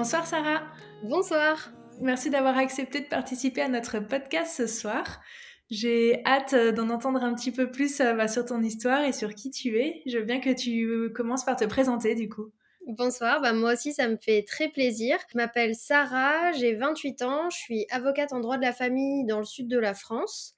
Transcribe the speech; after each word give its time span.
Bonsoir 0.00 0.26
Sarah 0.26 0.62
Bonsoir 1.02 1.72
Merci 2.00 2.30
d'avoir 2.30 2.56
accepté 2.56 3.02
de 3.02 3.06
participer 3.06 3.60
à 3.60 3.68
notre 3.68 3.98
podcast 3.98 4.56
ce 4.56 4.66
soir. 4.66 5.20
J'ai 5.68 6.24
hâte 6.24 6.54
euh, 6.54 6.72
d'en 6.72 6.88
entendre 6.88 7.22
un 7.22 7.34
petit 7.34 7.52
peu 7.52 7.70
plus 7.70 8.00
euh, 8.00 8.14
bah, 8.14 8.26
sur 8.26 8.46
ton 8.46 8.62
histoire 8.62 9.04
et 9.04 9.12
sur 9.12 9.34
qui 9.34 9.50
tu 9.50 9.78
es. 9.78 10.00
Je 10.06 10.16
veux 10.16 10.24
bien 10.24 10.40
que 10.40 10.54
tu 10.54 10.86
euh, 10.86 11.10
commences 11.10 11.44
par 11.44 11.54
te 11.56 11.66
présenter 11.66 12.14
du 12.14 12.30
coup. 12.30 12.50
Bonsoir, 12.86 13.42
bah 13.42 13.52
moi 13.52 13.74
aussi 13.74 13.92
ça 13.92 14.08
me 14.08 14.16
fait 14.16 14.42
très 14.48 14.70
plaisir. 14.70 15.18
Je 15.30 15.36
m'appelle 15.36 15.74
Sarah, 15.74 16.50
j'ai 16.52 16.76
28 16.76 17.20
ans, 17.20 17.50
je 17.50 17.58
suis 17.58 17.86
avocate 17.90 18.32
en 18.32 18.40
droit 18.40 18.56
de 18.56 18.64
la 18.64 18.72
famille 18.72 19.26
dans 19.26 19.38
le 19.40 19.44
sud 19.44 19.68
de 19.68 19.78
la 19.78 19.92
France. 19.92 20.54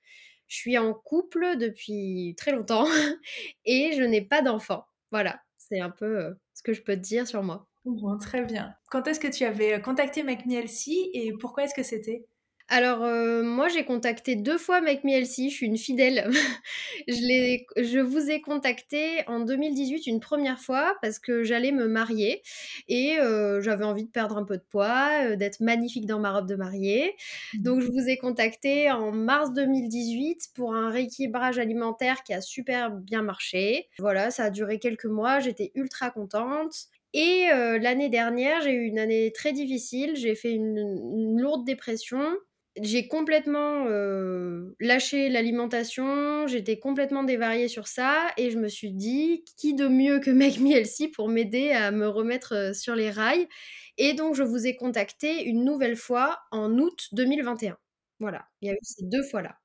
Je 0.46 0.56
suis 0.56 0.78
en 0.78 0.94
couple 0.94 1.56
depuis 1.56 2.36
très 2.38 2.52
longtemps 2.52 2.86
et 3.64 3.90
je 3.96 4.04
n'ai 4.04 4.22
pas 4.22 4.40
d'enfant. 4.40 4.84
Voilà, 5.10 5.40
c'est 5.58 5.80
un 5.80 5.90
peu 5.90 6.32
ce 6.54 6.62
que 6.62 6.72
je 6.72 6.82
peux 6.82 6.94
te 6.94 7.00
dire 7.00 7.26
sur 7.26 7.42
moi. 7.42 7.66
Bon, 7.84 8.16
très 8.18 8.44
bien. 8.44 8.74
Quand 8.90 9.06
est-ce 9.08 9.18
que 9.20 9.28
tu 9.28 9.44
avais 9.44 9.80
contacté 9.82 10.22
McMielsi 10.22 11.10
et 11.14 11.32
pourquoi 11.32 11.64
est-ce 11.64 11.74
que 11.74 11.82
c'était? 11.82 12.26
Alors, 12.68 13.02
euh, 13.02 13.42
moi, 13.42 13.68
j'ai 13.68 13.84
contacté 13.84 14.36
deux 14.36 14.56
fois 14.56 14.80
Make 14.80 15.04
Me 15.04 15.20
je 15.20 15.48
suis 15.48 15.66
une 15.66 15.76
fidèle. 15.76 16.30
je, 17.08 17.58
je 17.76 17.98
vous 17.98 18.30
ai 18.30 18.40
contacté 18.40 19.24
en 19.26 19.40
2018 19.40 20.06
une 20.06 20.20
première 20.20 20.58
fois 20.58 20.96
parce 21.02 21.18
que 21.18 21.42
j'allais 21.42 21.72
me 21.72 21.86
marier 21.86 22.40
et 22.88 23.18
euh, 23.18 23.60
j'avais 23.60 23.84
envie 23.84 24.04
de 24.04 24.10
perdre 24.10 24.38
un 24.38 24.44
peu 24.44 24.56
de 24.56 24.62
poids, 24.62 25.08
euh, 25.24 25.36
d'être 25.36 25.60
magnifique 25.60 26.06
dans 26.06 26.20
ma 26.20 26.32
robe 26.32 26.48
de 26.48 26.54
mariée. 26.54 27.14
Mmh. 27.52 27.62
Donc, 27.62 27.80
je 27.80 27.88
vous 27.88 28.08
ai 28.08 28.16
contacté 28.16 28.90
en 28.90 29.12
mars 29.12 29.52
2018 29.52 30.50
pour 30.54 30.74
un 30.74 30.88
rééquilibrage 30.88 31.58
alimentaire 31.58 32.22
qui 32.22 32.32
a 32.32 32.40
super 32.40 32.90
bien 32.92 33.22
marché. 33.22 33.88
Voilà, 33.98 34.30
ça 34.30 34.44
a 34.44 34.50
duré 34.50 34.78
quelques 34.78 35.04
mois, 35.04 35.40
j'étais 35.40 35.72
ultra 35.74 36.10
contente. 36.10 36.86
Et 37.14 37.46
l'année 37.80 38.08
dernière, 38.08 38.60
j'ai 38.62 38.72
eu 38.72 38.84
une 38.86 38.98
année 38.98 39.32
très 39.32 39.52
difficile. 39.52 40.16
J'ai 40.16 40.34
fait 40.34 40.52
une 40.52 41.38
lourde 41.40 41.64
dépression 41.66 42.36
j'ai 42.80 43.06
complètement 43.06 43.84
lâché 44.80 45.28
l'alimentation, 45.28 46.46
j'étais 46.46 46.78
complètement 46.78 47.22
dévariée 47.22 47.68
sur 47.68 47.86
ça 47.86 48.28
et 48.38 48.50
je 48.50 48.58
me 48.58 48.68
suis 48.68 48.92
dit 48.92 49.44
qui 49.58 49.74
de 49.74 49.88
mieux 49.88 50.20
que 50.20 50.30
Make 50.30 50.58
Me 50.58 51.12
pour 51.12 51.28
m'aider 51.28 51.70
à 51.72 51.90
me 51.90 52.08
remettre 52.08 52.74
sur 52.74 52.94
les 52.94 53.10
rails? 53.10 53.46
Et 53.98 54.14
donc 54.14 54.34
je 54.34 54.42
vous 54.42 54.66
ai 54.66 54.74
contacté 54.76 55.44
une 55.44 55.64
nouvelle 55.64 55.96
fois 55.96 56.38
en 56.50 56.78
août 56.78 57.08
2021. 57.12 57.76
Voilà, 58.20 58.46
il 58.62 58.68
y 58.68 58.70
a 58.70 58.74
eu 58.74 58.78
ces 58.82 59.04
deux 59.04 59.22
fois-là. 59.22 59.56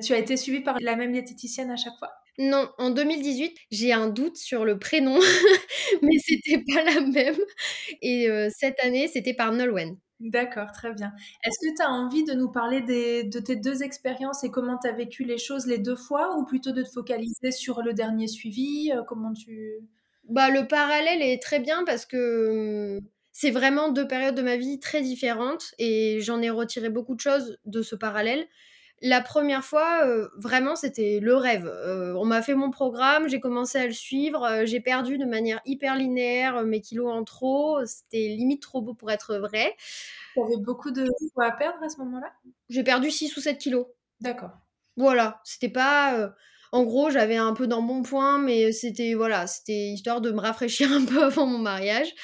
tu 0.00 0.12
as 0.12 0.18
été 0.18 0.36
suivie 0.36 0.60
par 0.62 0.76
la 0.80 0.96
même 0.96 1.12
diététicienne 1.12 1.70
à 1.70 1.76
chaque 1.76 1.96
fois? 1.98 2.10
Non, 2.38 2.68
en 2.78 2.90
2018, 2.90 3.56
j'ai 3.70 3.92
un 3.92 4.08
doute 4.08 4.36
sur 4.36 4.64
le 4.64 4.78
prénom, 4.78 5.18
mais 6.02 6.18
c'était 6.18 6.62
pas 6.72 6.84
la 6.84 7.00
même. 7.00 7.36
Et 8.02 8.28
cette 8.50 8.78
année, 8.82 9.08
c'était 9.08 9.34
par 9.34 9.52
Nolwenn. 9.52 9.96
D'accord, 10.18 10.72
très 10.72 10.94
bien. 10.94 11.12
Est-ce 11.44 11.58
que 11.68 11.76
tu 11.76 11.82
as 11.82 11.90
envie 11.90 12.24
de 12.24 12.32
nous 12.32 12.50
parler 12.50 12.80
de 12.80 13.38
tes 13.38 13.56
deux 13.56 13.82
expériences 13.82 14.44
et 14.44 14.50
comment 14.50 14.78
tu 14.78 14.88
as 14.88 14.92
vécu 14.92 15.24
les 15.24 15.36
choses 15.36 15.66
les 15.66 15.78
deux 15.78 15.96
fois 15.96 16.36
ou 16.38 16.46
plutôt 16.46 16.72
de 16.72 16.82
te 16.82 16.88
focaliser 16.88 17.50
sur 17.50 17.82
le 17.82 17.92
dernier 17.92 18.26
suivi 18.26 18.92
euh, 18.94 19.02
Comment 19.06 19.34
tu... 19.34 19.74
Bah, 20.28 20.48
le 20.48 20.66
parallèle 20.66 21.20
est 21.20 21.42
très 21.42 21.60
bien 21.60 21.84
parce 21.84 22.06
que 22.06 22.98
mmh, 22.98 23.06
c'est 23.32 23.50
vraiment 23.50 23.90
deux 23.90 24.08
périodes 24.08 24.34
de 24.34 24.42
ma 24.42 24.56
vie 24.56 24.80
très 24.80 25.02
différentes 25.02 25.74
et 25.78 26.20
j'en 26.22 26.40
ai 26.40 26.48
retiré 26.48 26.88
beaucoup 26.88 27.14
de 27.14 27.20
choses 27.20 27.58
de 27.66 27.82
ce 27.82 27.94
parallèle. 27.94 28.46
La 29.02 29.20
première 29.20 29.62
fois, 29.62 30.06
euh, 30.06 30.28
vraiment, 30.38 30.74
c'était 30.74 31.20
le 31.20 31.36
rêve. 31.36 31.66
Euh, 31.66 32.14
on 32.14 32.24
m'a 32.24 32.40
fait 32.40 32.54
mon 32.54 32.70
programme, 32.70 33.28
j'ai 33.28 33.40
commencé 33.40 33.76
à 33.76 33.86
le 33.86 33.92
suivre, 33.92 34.42
euh, 34.44 34.64
j'ai 34.64 34.80
perdu 34.80 35.18
de 35.18 35.26
manière 35.26 35.60
hyper 35.66 35.96
linéaire 35.96 36.62
mes 36.64 36.80
kilos 36.80 37.12
en 37.12 37.22
trop. 37.22 37.84
C'était 37.84 38.28
limite 38.28 38.62
trop 38.62 38.80
beau 38.80 38.94
pour 38.94 39.10
être 39.10 39.36
vrai. 39.36 39.76
Tu 40.32 40.42
avais 40.42 40.56
beaucoup 40.56 40.90
de 40.90 41.06
poids 41.34 41.44
à 41.44 41.52
perdre 41.52 41.82
à 41.82 41.90
ce 41.90 41.98
moment-là? 41.98 42.32
J'ai 42.70 42.82
perdu 42.84 43.10
6 43.10 43.36
ou 43.36 43.40
7 43.40 43.58
kilos. 43.58 43.86
D'accord. 44.20 44.52
Voilà, 44.96 45.42
c'était 45.44 45.68
pas. 45.68 46.32
En 46.72 46.84
gros, 46.84 47.10
j'avais 47.10 47.36
un 47.36 47.52
peu 47.52 47.66
dans 47.66 47.82
mon 47.82 48.02
point, 48.02 48.38
mais 48.38 48.72
c'était 48.72 49.12
voilà, 49.12 49.46
c'était 49.46 49.88
histoire 49.88 50.22
de 50.22 50.30
me 50.30 50.40
rafraîchir 50.40 50.90
un 50.92 51.04
peu 51.04 51.22
avant 51.22 51.44
mon 51.44 51.58
mariage. 51.58 52.14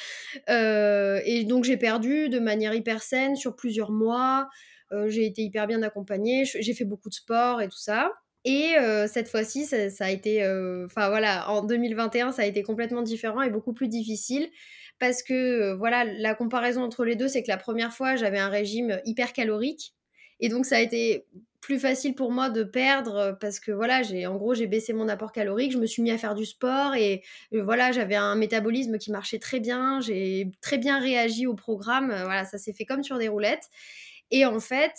et 0.49 1.45
donc 1.45 1.65
j'ai 1.65 1.77
perdu 1.77 2.31
de 2.31 2.39
manière 2.39 2.73
hyper 2.73 3.03
saine 3.03 3.37
sur 3.37 3.57
plusieurs 3.57 3.91
mois. 3.91 4.49
Euh, 4.93 5.09
j'ai 5.09 5.27
été 5.27 5.43
hyper 5.43 5.67
bien 5.67 5.83
accompagnée, 5.83 6.45
j'ai 6.45 6.75
fait 6.75 6.85
beaucoup 6.85 7.09
de 7.09 7.15
sport 7.15 7.63
et 7.63 7.69
tout 7.69 7.79
ça. 7.79 8.13
Et 8.45 8.77
euh, 8.77 9.07
cette 9.07 9.29
fois-ci, 9.29 9.67
ça, 9.67 10.05
a 10.05 10.11
été, 10.11 10.43
euh, 10.43 10.87
enfin 10.87 11.09
voilà, 11.09 11.49
en 11.49 11.63
2021, 11.63 12.33
ça 12.33 12.43
a 12.43 12.45
été 12.45 12.63
complètement 12.63 13.03
différent 13.03 13.41
et 13.43 13.51
beaucoup 13.51 13.73
plus 13.73 13.89
difficile 13.89 14.49
parce 14.99 15.23
que 15.23 15.73
voilà, 15.75 16.05
la 16.05 16.35
comparaison 16.35 16.83
entre 16.83 17.05
les 17.05 17.17
deux, 17.17 17.29
c'est 17.29 17.43
que 17.43 17.49
la 17.49 17.57
première 17.57 17.93
fois, 17.93 18.17
j'avais 18.17 18.39
un 18.39 18.49
régime 18.49 19.01
hyper 19.05 19.33
calorique 19.33 19.95
et 20.41 20.49
donc 20.49 20.67
ça 20.67 20.77
a 20.77 20.81
été 20.81 21.25
plus 21.61 21.79
facile 21.79 22.17
pour 22.17 22.33
moi 22.33 22.51
de 22.51 22.65
perdre 22.65 23.37
parce 23.41 23.61
que 23.61 23.71
voilà, 23.71 24.03
j'ai 24.03 24.27
en 24.27 24.37
gros 24.37 24.55
j'ai 24.55 24.67
baissé 24.67 24.93
mon 24.93 25.09
apport 25.09 25.31
calorique, 25.31 25.73
je 25.73 25.79
me 25.79 25.87
suis 25.87 26.03
mis 26.03 26.11
à 26.11 26.19
faire 26.19 26.35
du 26.35 26.45
sport 26.45 26.97
et 26.97 27.23
voilà, 27.53 27.93
j'avais 27.93 28.17
un 28.17 28.35
métabolisme 28.35 28.99
qui 28.99 29.13
marchait 29.13 29.39
très 29.39 29.61
bien, 29.61 30.01
j'ai 30.01 30.51
très 30.61 30.79
bien 30.79 30.99
réagi 30.99 31.47
au 31.47 31.55
programme, 31.55 32.09
voilà, 32.09 32.45
ça 32.45 32.59
s'est 32.59 32.73
fait 32.73 32.85
comme 32.85 33.05
sur 33.05 33.19
des 33.19 33.29
roulettes. 33.29 33.71
Et 34.33 34.45
en 34.45 34.59
fait, 34.59 34.93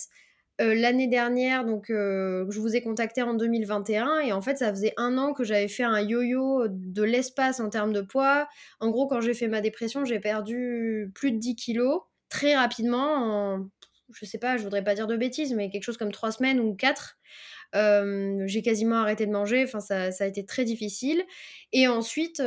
euh, 0.61 0.75
l'année 0.75 1.07
dernière, 1.07 1.65
donc 1.65 1.89
euh, 1.89 2.45
je 2.51 2.59
vous 2.59 2.75
ai 2.75 2.81
contacté 2.81 3.23
en 3.23 3.33
2021 3.33 4.19
et 4.19 4.31
en 4.31 4.41
fait 4.41 4.59
ça 4.59 4.69
faisait 4.69 4.93
un 4.97 5.17
an 5.17 5.33
que 5.33 5.43
j'avais 5.43 5.67
fait 5.67 5.83
un 5.83 5.99
yo-yo 5.99 6.67
de 6.69 7.03
l'espace 7.03 7.59
en 7.59 7.69
termes 7.69 7.91
de 7.91 8.01
poids. 8.01 8.47
En 8.79 8.89
gros, 8.91 9.07
quand 9.07 9.19
j'ai 9.19 9.33
fait 9.33 9.47
ma 9.47 9.61
dépression, 9.61 10.05
j'ai 10.05 10.19
perdu 10.19 11.11
plus 11.15 11.31
de 11.31 11.37
10 11.39 11.55
kilos 11.55 12.01
très 12.29 12.55
rapidement 12.55 13.15
en, 13.15 13.67
je 14.13 14.25
sais 14.25 14.37
pas, 14.37 14.57
je 14.57 14.63
voudrais 14.63 14.83
pas 14.83 14.93
dire 14.93 15.07
de 15.07 15.17
bêtises, 15.17 15.53
mais 15.53 15.71
quelque 15.71 15.83
chose 15.83 15.97
comme 15.97 16.11
3 16.11 16.31
semaines 16.33 16.59
ou 16.59 16.75
4. 16.75 17.17
Euh, 17.75 18.43
j'ai 18.45 18.61
quasiment 18.61 18.97
arrêté 18.97 19.25
de 19.25 19.31
manger, 19.31 19.63
enfin 19.63 19.79
ça, 19.79 20.11
ça, 20.11 20.25
a 20.25 20.27
été 20.27 20.45
très 20.45 20.65
difficile. 20.65 21.23
Et 21.71 21.87
ensuite, 21.87 22.43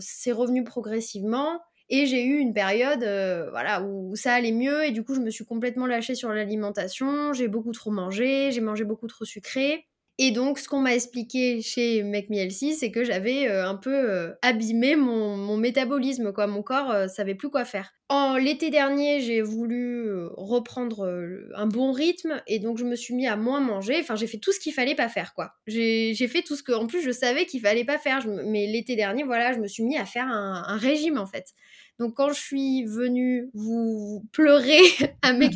c'est 0.00 0.32
revenu 0.32 0.64
progressivement. 0.64 1.60
Et 1.90 2.06
j'ai 2.06 2.24
eu 2.24 2.38
une 2.38 2.54
période 2.54 3.02
euh, 3.02 3.50
voilà, 3.50 3.82
où 3.82 4.16
ça 4.16 4.34
allait 4.34 4.52
mieux 4.52 4.84
et 4.86 4.92
du 4.92 5.04
coup, 5.04 5.14
je 5.14 5.20
me 5.20 5.30
suis 5.30 5.44
complètement 5.44 5.86
lâchée 5.86 6.14
sur 6.14 6.30
l'alimentation. 6.30 7.32
J'ai 7.34 7.48
beaucoup 7.48 7.72
trop 7.72 7.90
mangé, 7.90 8.52
j'ai 8.52 8.60
mangé 8.62 8.84
beaucoup 8.84 9.08
trop 9.08 9.24
sucré. 9.24 9.89
Et 10.18 10.32
donc, 10.32 10.58
ce 10.58 10.68
qu'on 10.68 10.80
m'a 10.80 10.94
expliqué 10.94 11.62
chez 11.62 12.02
Make 12.02 12.28
c'est 12.76 12.90
que 12.90 13.04
j'avais 13.04 13.48
euh, 13.48 13.66
un 13.66 13.74
peu 13.74 13.94
euh, 13.94 14.32
abîmé 14.42 14.94
mon, 14.94 15.56
métabolisme, 15.56 16.32
quoi. 16.32 16.46
Mon 16.46 16.62
corps 16.62 17.08
savait 17.08 17.34
plus 17.34 17.48
quoi 17.48 17.64
faire. 17.64 17.92
En 18.08 18.36
l'été 18.36 18.70
dernier, 18.70 19.20
j'ai 19.20 19.40
voulu 19.40 20.10
reprendre 20.36 21.08
un 21.54 21.66
bon 21.66 21.92
rythme 21.92 22.42
et 22.48 22.58
donc 22.58 22.76
je 22.76 22.84
me 22.84 22.96
suis 22.96 23.14
mis 23.14 23.28
à 23.28 23.36
moins 23.36 23.60
manger. 23.60 23.98
Enfin, 24.00 24.16
j'ai 24.16 24.26
fait 24.26 24.38
tout 24.38 24.52
ce 24.52 24.58
qu'il 24.58 24.72
fallait 24.72 24.96
pas 24.96 25.08
faire, 25.08 25.32
quoi. 25.32 25.52
J'ai 25.66 26.14
fait 26.28 26.42
tout 26.42 26.56
ce 26.56 26.62
que, 26.62 26.72
en 26.72 26.86
plus, 26.86 27.02
je 27.02 27.12
savais 27.12 27.46
qu'il 27.46 27.60
fallait 27.60 27.84
pas 27.84 27.98
faire. 27.98 28.26
mais 28.26 28.66
l'été 28.66 28.96
dernier, 28.96 29.22
voilà, 29.22 29.52
je 29.52 29.58
me 29.58 29.68
suis 29.68 29.84
mis 29.84 29.96
à 29.96 30.04
faire 30.04 30.26
un 30.26 30.76
régime, 30.76 31.18
en 31.18 31.26
fait. 31.26 31.54
Donc 32.00 32.14
quand 32.14 32.32
je 32.32 32.40
suis 32.40 32.84
venue 32.86 33.50
vous 33.52 34.24
pleurer 34.32 34.80
à 35.22 35.32
Make 35.34 35.54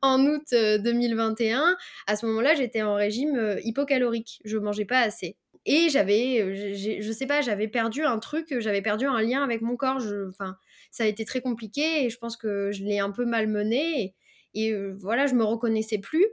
en 0.00 0.24
août 0.24 0.46
2021, 0.52 1.60
euh, 1.60 1.74
à 2.06 2.14
ce 2.14 2.26
moment-là, 2.26 2.54
j'étais 2.54 2.82
en 2.82 2.94
régime 2.94 3.36
euh, 3.36 3.60
hypocalorique. 3.64 4.40
Je 4.44 4.56
mangeais 4.56 4.84
pas 4.84 5.00
assez. 5.00 5.36
Et 5.64 5.88
j'avais, 5.88 6.40
euh, 6.40 6.74
je 7.00 7.12
sais 7.12 7.26
pas, 7.26 7.40
j'avais 7.40 7.66
perdu 7.66 8.04
un 8.04 8.20
truc, 8.20 8.54
j'avais 8.60 8.82
perdu 8.82 9.06
un 9.06 9.20
lien 9.20 9.42
avec 9.42 9.62
mon 9.62 9.76
corps. 9.76 10.00
Enfin, 10.28 10.56
ça 10.92 11.02
a 11.02 11.06
été 11.08 11.24
très 11.24 11.40
compliqué 11.40 12.04
et 12.04 12.08
je 12.08 12.18
pense 12.18 12.36
que 12.36 12.70
je 12.70 12.84
l'ai 12.84 13.00
un 13.00 13.10
peu 13.10 13.24
malmené. 13.24 14.14
Et, 14.54 14.68
et 14.68 14.90
voilà, 14.92 15.26
je 15.26 15.34
me 15.34 15.42
reconnaissais 15.42 15.98
plus. 15.98 16.24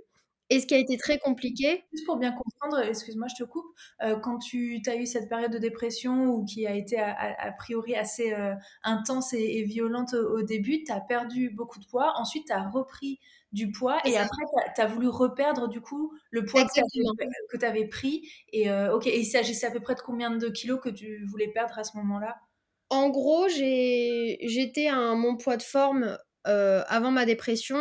Et 0.50 0.60
ce 0.60 0.68
qui 0.68 0.76
a 0.76 0.78
été 0.78 0.98
très 0.98 1.20
compliqué. 1.20 1.84
Juste 1.94 2.06
pour 2.06 2.18
bien 2.18 2.32
comprendre, 2.32 2.80
excuse-moi, 2.88 3.28
je 3.28 3.44
te 3.44 3.48
coupe, 3.48 3.66
euh, 4.04 4.18
quand 4.18 4.40
tu 4.40 4.82
as 4.88 4.96
eu 4.96 5.06
cette 5.06 5.30
période 5.30 5.52
de 5.52 5.58
dépression 5.58 6.26
ou 6.26 6.44
qui 6.46 6.68
a 6.68 6.76
été 6.76 7.00
a, 7.00 7.52
priori 7.58 7.96
assez 7.96 8.34
euh, 8.34 8.54
intense 8.84 9.34
et, 9.34 9.64
violente 9.64 10.14
au, 10.14 10.42
début, 10.42 10.84
tu 10.84 10.92
as 10.92 11.00
perdu 11.00 11.50
beaucoup 11.50 11.80
de 11.80 11.86
poids, 11.86 12.14
ensuite 12.18 12.48
tu 12.48 12.54
as 12.54 12.70
repris 12.70 13.20
du 13.52 13.72
poids 13.72 14.00
et, 14.06 14.18
après 14.18 14.44
tu 14.76 14.82
as, 14.82 14.88
voulu 14.88 15.08
reperdre 15.08 15.68
du 15.70 15.80
coup 15.80 16.14
le 16.32 16.44
poids 16.44 16.66
que 16.66 17.58
tu 17.58 17.66
avais, 17.66 17.88
pris. 17.88 18.30
Et 18.52 18.70
euh, 18.70 18.94
ok, 18.94 19.08
et 19.08 19.20
il 19.20 19.26
s'agissait 19.26 19.68
à 19.68 19.72
peu 19.72 19.80
près 19.80 19.96
de 19.96 20.02
combien 20.02 20.32
de 20.32 20.50
kilos 20.50 20.80
que 20.82 20.90
tu 20.90 21.26
voulais 21.26 21.48
perdre 21.48 21.80
à 21.80 21.84
ce 21.84 21.96
moment-là? 21.98 22.36
En 22.90 23.10
gros, 23.10 23.48
j'étais 23.48 24.88
à 24.88 25.16
mon 25.16 25.38
poids 25.38 25.58
de 25.58 25.64
forme 25.64 26.18
avant 26.44 27.12
ma 27.12 27.26
dépression, 27.26 27.80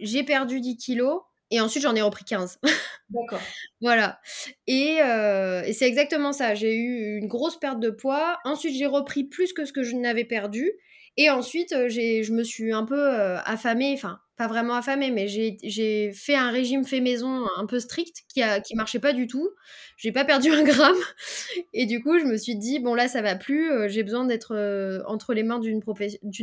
j'ai 0.00 0.22
perdu 0.22 0.60
10 0.60 0.76
kilos 0.76 1.22
et 1.50 1.60
ensuite 1.60 1.82
j'en 1.82 1.94
ai 1.94 2.02
repris 2.02 2.24
15. 2.24 2.58
D'accord. 3.10 3.40
voilà. 3.80 4.20
Et, 4.66 4.98
et 4.98 5.72
c'est 5.72 5.86
exactement 5.86 6.32
ça. 6.32 6.54
J'ai 6.54 6.76
eu 6.76 7.16
une 7.16 7.26
grosse 7.26 7.58
perte 7.58 7.80
de 7.80 7.90
poids. 7.90 8.38
Ensuite, 8.44 8.76
j'ai 8.76 8.86
repris 8.86 9.24
plus 9.24 9.52
que 9.52 9.64
ce 9.64 9.72
que 9.72 9.82
je 9.82 9.96
n'avais 9.96 10.24
perdu. 10.24 10.72
Et 11.20 11.30
ensuite, 11.30 11.74
j'ai, 11.88 12.22
je 12.22 12.32
me 12.32 12.44
suis 12.44 12.72
un 12.72 12.84
peu 12.84 13.10
affamée, 13.44 13.92
enfin, 13.92 14.20
pas 14.36 14.46
vraiment 14.46 14.74
affamée, 14.74 15.10
mais 15.10 15.26
j'ai 15.26 16.12
fait 16.12 16.36
un 16.36 16.52
régime 16.52 16.84
fait 16.84 17.00
maison 17.00 17.44
un 17.56 17.66
peu 17.66 17.80
strict 17.80 18.22
qui, 18.28 18.40
a, 18.40 18.60
qui 18.60 18.76
marchait 18.76 19.00
pas 19.00 19.12
du 19.12 19.26
tout. 19.26 19.50
J'ai 19.96 20.12
pas 20.12 20.24
perdu 20.24 20.50
un 20.52 20.62
gramme. 20.62 20.96
Et 21.74 21.86
du 21.86 22.00
coup, 22.00 22.20
je 22.20 22.24
me 22.24 22.36
suis 22.36 22.54
dit, 22.54 22.78
bon, 22.78 22.94
là, 22.94 23.08
ça 23.08 23.20
va 23.20 23.34
plus. 23.34 23.88
j'ai 23.88 24.04
besoin 24.04 24.26
d'être 24.26 24.54
entre 25.08 25.34
les 25.34 25.42
mains 25.42 25.58
d'une 25.58 25.80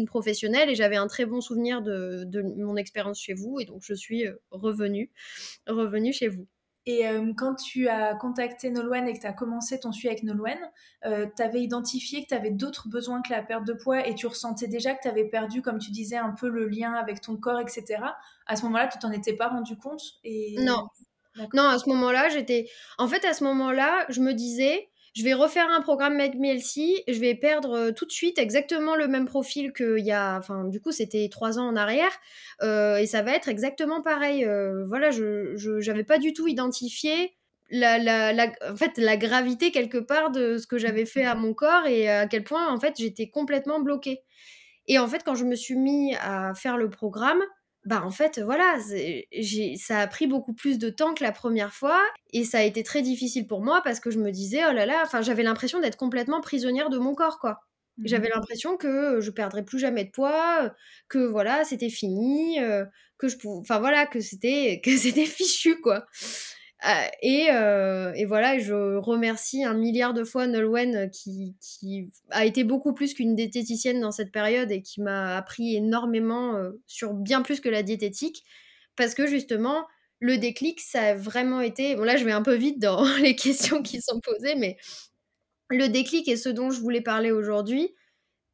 professionnelle. 0.06 0.70
Et 0.70 0.76
j'avais 0.76 0.98
un 0.98 1.08
très 1.08 1.26
bon 1.26 1.40
souvenir 1.40 1.82
de, 1.82 2.26
de 2.26 2.42
mon 2.42 2.76
expérience 2.76 3.22
chez 3.22 3.34
vous. 3.34 3.62
Et 3.62 3.66
donc, 3.66 3.82
je 3.82 3.94
suis 3.94 4.26
revenue, 4.52 5.10
revenue 5.68 6.12
chez 6.12 6.28
vous. 6.28 6.48
Et 6.88 7.08
euh, 7.08 7.34
quand 7.36 7.56
tu 7.56 7.88
as 7.88 8.14
contacté 8.16 8.70
Nolwenn 8.70 9.08
et 9.08 9.14
que 9.14 9.20
tu 9.20 9.26
as 9.26 9.34
commencé 9.34 9.80
ton 9.80 9.92
suivi 9.92 10.10
avec 10.10 10.24
Nolwenn, 10.24 10.60
euh, 11.06 11.26
tu 11.36 11.42
avais 11.42 11.62
identifié 11.62 12.24
que 12.24 12.28
tu 12.30 12.36
avais 12.36 12.52
d'autres 12.52 12.90
besoins 12.90 13.22
que 13.24 13.32
la 13.32 13.42
perte 13.42 13.66
de 13.66 13.74
poids 13.74 14.08
et 14.08 14.14
tu 14.14 14.28
ressentais 14.28 14.68
déjà 14.68 14.94
que 14.94 15.02
tu 15.02 15.08
avais 15.08 15.26
perdu, 15.26 15.64
comme 15.64 15.80
tu 15.80 15.90
disais, 15.90 16.18
un 16.18 16.32
peu 16.32 16.48
le 16.48 16.68
lien 16.68 16.94
avec 16.94 17.22
ton 17.22 17.38
corps, 17.38 17.60
etc. 17.60 18.04
À 18.46 18.56
ce 18.56 18.64
moment-là, 18.64 18.88
tu 18.88 19.00
t'en 19.00 19.12
étais 19.12 19.34
pas 19.34 19.48
rendu 19.48 19.78
compte 19.78 20.02
et... 20.24 20.56
Non. 20.60 20.88
Non, 21.54 21.64
à 21.64 21.80
ce 21.80 21.90
moment-là, 21.90 22.30
j'étais. 22.30 22.70
En 22.98 23.10
fait, 23.10 23.26
à 23.26 23.34
ce 23.34 23.44
moment-là, 23.44 24.06
je 24.08 24.22
me 24.22 24.34
disais, 24.34 24.88
je 25.16 25.24
vais 25.24 25.34
refaire 25.34 25.70
un 25.70 25.82
programme 25.82 26.18
Make 26.18 26.36
Me 26.36 26.58
je 26.58 27.20
vais 27.20 27.36
perdre 27.36 27.72
euh, 27.74 27.92
tout 27.92 28.06
de 28.06 28.12
suite 28.12 28.38
exactement 28.38 28.96
le 28.96 29.08
même 29.08 29.26
profil 29.26 29.72
qu'il 29.72 30.06
y 30.06 30.12
a, 30.12 30.38
enfin 30.38 30.66
du 30.66 30.82
coup 30.82 30.92
c'était 30.92 31.30
trois 31.32 31.58
ans 31.58 31.68
en 31.68 31.76
arrière, 31.76 32.12
euh, 32.62 32.98
et 32.98 33.06
ça 33.06 33.22
va 33.22 33.34
être 33.34 33.48
exactement 33.48 34.02
pareil. 34.02 34.44
Euh, 34.46 34.86
voilà, 34.86 35.12
je 35.12 35.88
n'avais 35.88 36.04
pas 36.04 36.20
du 36.20 36.34
tout 36.34 36.48
identifié 36.48 37.34
la, 37.72 37.98
la, 37.98 38.52
en 38.70 38.76
fait, 38.76 38.98
la 38.98 39.18
gravité 39.18 39.72
quelque 39.72 39.98
part 39.98 40.32
de 40.32 40.58
ce 40.58 40.68
que 40.68 40.78
j'avais 40.78 41.06
fait 41.06 41.24
à 41.24 41.34
mon 41.34 41.54
corps 41.54 41.88
et 41.88 42.10
à 42.10 42.28
quel 42.28 42.44
point 42.44 42.72
en 42.72 42.80
fait 42.80 42.96
j'étais 42.98 43.30
complètement 43.30 43.80
bloquée. 43.80 44.22
Et 44.88 45.00
en 45.00 45.08
fait, 45.08 45.24
quand 45.24 45.36
je 45.36 45.46
me 45.46 45.56
suis 45.56 45.76
mis 45.76 46.14
à 46.16 46.54
faire 46.54 46.78
le 46.78 46.90
programme, 46.90 47.42
bah 47.86 48.02
en 48.04 48.10
fait 48.12 48.40
voilà 48.40 48.78
ça 49.78 50.00
a 50.00 50.08
pris 50.08 50.28
beaucoup 50.28 50.54
plus 50.54 50.80
de 50.80 50.90
temps 50.90 51.14
que 51.14 51.24
la 51.24 51.32
première 51.32 51.74
fois 51.74 52.02
et 52.34 52.44
ça 52.44 52.60
a 52.60 52.64
été 52.64 52.84
très 52.84 53.02
difficile 53.02 53.48
pour 53.48 53.62
moi 53.62 53.82
parce 53.84 54.00
que 54.00 54.10
je 54.12 54.20
me 54.20 54.32
disais 54.32 54.62
oh 54.68 54.74
là 54.74 54.86
là 54.86 55.02
enfin 55.04 55.22
j'avais 55.22 55.44
l'impression 55.44 55.80
d'être 55.80 55.98
complètement 55.98 56.42
prisonnière 56.42 56.90
de 56.90 56.98
mon 56.98 57.14
corps 57.16 57.40
quoi. 57.40 57.60
Mmh. 57.98 58.08
J'avais 58.08 58.30
l'impression 58.30 58.76
que 58.76 59.22
je 59.22 59.32
perdrais 59.32 59.64
plus 59.64 59.80
jamais 59.80 60.04
de 60.04 60.12
poids 60.12 60.74
que 61.08 61.20
voilà 61.20 61.64
c'était 61.64 61.90
fini 61.90 62.60
que 63.18 63.28
je 63.28 63.38
enfin 63.46 63.80
voilà 63.80 64.06
que 64.06 64.20
c'était 64.20 64.82
que 64.84 64.96
c'était 64.98 65.26
fichu 65.26 65.80
quoi. 65.80 65.98
euh, 65.98 66.55
et, 67.22 67.48
euh, 67.52 68.14
et, 68.14 68.26
voilà, 68.26 68.60
je 68.60 68.98
remercie 68.98 69.64
un 69.64 69.74
milliard 69.74 70.14
de 70.14 70.24
fois 70.24 70.46
Nolwenn 70.46 71.10
qui, 71.10 71.56
qui 71.60 72.12
a 72.30 72.46
été 72.46 72.64
beaucoup 72.64 72.94
plus 72.94 73.14
qu'une 73.14 73.36
diététicienne 73.36 74.02
dans 74.02 74.12
cette 74.12 74.32
période 74.32 74.72
et 74.72 74.82
qui 74.82 75.02
m'a 75.02 75.36
appris 75.36 75.76
énormément 75.76 76.56
euh, 76.56 76.72
sur 76.86 77.14
bien 77.14 77.42
plus 77.42 77.60
que 77.60 77.70
la 77.70 77.82
diététique. 77.82 78.44
Parce 78.96 79.16
que 79.16 79.26
justement, 79.26 79.88
le 80.20 80.38
déclic, 80.38 80.80
ça 80.80 81.02
a 81.02 81.16
vraiment 81.16 81.62
été. 81.62 81.96
Bon, 81.96 82.04
là, 82.04 82.18
je 82.18 82.26
vais 82.26 82.32
un 82.32 82.44
peu 82.44 82.56
vite 82.56 82.80
dans 82.80 83.04
les 83.22 83.36
questions 83.36 83.82
qui 83.82 84.02
sont 84.02 84.20
posées, 84.20 84.56
mais 84.56 84.78
le 85.70 85.88
déclic 85.88 86.28
et 86.28 86.38
ce 86.38 86.50
dont 86.50 86.70
je 86.70 86.80
voulais 86.82 87.02
parler 87.02 87.32
aujourd'hui, 87.32 87.96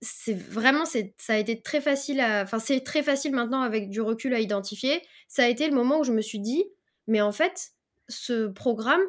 c'est 0.02 0.34
vraiment, 0.34 0.86
ça 0.86 1.00
a 1.30 1.38
été 1.38 1.62
très 1.62 1.82
facile. 1.82 2.22
Enfin, 2.22 2.60
c'est 2.60 2.82
très 2.82 3.04
facile 3.04 3.34
maintenant 3.34 3.62
avec 3.62 3.90
du 3.90 4.02
recul 4.02 4.34
à 4.34 4.40
identifier. 4.40 5.02
Ça 5.28 5.44
a 5.44 5.48
été 5.48 5.68
le 5.68 5.76
moment 5.76 6.00
où 6.00 6.04
je 6.04 6.14
me 6.14 6.22
suis 6.22 6.40
dit, 6.40 6.66
mais 7.08 7.22
en 7.22 7.32
fait, 7.32 7.74
ce 8.12 8.48
programme, 8.48 9.02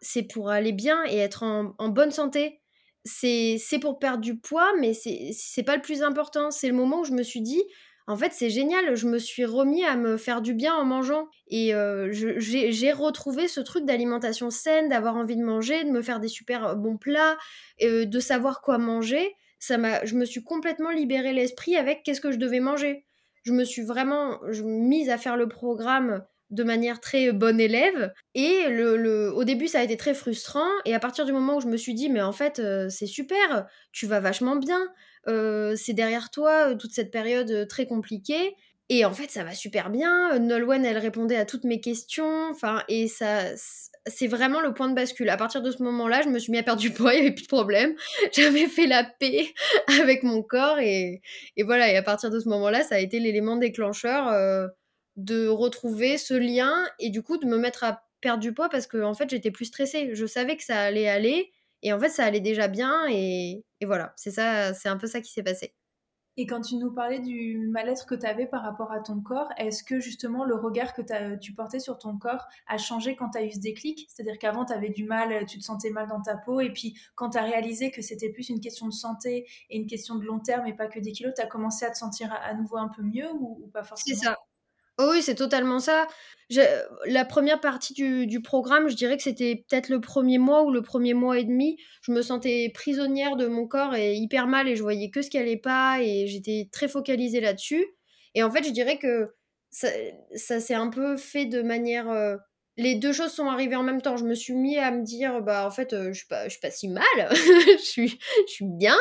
c'est 0.00 0.22
pour 0.22 0.50
aller 0.50 0.72
bien 0.72 1.04
et 1.08 1.16
être 1.16 1.42
en, 1.42 1.88
bonne 1.88 2.10
santé. 2.10 2.60
C'est 3.04 3.78
pour 3.80 3.98
perdre 3.98 4.20
du 4.20 4.38
poids, 4.38 4.72
mais 4.78 4.92
c'est 4.92 5.62
pas 5.62 5.76
le 5.76 5.82
plus 5.82 6.02
important. 6.02 6.50
C'est 6.50 6.68
le 6.68 6.74
moment 6.74 7.00
où 7.00 7.04
je 7.04 7.12
me 7.12 7.22
suis 7.22 7.40
dit, 7.40 7.62
en 8.06 8.16
fait, 8.16 8.32
c'est 8.32 8.48
génial, 8.48 8.96
je 8.96 9.06
me 9.06 9.18
suis 9.18 9.44
remis 9.44 9.84
à 9.84 9.94
me 9.94 10.16
faire 10.16 10.40
du 10.40 10.54
bien 10.54 10.74
en 10.74 10.84
mangeant. 10.84 11.28
Et 11.48 11.74
euh, 11.74 12.08
j'ai 12.10 12.92
retrouvé 12.92 13.48
ce 13.48 13.60
truc 13.60 13.84
d'alimentation 13.84 14.50
saine, 14.50 14.88
d'avoir 14.88 15.16
envie 15.16 15.36
de 15.36 15.44
manger, 15.44 15.84
de 15.84 15.90
me 15.90 16.00
faire 16.00 16.18
des 16.18 16.28
super 16.28 16.66
euh, 16.66 16.74
bons 16.74 16.96
plats, 16.96 17.36
euh, 17.82 18.06
de 18.06 18.20
savoir 18.20 18.62
quoi 18.62 18.78
manger. 18.78 19.34
Ça 19.58 19.76
je 20.04 20.14
me 20.14 20.24
suis 20.24 20.42
complètement 20.42 20.90
libéré 20.90 21.32
l'esprit 21.34 21.76
avec 21.76 22.02
qu'est-ce 22.02 22.20
que 22.20 22.32
je 22.32 22.38
devais 22.38 22.60
manger. 22.60 23.04
Je 23.42 23.52
me 23.52 23.64
suis 23.64 23.82
vraiment 23.82 24.40
mise 24.62 25.10
à 25.10 25.18
faire 25.18 25.36
le 25.36 25.48
programme 25.48 26.24
de 26.50 26.64
manière 26.64 27.00
très 27.00 27.32
bonne 27.32 27.60
élève. 27.60 28.12
Et 28.34 28.68
le, 28.68 29.32
au 29.34 29.44
début, 29.44 29.68
ça 29.68 29.80
a 29.80 29.82
été 29.82 29.96
très 29.96 30.14
frustrant. 30.14 30.68
Et 30.84 30.94
à 30.94 31.00
partir 31.00 31.24
du 31.24 31.32
moment 31.32 31.56
où 31.56 31.60
je 31.60 31.66
me 31.66 31.76
suis 31.76 31.94
dit, 31.94 32.08
mais 32.08 32.22
en 32.22 32.32
fait, 32.32 32.58
euh, 32.58 32.88
c'est 32.88 33.06
super, 33.06 33.66
tu 33.92 34.06
vas 34.06 34.20
vachement 34.20 34.56
bien, 34.56 34.80
euh, 35.28 35.74
c'est 35.76 35.92
derrière 35.92 36.30
toi 36.30 36.70
euh, 36.70 36.74
toute 36.74 36.92
cette 36.92 37.10
période 37.10 37.66
très 37.68 37.86
compliquée. 37.86 38.54
Et 38.90 39.04
en 39.04 39.12
fait, 39.12 39.30
ça 39.30 39.44
va 39.44 39.52
super 39.52 39.90
bien. 39.90 40.38
Nolwenn, 40.38 40.84
elle 40.86 40.96
répondait 40.96 41.36
à 41.36 41.44
toutes 41.44 41.64
mes 41.64 41.78
questions. 41.78 42.48
Enfin, 42.50 42.82
et 42.88 43.06
ça, 43.06 43.42
c'est 44.06 44.28
vraiment 44.28 44.62
le 44.62 44.72
point 44.72 44.88
de 44.88 44.94
bascule. 44.94 45.28
À 45.28 45.36
partir 45.36 45.60
de 45.60 45.70
ce 45.70 45.82
moment-là, 45.82 46.22
je 46.22 46.30
me 46.30 46.38
suis 46.38 46.52
mis 46.52 46.58
à 46.58 46.62
perdre 46.62 46.80
du 46.80 46.90
poids, 46.90 47.12
il 47.12 47.20
n'y 47.20 47.26
avait 47.26 47.34
plus 47.34 47.42
de 47.42 47.48
problème. 47.48 47.94
J'avais 48.32 48.66
fait 48.66 48.86
la 48.86 49.04
paix 49.04 49.52
avec 50.00 50.22
mon 50.22 50.42
corps. 50.42 50.78
Et, 50.78 51.20
et, 51.58 51.64
voilà, 51.64 51.92
et 51.92 51.98
à 51.98 52.02
partir 52.02 52.30
de 52.30 52.40
ce 52.40 52.48
moment-là, 52.48 52.82
ça 52.82 52.94
a 52.94 52.98
été 52.98 53.20
l'élément 53.20 53.56
déclencheur 53.56 54.70
de 55.18 55.48
retrouver 55.48 56.16
ce 56.16 56.32
lien 56.32 56.72
et 57.00 57.10
du 57.10 57.22
coup 57.22 57.36
de 57.38 57.46
me 57.46 57.58
mettre 57.58 57.84
à 57.84 58.04
perdre 58.20 58.40
du 58.40 58.54
poids 58.54 58.68
parce 58.68 58.86
que 58.86 59.02
en 59.02 59.14
fait 59.14 59.28
j'étais 59.28 59.50
plus 59.50 59.66
stressée. 59.66 60.14
Je 60.14 60.26
savais 60.26 60.56
que 60.56 60.62
ça 60.62 60.80
allait 60.80 61.08
aller 61.08 61.52
et 61.82 61.92
en 61.92 61.98
fait 61.98 62.08
ça 62.08 62.24
allait 62.24 62.40
déjà 62.40 62.68
bien 62.68 63.06
et, 63.10 63.64
voilà, 63.84 64.12
c'est 64.16 64.30
ça, 64.30 64.72
c'est 64.74 64.88
un 64.88 64.96
peu 64.96 65.06
ça 65.06 65.20
qui 65.20 65.32
s'est 65.32 65.42
passé. 65.42 65.74
Et 66.40 66.46
quand 66.46 66.60
tu 66.60 66.76
nous 66.76 66.92
parlais 66.92 67.18
du 67.18 67.66
mal-être 67.66 68.06
que 68.06 68.14
tu 68.14 68.24
avais 68.24 68.46
par 68.46 68.62
rapport 68.62 68.92
à 68.92 69.00
ton 69.00 69.20
corps, 69.20 69.48
est-ce 69.56 69.82
que 69.82 69.98
justement 69.98 70.44
le 70.44 70.54
regard 70.54 70.94
que 70.94 71.02
tu 71.36 71.52
portais 71.52 71.80
sur 71.80 71.98
ton 71.98 72.16
corps 72.16 72.46
a 72.68 72.78
changé 72.78 73.16
quand 73.16 73.30
tu 73.30 73.38
as 73.38 73.44
eu 73.44 73.50
ce 73.50 73.58
déclic? 73.58 74.06
C'est-à-dire 74.08 74.38
qu'avant 74.38 74.64
tu 74.64 74.72
avais 74.72 74.90
du 74.90 75.04
mal, 75.04 75.46
tu 75.46 75.58
te 75.58 75.64
sentais 75.64 75.90
mal 75.90 76.06
dans 76.06 76.22
ta 76.22 76.36
peau, 76.36 76.60
et 76.60 76.72
puis 76.72 76.96
quand 77.16 77.30
tu 77.30 77.38
as 77.38 77.42
réalisé 77.42 77.90
que 77.90 78.02
c'était 78.02 78.30
plus 78.30 78.50
une 78.50 78.60
question 78.60 78.86
de 78.86 78.92
santé 78.92 79.48
et 79.68 79.78
une 79.78 79.88
question 79.88 80.14
de 80.14 80.24
long 80.24 80.38
terme 80.38 80.68
et 80.68 80.74
pas 80.74 80.86
que 80.86 81.00
des 81.00 81.10
kilos, 81.10 81.32
tu 81.34 81.42
as 81.42 81.46
commencé 81.46 81.84
à 81.84 81.90
te 81.90 81.96
sentir 81.96 82.32
à, 82.32 82.54
nouveau 82.54 82.76
un 82.76 82.88
peu 82.88 83.02
mieux 83.02 83.32
ou, 83.32 83.58
ou 83.64 83.66
pas 83.66 83.82
forcément? 83.82 84.16
C'est 84.16 84.26
ça. 84.26 84.36
Oui, 84.98 85.22
c'est 85.22 85.36
totalement 85.36 85.78
ça. 85.78 86.08
la 87.06 87.24
première 87.24 87.60
partie 87.60 87.94
du, 87.94 88.42
programme, 88.42 88.88
je 88.88 88.96
dirais 88.96 89.16
que 89.16 89.22
c'était 89.22 89.64
peut-être 89.68 89.88
le 89.90 90.00
premier 90.00 90.38
mois 90.38 90.64
ou 90.64 90.72
le 90.72 90.82
premier 90.82 91.14
mois 91.14 91.38
et 91.38 91.44
demi. 91.44 91.78
Je 92.02 92.12
me 92.12 92.22
sentais 92.22 92.70
prisonnière 92.74 93.36
de 93.36 93.46
mon 93.46 93.66
corps 93.68 93.94
et 93.94 94.14
hyper 94.14 94.48
mal 94.48 94.68
et 94.68 94.74
je 94.74 94.82
voyais 94.82 95.10
que 95.10 95.22
ce 95.22 95.30
qui 95.30 95.38
allait 95.38 95.56
pas 95.56 96.00
et 96.02 96.26
j'étais 96.26 96.68
très 96.72 96.88
focalisée 96.88 97.40
là-dessus. 97.40 97.86
Et 98.34 98.42
en 98.42 98.50
fait, 98.50 98.64
je 98.64 98.70
dirais 98.70 98.98
que 98.98 99.34
ça, 99.70 99.88
s'est 100.60 100.74
un 100.74 100.88
peu 100.90 101.16
fait 101.16 101.46
de 101.46 101.62
manière. 101.62 102.10
Euh, 102.10 102.36
les 102.76 102.94
deux 102.94 103.12
choses 103.12 103.32
sont 103.32 103.46
arrivées 103.46 103.76
en 103.76 103.82
même 103.82 104.00
temps. 104.00 104.16
Je 104.16 104.24
me 104.24 104.34
suis 104.34 104.54
mis 104.54 104.78
à 104.78 104.90
me 104.90 105.02
dire, 105.02 105.42
bah 105.42 105.66
en 105.66 105.70
fait, 105.70 105.92
euh, 105.92 106.12
je 106.12 106.18
suis 106.18 106.28
pas, 106.28 106.48
suis 106.48 106.60
pas 106.60 106.70
si 106.70 106.88
mal, 106.88 107.04
je 107.30 107.82
suis, 107.82 108.18
je 108.46 108.52
suis 108.52 108.64
bien 108.64 108.96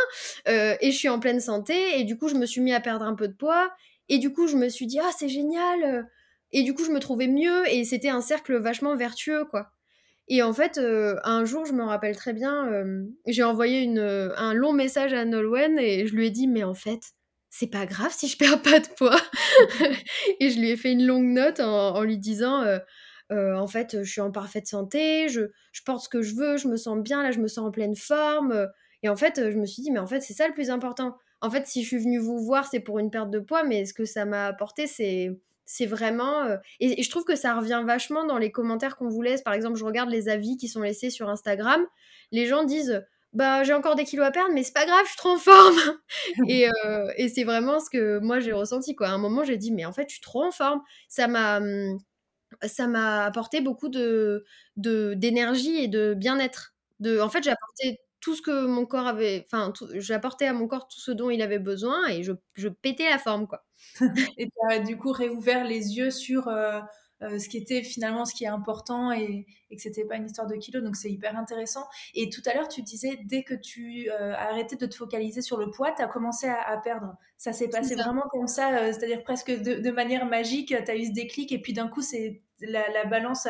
euh, 0.47 0.75
et 0.81 0.91
je 0.91 0.97
suis 0.97 1.09
en 1.09 1.19
pleine 1.19 1.39
santé. 1.39 1.99
Et 1.99 2.03
du 2.03 2.17
coup, 2.17 2.27
je 2.27 2.35
me 2.35 2.45
suis 2.45 2.61
mis 2.61 2.73
à 2.73 2.79
perdre 2.79 3.05
un 3.05 3.15
peu 3.15 3.27
de 3.27 3.33
poids 3.33 3.71
et 4.09 4.19
du 4.19 4.31
coup, 4.31 4.47
je 4.47 4.55
me 4.55 4.69
suis 4.69 4.87
dit, 4.87 4.99
ah, 4.99 5.11
c'est 5.17 5.29
génial. 5.29 5.83
Euh. 5.83 6.03
Et 6.51 6.63
du 6.63 6.73
coup, 6.73 6.85
je 6.85 6.91
me 6.91 6.99
trouvais 6.99 7.27
mieux 7.27 7.67
et 7.69 7.83
c'était 7.83 8.09
un 8.09 8.21
cercle 8.21 8.57
vachement 8.57 8.95
vertueux, 8.95 9.45
quoi. 9.45 9.69
Et 10.29 10.41
en 10.43 10.53
fait, 10.53 10.77
euh, 10.77 11.15
un 11.23 11.45
jour, 11.45 11.65
je 11.65 11.73
me 11.73 11.83
rappelle 11.83 12.15
très 12.15 12.33
bien, 12.33 12.67
euh, 12.71 13.05
j'ai 13.27 13.43
envoyé 13.43 13.81
une, 13.81 13.99
un 13.99 14.53
long 14.53 14.73
message 14.73 15.13
à 15.13 15.23
Nolwenn 15.23 15.79
et 15.79 16.05
je 16.05 16.15
lui 16.15 16.27
ai 16.27 16.29
dit, 16.31 16.47
mais 16.47 16.63
en 16.63 16.73
fait, 16.73 16.99
c'est 17.49 17.67
pas 17.67 17.85
grave 17.85 18.13
si 18.13 18.27
je 18.27 18.37
perds 18.37 18.61
pas 18.61 18.79
de 18.79 18.87
poids. 18.97 19.19
et 20.39 20.49
je 20.49 20.59
lui 20.59 20.69
ai 20.69 20.77
fait 20.77 20.91
une 20.91 21.05
longue 21.05 21.27
note 21.27 21.59
en, 21.61 22.01
lui 22.03 22.17
disant, 22.17 22.65
en 23.29 23.67
fait, 23.67 24.03
je 24.03 24.09
suis 24.09 24.21
en 24.21 24.31
parfaite 24.31 24.67
santé, 24.67 25.29
je, 25.29 25.41
je 25.71 25.81
porte 25.85 26.03
ce 26.03 26.09
que 26.09 26.21
je 26.21 26.35
veux, 26.35 26.57
je 26.57 26.67
me 26.67 26.75
sens 26.75 26.97
bien, 26.97 27.23
là, 27.23 27.31
je 27.31 27.39
me 27.39 27.47
sens 27.47 27.65
en 27.65 27.71
pleine 27.71 27.95
forme. 27.95 28.67
Et 29.03 29.09
en 29.09 29.15
fait, 29.15 29.51
je 29.51 29.57
me 29.57 29.65
suis 29.65 29.81
dit, 29.81 29.91
mais 29.91 29.99
en 29.99 30.07
fait, 30.07 30.21
c'est 30.21 30.33
ça 30.33 30.47
le 30.47 30.53
plus 30.53 30.69
important 30.69 31.17
en 31.41 31.49
fait, 31.51 31.67
si 31.67 31.83
je 31.83 31.87
suis 31.87 31.97
venue 31.97 32.19
vous 32.19 32.39
voir, 32.39 32.67
c'est 32.67 32.79
pour 32.79 32.99
une 32.99 33.11
perte 33.11 33.29
de 33.29 33.39
poids, 33.39 33.63
mais 33.63 33.85
ce 33.85 33.93
que 33.93 34.05
ça 34.05 34.25
m'a 34.25 34.47
apporté, 34.47 34.87
c'est 34.87 35.37
c'est 35.67 35.85
vraiment 35.85 36.43
euh, 36.43 36.57
et, 36.79 37.03
je 37.03 37.09
trouve 37.09 37.25
que 37.25 37.35
ça 37.35 37.53
revient 37.53 37.83
vachement 37.85 38.25
dans 38.25 38.37
les 38.37 38.51
commentaires 38.51 38.95
qu'on 38.97 39.09
vous 39.09 39.21
laisse. 39.21 39.41
Par 39.43 39.53
exemple 39.53 39.77
je 39.77 39.83
regarde 39.85 40.09
les 40.09 40.29
avis 40.29 40.57
qui 40.57 40.67
sont 40.69 40.81
laissés 40.81 41.09
sur 41.09 41.29
Instagram. 41.29 41.85
Les 42.31 42.45
gens 42.47 42.63
disent 42.63 43.03
bah 43.33 43.63
j'ai 43.63 43.73
encore 43.73 43.95
des 43.95 44.05
kilos 44.05 44.25
à 44.25 44.31
perdre 44.31 44.53
mais 44.53 44.63
c'est 44.63 44.73
pas 44.73 44.85
grave 44.85 45.01
je 45.03 45.09
suis 45.09 45.17
trop 45.17 45.31
en 45.31 45.37
forme! 45.37 45.77
Euh, 46.49 47.11
et, 47.17 47.29
c'est 47.29 47.43
vraiment 47.43 47.79
ce 47.79 47.89
que 47.89 48.19
moi 48.19 48.39
j'ai 48.39 48.53
ressenti 48.53 48.95
quoi. 48.95 49.09
À 49.09 49.11
un 49.11 49.17
moment 49.17 49.43
j'ai 49.43 49.57
dit 49.57 49.71
mais 49.71 49.85
en 49.85 49.91
fait 49.93 50.05
je 50.09 50.13
suis 50.13 50.21
trop 50.21 50.43
en 50.43 50.51
forme! 50.51 50.81
Ça 51.09 51.27
m'a 51.27 51.57
hum, 51.57 51.99
ça 52.63 52.87
m'a 52.87 53.25
apporté 53.25 53.61
beaucoup 53.61 53.89
de 53.89 54.45
d'énergie 54.77 55.77
et 55.83 55.87
de 55.89 56.13
bien-être. 56.15 56.75
De 57.01 57.19
en 57.19 57.29
fait 57.29 57.43
j'ai 57.43 57.51
apporté 57.51 57.99
tout 58.27 58.35
ce 58.35 58.41
que 58.41 58.65
mon 58.65 58.85
corps 58.85 59.07
avait, 59.07 59.45
enfin, 59.45 59.71
j'apportais 59.93 60.47
à 60.47 60.53
mon 60.53 60.67
corps 60.67 60.89
tout 60.89 60.99
ce 60.99 61.11
dont 61.11 61.29
il 61.29 61.41
avait 61.41 61.59
besoin 61.59 62.09
et 62.09 62.23
je, 62.23 62.33
je 62.55 62.67
pétais 62.67 63.09
la 63.09 63.19
forme, 63.19 63.47
quoi. 63.47 63.63
et 64.37 64.47
tu 64.47 64.51
as 64.69 64.79
du 64.79 64.97
coup 64.97 65.13
réouvert 65.13 65.63
les 65.63 65.95
yeux 65.95 66.11
sur 66.11 66.49
euh, 66.49 66.81
ce 67.21 67.47
qui 67.47 67.55
était 67.55 67.83
finalement 67.83 68.25
ce 68.25 68.35
qui 68.35 68.43
est 68.43 68.49
important 68.49 69.13
et, 69.13 69.45
et 69.69 69.75
que 69.77 69.81
c'était 69.81 70.03
pas 70.03 70.17
une 70.17 70.25
histoire 70.25 70.45
de 70.45 70.55
kilos. 70.55 70.83
Donc 70.83 70.97
c'est 70.97 71.09
hyper 71.09 71.37
intéressant. 71.37 71.85
Et 72.15 72.29
tout 72.29 72.41
à 72.45 72.53
l'heure, 72.53 72.67
tu 72.67 72.81
disais, 72.81 73.17
dès 73.23 73.43
que 73.43 73.53
tu 73.53 74.09
euh, 74.11 74.33
as 74.33 74.49
arrêté 74.49 74.75
de 74.75 74.85
te 74.85 74.95
focaliser 74.95 75.41
sur 75.41 75.57
le 75.57 75.71
poids, 75.71 75.93
tu 75.93 76.01
as 76.01 76.07
commencé 76.07 76.47
à, 76.47 76.75
perdre. 76.83 77.15
Ça 77.37 77.53
s'est 77.53 77.69
passé 77.69 77.95
vraiment 77.95 78.23
comme 78.31 78.47
ça, 78.47 78.77
euh, 78.77 78.91
c'est-à-dire 78.91 79.23
presque 79.23 79.51
de, 79.51 79.75
de, 79.75 79.91
manière 79.91 80.25
magique, 80.25 80.69
tu 80.69 80.91
as 80.91 80.95
eu 80.95 81.05
ce 81.05 81.11
déclic 81.11 81.51
et 81.51 81.61
puis 81.61 81.73
d'un 81.73 81.87
coup, 81.87 82.01
c'est 82.01 82.41
la, 82.61 83.05
balance 83.05 83.47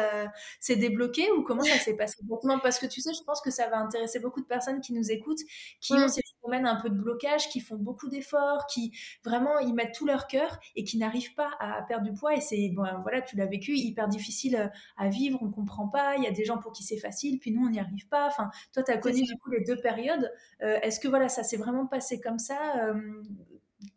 s'est 0.60 0.76
débloquée 0.76 1.32
ou 1.32 1.44
comment 1.44 1.64
ça 1.64 1.78
s'est 1.78 1.96
passé 1.96 2.18
Parce 2.62 2.80
que 2.80 2.86
tu 2.86 3.02
sais, 3.02 3.14
je 3.14 3.24
pense 3.24 3.42
que 3.42 3.52
ça 3.52 3.70
va 3.70 3.78
intéresser 3.80 4.20
beaucoup 4.20 4.42
de 4.42 4.46
personnes 4.46 4.82
qui 4.82 4.94
nous 4.94 5.12
écoutent, 5.12 5.40
qui 5.80 5.94
ont 5.94 6.08
ces 6.08 6.22
phénomènes 6.42 6.68
un 6.68 6.80
peu 6.82 6.90
de 6.90 6.96
blocage, 6.96 7.50
qui 7.50 7.60
font 7.60 7.78
beaucoup 7.78 8.10
d'efforts, 8.10 8.66
qui 8.68 8.98
vraiment 9.24 9.60
y 9.60 9.72
mettent 9.74 9.94
tout 9.94 10.06
leur 10.06 10.28
cœur 10.28 10.60
et 10.76 10.84
qui 10.84 10.98
n'arrivent 10.98 11.34
pas 11.36 11.52
à 11.60 11.82
perdre 11.84 12.06
du 12.06 12.14
poids. 12.14 12.36
Et 12.36 12.42
c'est, 12.42 12.70
bon, 12.76 12.84
voilà, 13.04 13.22
tu 13.22 13.36
l'as 13.36 13.46
vécu, 13.46 13.76
hyper 13.76 14.08
difficile 14.08 14.56
euh, 14.56 14.68
à 14.98 15.10
vivre, 15.10 15.40
on 15.42 15.52
comprend 15.52 15.88
pas. 15.88 16.16
Il 16.18 16.24
y 16.24 16.28
a 16.28 16.32
des 16.32 16.46
gens 16.46 16.58
pour 16.58 16.72
qui 16.72 16.84
c'est 16.84 16.98
facile, 16.98 17.40
puis 17.40 17.52
nous, 17.52 17.66
on 17.66 17.70
n'y 17.70 17.80
arrive 17.80 18.08
pas. 18.10 18.28
Enfin, 18.28 18.50
toi, 18.74 18.84
tu 18.84 18.92
as 18.92 18.98
connu 18.98 19.22
du 19.22 19.38
coup 19.38 19.50
les 19.52 19.64
deux 19.64 19.78
périodes. 19.78 20.32
Euh, 20.62 20.80
est-ce 20.82 21.00
que 21.00 21.08
voilà, 21.08 21.30
ça 21.30 21.44
s'est 21.44 21.58
vraiment 21.58 21.88
passé 21.88 22.20
comme 22.20 22.40
ça 22.40 22.58
euh, 22.84 23.24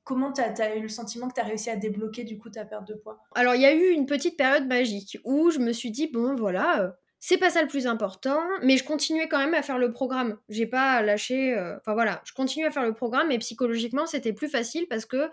Comment 0.04 0.32
tu 0.32 0.42
as, 0.42 0.76
eu 0.76 0.82
le 0.82 0.88
sentiment 0.88 1.28
que 1.28 1.34
tu 1.34 1.40
as 1.40 1.44
réussi 1.44 1.70
à 1.70 1.76
débloquer 1.76 2.24
du 2.24 2.38
coup 2.38 2.50
ta 2.50 2.64
perte 2.64 2.86
de 2.88 2.94
poids? 2.94 3.18
Alors, 3.34 3.54
il 3.54 3.62
y 3.62 3.66
a 3.66 3.72
eu 3.72 3.90
une 3.90 4.06
petite 4.06 4.36
période 4.36 4.66
magique 4.66 5.18
où 5.24 5.50
je 5.50 5.58
me 5.58 5.72
suis 5.72 5.90
dit, 5.90 6.08
bon, 6.08 6.34
voilà, 6.36 6.82
euh, 6.82 6.90
c'est 7.18 7.38
pas 7.38 7.50
ça 7.50 7.62
le 7.62 7.68
plus 7.68 7.86
important, 7.86 8.42
mais 8.62 8.76
je 8.76 8.84
continuais 8.84 9.28
quand 9.28 9.38
même 9.38 9.54
à 9.54 9.62
faire 9.62 9.78
le 9.78 9.92
programme. 9.92 10.38
J'ai 10.48 10.66
pas 10.66 11.00
lâché. 11.02 11.54
Euh, 11.54 11.76
enfin 11.78 11.94
voilà, 11.94 12.20
je 12.24 12.32
continuais 12.32 12.68
à 12.68 12.70
faire 12.70 12.84
le 12.84 12.94
programme, 12.94 13.28
mais 13.28 13.38
psychologiquement, 13.38 14.06
c'était 14.06 14.32
plus 14.32 14.48
facile 14.48 14.86
parce 14.88 15.06
que. 15.06 15.30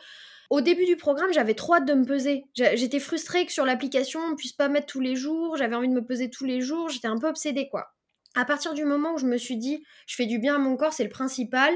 Au 0.49 0.61
début 0.61 0.85
du 0.85 0.95
programme, 0.95 1.33
j'avais 1.33 1.55
trop 1.55 1.73
hâte 1.73 1.85
de 1.85 1.93
me 1.93 2.05
peser. 2.05 2.45
J'étais 2.53 3.01
frustrée 3.01 3.45
que 3.45 3.51
sur 3.51 3.65
l'application, 3.65 4.21
on 4.21 4.37
puisse 4.37 4.53
pas 4.53 4.69
mettre 4.69 4.85
tous 4.85 5.01
les 5.01 5.17
jours. 5.17 5.57
J'avais 5.57 5.75
envie 5.75 5.89
de 5.89 5.93
me 5.93 6.05
peser 6.05 6.29
tous 6.29 6.45
les 6.45 6.61
jours. 6.61 6.87
J'étais 6.87 7.09
un 7.09 7.17
peu 7.17 7.27
obsédée, 7.27 7.67
quoi. 7.67 7.89
À 8.33 8.45
partir 8.45 8.73
du 8.73 8.85
moment 8.85 9.15
où 9.15 9.17
je 9.17 9.25
me 9.25 9.37
suis 9.37 9.57
dit, 9.57 9.83
je 10.05 10.15
fais 10.15 10.25
du 10.25 10.39
bien 10.39 10.55
à 10.55 10.59
mon 10.59 10.77
corps, 10.77 10.93
c'est 10.93 11.03
le 11.03 11.09
principal, 11.09 11.73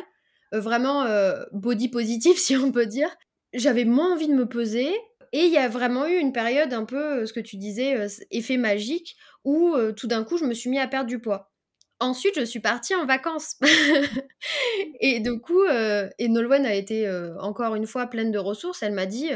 vraiment 0.59 1.03
euh, 1.03 1.43
body 1.51 1.89
positif, 1.89 2.37
si 2.39 2.55
on 2.55 2.71
peut 2.71 2.85
dire. 2.85 3.09
J'avais 3.53 3.85
moins 3.85 4.13
envie 4.13 4.27
de 4.27 4.33
me 4.33 4.47
peser. 4.47 4.89
Et 5.33 5.45
il 5.45 5.51
y 5.51 5.57
a 5.57 5.69
vraiment 5.69 6.07
eu 6.07 6.17
une 6.17 6.33
période 6.33 6.73
un 6.73 6.83
peu, 6.83 7.21
euh, 7.21 7.25
ce 7.25 7.31
que 7.31 7.39
tu 7.39 7.55
disais, 7.55 8.05
effet 8.31 8.57
magique, 8.57 9.15
où 9.45 9.75
tout 9.95 10.07
d'un 10.07 10.23
coup, 10.23 10.37
je 10.37 10.45
me 10.45 10.53
suis 10.53 10.69
mis 10.69 10.79
à 10.79 10.87
perdre 10.87 11.07
du 11.07 11.19
poids. 11.19 11.51
Ensuite, 11.99 12.37
je 12.37 12.43
suis 12.43 12.59
partie 12.59 12.95
en 12.95 13.05
vacances. 13.05 13.55
et 14.99 15.19
du 15.19 15.39
coup, 15.39 15.63
et 15.65 16.27
Nolwenn 16.27 16.65
a 16.65 16.75
été 16.75 17.09
encore 17.39 17.75
une 17.75 17.87
fois 17.87 18.07
pleine 18.07 18.31
de 18.31 18.37
ressources. 18.37 18.83
Elle 18.83 18.93
m'a 18.93 19.07
dit, 19.07 19.31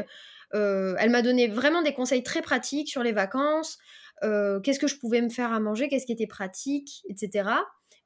elle 0.52 1.10
m'a 1.10 1.22
donné 1.22 1.48
vraiment 1.48 1.82
des 1.82 1.92
conseils 1.92 2.22
très 2.22 2.42
pratiques 2.42 2.88
sur 2.88 3.02
les 3.02 3.12
vacances, 3.12 3.78
qu'est-ce 4.22 4.78
que 4.78 4.86
je 4.86 4.98
pouvais 4.98 5.22
me 5.22 5.28
faire 5.28 5.52
à 5.52 5.58
manger, 5.58 5.88
qu'est-ce 5.88 6.06
qui 6.06 6.12
était 6.12 6.28
pratique, 6.28 7.02
etc. 7.08 7.48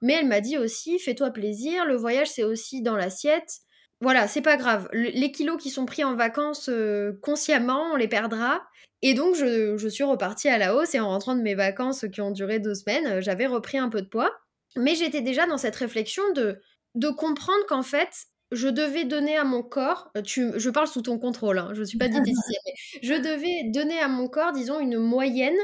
Mais 0.02 0.14
elle 0.14 0.28
m'a 0.28 0.40
dit 0.40 0.58
aussi, 0.58 0.98
fais-toi 0.98 1.30
plaisir, 1.30 1.84
le 1.84 1.96
voyage 1.96 2.28
c'est 2.28 2.44
aussi 2.44 2.82
dans 2.82 2.96
l'assiette. 2.96 3.60
Voilà, 4.00 4.28
c'est 4.28 4.40
pas 4.40 4.56
grave. 4.56 4.88
les 4.92 5.30
kilos 5.30 5.62
qui 5.62 5.68
sont 5.68 5.84
pris 5.84 6.04
en 6.04 6.16
vacances 6.16 6.70
euh, 6.70 7.12
consciemment, 7.22 7.92
on 7.92 7.96
les 7.96 8.08
perdra. 8.08 8.62
Et 9.02 9.14
donc, 9.14 9.34
je, 9.34 9.88
suis 9.88 10.04
repartie 10.04 10.48
à 10.48 10.58
la 10.58 10.74
hausse 10.74 10.94
et 10.94 11.00
en 11.00 11.08
rentrant 11.08 11.34
de 11.34 11.42
mes 11.42 11.54
vacances 11.54 12.04
qui 12.12 12.20
ont 12.20 12.30
duré 12.30 12.58
deux 12.60 12.74
semaines, 12.74 13.06
euh, 13.06 13.20
j'avais 13.20 13.46
repris 13.46 13.78
un 13.78 13.88
peu 13.88 14.00
de 14.00 14.08
poids. 14.08 14.30
Mais 14.76 14.94
j'étais 14.94 15.20
déjà 15.20 15.46
dans 15.46 15.58
cette 15.58 15.76
réflexion 15.76 16.22
de, 16.34 16.60
de 16.94 17.08
comprendre 17.08 17.64
qu'en 17.66 17.82
fait, 17.82 18.10
je 18.52 18.68
devais 18.68 19.04
donner 19.04 19.36
à 19.36 19.44
mon 19.44 19.62
corps, 19.62 20.10
euh, 20.16 20.22
tu, 20.22 20.50
je 20.56 20.70
parle 20.70 20.86
sous 20.86 21.02
ton 21.02 21.18
contrôle, 21.18 21.58
hein, 21.58 21.70
je 21.72 21.80
ne 21.80 21.84
suis 21.84 21.98
pas 21.98 22.08
diététicienne, 22.08 22.62
je 23.02 23.14
devais 23.14 23.70
donner 23.70 23.98
à 23.98 24.08
mon 24.08 24.28
corps, 24.28 24.52
disons, 24.52 24.80
une 24.80 24.98
moyenne 24.98 25.56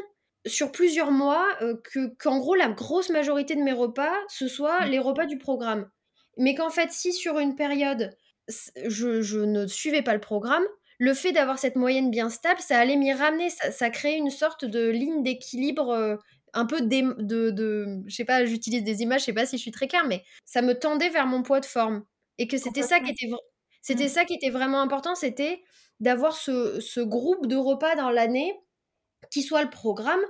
sur 0.46 0.72
plusieurs 0.72 1.10
mois 1.10 1.46
euh, 1.60 1.74
que 1.92 2.14
qu'en 2.16 2.38
gros 2.38 2.54
la 2.54 2.68
grosse 2.68 3.10
majorité 3.10 3.54
de 3.54 3.62
mes 3.62 3.72
repas 3.72 4.12
ce 4.28 4.48
soit 4.48 4.86
mmh. 4.86 4.90
les 4.90 4.98
repas 4.98 5.26
du 5.26 5.38
programme 5.38 5.88
mais 6.36 6.54
qu'en 6.54 6.70
fait 6.70 6.90
si 6.92 7.12
sur 7.12 7.38
une 7.38 7.56
période 7.56 8.16
je, 8.86 9.44
ne 9.44 9.66
suivais 9.66 10.02
pas 10.02 10.14
le 10.14 10.20
programme 10.20 10.64
le 10.98 11.14
fait 11.14 11.32
d'avoir 11.32 11.58
cette 11.58 11.76
moyenne 11.76 12.10
bien 12.10 12.28
stable 12.28 12.60
ça 12.60 12.78
allait 12.78 12.96
m'y 12.96 13.12
ramener 13.12 13.50
ça, 13.50 13.70
ça 13.72 13.90
créait 13.90 14.16
une 14.16 14.30
sorte 14.30 14.64
de 14.64 14.88
ligne 14.88 15.22
d'équilibre 15.22 15.90
euh, 15.90 16.16
un 16.54 16.64
peu 16.64 16.80
de, 16.80 17.50
de, 17.50 18.02
je 18.06 18.14
sais 18.14 18.24
pas 18.24 18.44
j'utilise 18.44 18.84
des 18.84 19.02
images 19.02 19.20
je 19.20 19.26
sais 19.26 19.32
pas 19.32 19.46
si 19.46 19.56
je 19.56 19.62
suis 19.62 19.72
très 19.72 19.88
claire 19.88 20.06
mais 20.06 20.24
ça 20.44 20.62
me 20.62 20.78
tendait 20.78 21.10
vers 21.10 21.26
mon 21.26 21.42
poids 21.42 21.60
de 21.60 21.66
forme 21.66 22.04
et 22.38 22.46
que 22.46 22.56
c'était 22.56 22.82
ça 22.82 23.00
qui 23.00 23.10
était 23.10 23.28
c'était 23.82 24.04
mmh. 24.04 24.08
ça 24.08 24.24
qui 24.24 24.34
était 24.34 24.50
vraiment 24.50 24.80
important 24.80 25.14
c'était 25.14 25.62
d'avoir 25.98 26.36
ce, 26.36 26.78
ce 26.80 27.00
groupe 27.00 27.46
de 27.46 27.56
repas 27.56 27.96
dans 27.96 28.10
l'année 28.10 28.54
qui 29.30 29.42
soit 29.42 29.62
le 29.62 29.70
programme. 29.70 30.20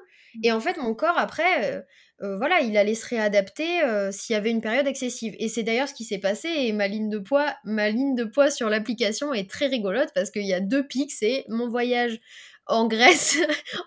Et 0.43 0.52
en 0.52 0.61
fait, 0.61 0.76
mon 0.76 0.95
corps, 0.95 1.19
après, 1.19 1.75
euh, 1.75 1.81
euh, 2.23 2.37
voilà, 2.37 2.61
il 2.61 2.76
allait 2.76 2.95
se 2.95 3.07
réadapter 3.07 3.83
euh, 3.83 4.11
s'il 4.12 4.35
y 4.35 4.37
avait 4.37 4.50
une 4.50 4.61
période 4.61 4.87
excessive. 4.87 5.35
Et 5.38 5.49
c'est 5.49 5.62
d'ailleurs 5.62 5.88
ce 5.88 5.95
qui 5.95 6.05
s'est 6.05 6.19
passé. 6.19 6.49
Et 6.49 6.73
ma 6.73 6.88
ligne 6.88 7.09
de 7.09 7.19
poids, 7.19 7.55
ma 7.64 7.90
ligne 7.90 8.14
de 8.14 8.25
poids 8.25 8.50
sur 8.50 8.69
l'application 8.69 9.33
est 9.33 9.50
très 9.50 9.66
rigolote 9.66 10.11
parce 10.14 10.31
qu'il 10.31 10.47
y 10.47 10.55
a 10.55 10.61
deux 10.61 10.87
pics. 10.87 11.12
C'est 11.12 11.45
mon 11.49 11.69
voyage 11.69 12.21
en 12.66 12.87
Grèce 12.88 13.38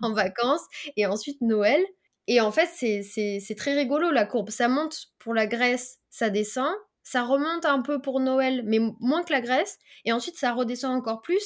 en 0.01 0.13
vacances 0.13 0.65
et 0.95 1.05
ensuite 1.05 1.41
Noël. 1.41 1.81
Et 2.27 2.41
en 2.41 2.51
fait, 2.51 2.69
c'est 2.71 3.55
très 3.57 3.73
rigolo 3.73 4.11
la 4.11 4.25
courbe. 4.25 4.51
Ça 4.51 4.67
monte 4.67 5.07
pour 5.17 5.33
la 5.33 5.47
Grèce, 5.47 5.97
ça 6.09 6.29
descend. 6.29 6.71
Ça 7.01 7.23
remonte 7.23 7.65
un 7.65 7.81
peu 7.81 7.99
pour 7.99 8.19
Noël, 8.19 8.61
mais 8.65 8.77
moins 8.99 9.23
que 9.23 9.33
la 9.33 9.41
Grèce. 9.41 9.79
Et 10.05 10.11
ensuite, 10.11 10.37
ça 10.37 10.53
redescend 10.53 10.95
encore 10.95 11.21
plus. 11.21 11.43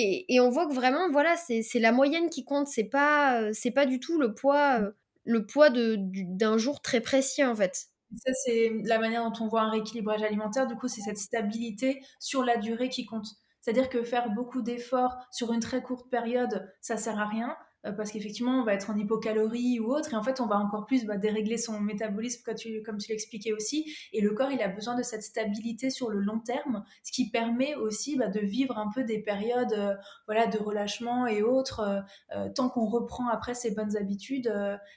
Et, 0.00 0.38
on 0.40 0.48
voit 0.48 0.68
que 0.68 0.74
vraiment, 0.74 1.10
voilà, 1.10 1.36
c'est 1.36 1.80
la 1.80 1.90
moyenne 1.90 2.30
qui 2.30 2.44
compte. 2.44 2.68
C'est 2.68 2.84
pas, 2.84 3.40
euh, 3.40 3.50
c'est 3.52 3.72
pas 3.72 3.84
du 3.84 3.98
tout 3.98 4.20
le 4.20 4.32
poids, 4.32 4.80
euh, 4.80 4.92
le 5.24 5.44
poids 5.44 5.70
d'un 5.70 6.56
jour 6.56 6.80
très 6.80 7.00
précis 7.00 7.44
en 7.44 7.54
fait. 7.56 7.86
Ça, 8.24 8.32
c'est 8.44 8.72
la 8.84 8.98
manière 9.00 9.28
dont 9.28 9.44
on 9.44 9.48
voit 9.48 9.62
un 9.62 9.70
rééquilibrage 9.70 10.22
alimentaire. 10.22 10.68
Du 10.68 10.76
coup, 10.76 10.86
c'est 10.86 11.00
cette 11.00 11.18
stabilité 11.18 12.00
sur 12.20 12.44
la 12.44 12.56
durée 12.56 12.88
qui 12.88 13.06
compte. 13.06 13.26
C'est-à-dire 13.60 13.88
que 13.90 14.04
faire 14.04 14.30
beaucoup 14.30 14.62
d'efforts 14.62 15.16
sur 15.32 15.52
une 15.52 15.60
très 15.60 15.82
courte 15.82 16.08
période, 16.08 16.72
ça 16.80 16.96
sert 16.96 17.18
à 17.18 17.26
rien. 17.26 17.56
Euh, 17.86 17.92
parce 17.92 18.10
qu'effectivement, 18.10 18.60
on 18.60 18.64
va 18.64 18.74
être 18.74 18.90
en 18.90 18.96
hypocalorie 18.96 19.78
ou 19.78 19.92
autre, 19.92 20.12
et 20.12 20.16
en 20.16 20.22
fait, 20.22 20.40
on 20.40 20.46
va 20.46 20.56
encore 20.56 20.86
plus 20.86 21.04
bah, 21.04 21.16
dérégler 21.16 21.56
son 21.58 21.80
métabolisme, 21.80 22.42
comme 22.84 22.98
tu, 22.98 23.08
l'expliquais 23.10 23.52
aussi, 23.52 23.94
et 24.12 24.20
le 24.20 24.32
corps, 24.32 24.50
il 24.50 24.60
a 24.62 24.68
besoin 24.68 24.96
de 24.96 25.02
cette 25.02 25.22
stabilité 25.22 25.90
sur 25.90 26.10
le 26.10 26.18
long 26.18 26.40
terme, 26.40 26.84
ce 27.04 27.12
qui 27.12 27.30
permet 27.30 27.74
aussi 27.76 28.16
bah, 28.16 28.28
de 28.28 28.40
vivre 28.40 28.78
un 28.78 28.90
peu 28.92 29.04
des 29.04 29.20
périodes 29.20 29.72
euh, 29.72 29.94
voilà, 30.26 30.46
de 30.46 30.58
relâchement 30.58 31.26
et 31.26 31.42
autres, 31.42 32.04
euh, 32.34 32.48
tant 32.54 32.68
qu'on 32.68 32.86
reprend 32.86 33.28
après 33.28 33.54
ses 33.54 33.70
bonnes 33.74 33.96
habitudes, 33.96 34.52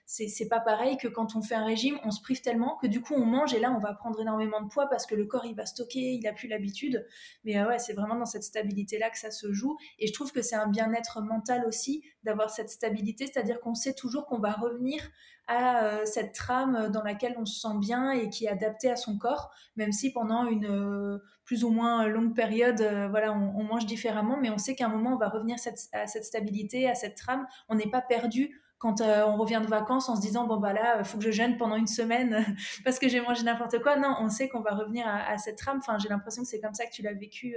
c'est 0.05 0.47
pas 0.49 0.59
pareil 0.59 0.97
que 0.97 1.07
quand 1.07 1.35
on 1.35 1.41
fait 1.41 1.55
un 1.55 1.65
régime, 1.65 1.99
on 2.03 2.11
se 2.11 2.21
prive 2.21 2.41
tellement 2.41 2.77
que 2.77 2.87
du 2.87 3.01
coup, 3.01 3.13
on 3.13 3.25
mange, 3.25 3.53
et 3.53 3.59
là, 3.59 3.71
on 3.71 3.79
va 3.79 3.93
prendre 3.93 4.19
énormément 4.19 4.61
de 4.61 4.69
poids 4.69 4.87
parce 4.87 5.05
que 5.05 5.15
le 5.15 5.25
corps, 5.25 5.45
il 5.45 5.55
va 5.55 5.65
stocker, 5.65 6.13
il 6.13 6.27
a 6.27 6.33
plus 6.33 6.47
l'habitude, 6.47 7.05
mais 7.43 7.63
ouais, 7.63 7.79
c'est 7.79 7.93
vraiment 7.93 8.15
dans 8.15 8.25
cette 8.25 8.43
stabilité-là 8.43 9.09
que 9.09 9.19
ça 9.19 9.31
se 9.31 9.51
joue, 9.51 9.77
et 9.99 10.07
je 10.07 10.13
trouve 10.13 10.31
que 10.31 10.41
c'est 10.41 10.55
un 10.55 10.67
bien-être 10.67 11.21
mental 11.21 11.65
aussi 11.67 12.03
d'avoir 12.23 12.49
cette 12.49 12.69
stabilité, 12.69 13.27
c'est-à-dire 13.27 13.59
qu'on 13.59 13.75
sait 13.75 13.93
toujours 13.93 14.25
qu'on 14.25 14.39
va 14.39 14.51
revenir 14.51 15.01
à 15.47 15.83
euh, 15.83 16.05
cette 16.05 16.33
trame 16.33 16.89
dans 16.89 17.03
laquelle 17.03 17.35
on 17.37 17.45
se 17.45 17.59
sent 17.59 17.77
bien 17.79 18.11
et 18.11 18.29
qui 18.29 18.45
est 18.45 18.49
adaptée 18.49 18.89
à 18.89 18.95
son 18.95 19.17
corps, 19.17 19.51
même 19.75 19.91
si 19.91 20.11
pendant 20.13 20.45
une 20.45 20.65
euh, 20.65 21.19
plus 21.43 21.63
ou 21.63 21.69
moins 21.69 22.07
longue 22.07 22.35
période, 22.35 22.81
euh, 22.81 23.07
voilà, 23.09 23.33
on, 23.33 23.63
mange 23.63 23.85
différemment, 23.85 24.37
mais 24.39 24.49
on 24.49 24.57
sait 24.57 24.75
qu'à 24.75 24.85
un 24.85 24.89
moment 24.89 25.13
on 25.13 25.17
va 25.17 25.29
revenir 25.29 25.57
à 25.93 26.07
cette 26.07 26.25
stabilité, 26.25 26.89
à 26.89 26.95
cette 26.95 27.15
trame. 27.15 27.45
On 27.69 27.75
n'est 27.75 27.89
pas 27.89 28.01
perdu 28.01 28.61
quand 28.77 29.01
on 29.01 29.37
revient 29.37 29.61
de 29.61 29.67
vacances 29.67 30.09
en 30.09 30.15
se 30.15 30.21
disant 30.21 30.47
bon 30.47 30.57
bah 30.57 30.73
là 30.73 30.97
il 30.97 31.05
faut 31.05 31.19
que 31.19 31.23
je 31.23 31.29
jeûne 31.29 31.55
pendant 31.57 31.75
une 31.75 31.85
semaine 31.85 32.43
parce 32.83 32.97
que 32.97 33.07
j'ai 33.07 33.21
mangé 33.21 33.43
n'importe 33.43 33.79
quoi 33.83 33.95
non 33.95 34.15
on 34.19 34.27
sait 34.27 34.49
qu'on 34.49 34.61
va 34.61 34.71
revenir 34.71 35.05
à, 35.07 35.37
cette 35.37 35.59
trame 35.59 35.77
enfin 35.77 35.99
j'ai 35.99 36.09
l'impression 36.09 36.41
que 36.41 36.49
c'est 36.49 36.59
comme 36.59 36.73
ça 36.73 36.87
que 36.87 36.91
tu 36.91 37.03
l'as 37.03 37.13
vécu 37.13 37.55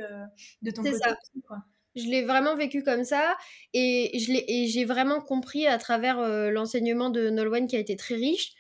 de 0.60 0.70
ton 0.70 0.82
côté 0.82 0.98
ça. 0.98 1.16
quoi. 1.48 1.64
Je 1.96 2.08
l'ai 2.08 2.24
vraiment 2.24 2.56
vécu 2.56 2.82
comme 2.82 3.04
ça 3.04 3.36
et 3.72 4.10
j'ai 4.68 4.84
vraiment 4.84 5.20
compris 5.20 5.66
à 5.66 5.78
travers 5.78 6.18
euh, 6.18 6.50
l'enseignement 6.50 7.10
de 7.10 7.30
Nolwenn 7.30 7.66
qui 7.66 7.76
a 7.76 7.78
été 7.78 7.96
très 7.96 8.16
riche 8.16 8.52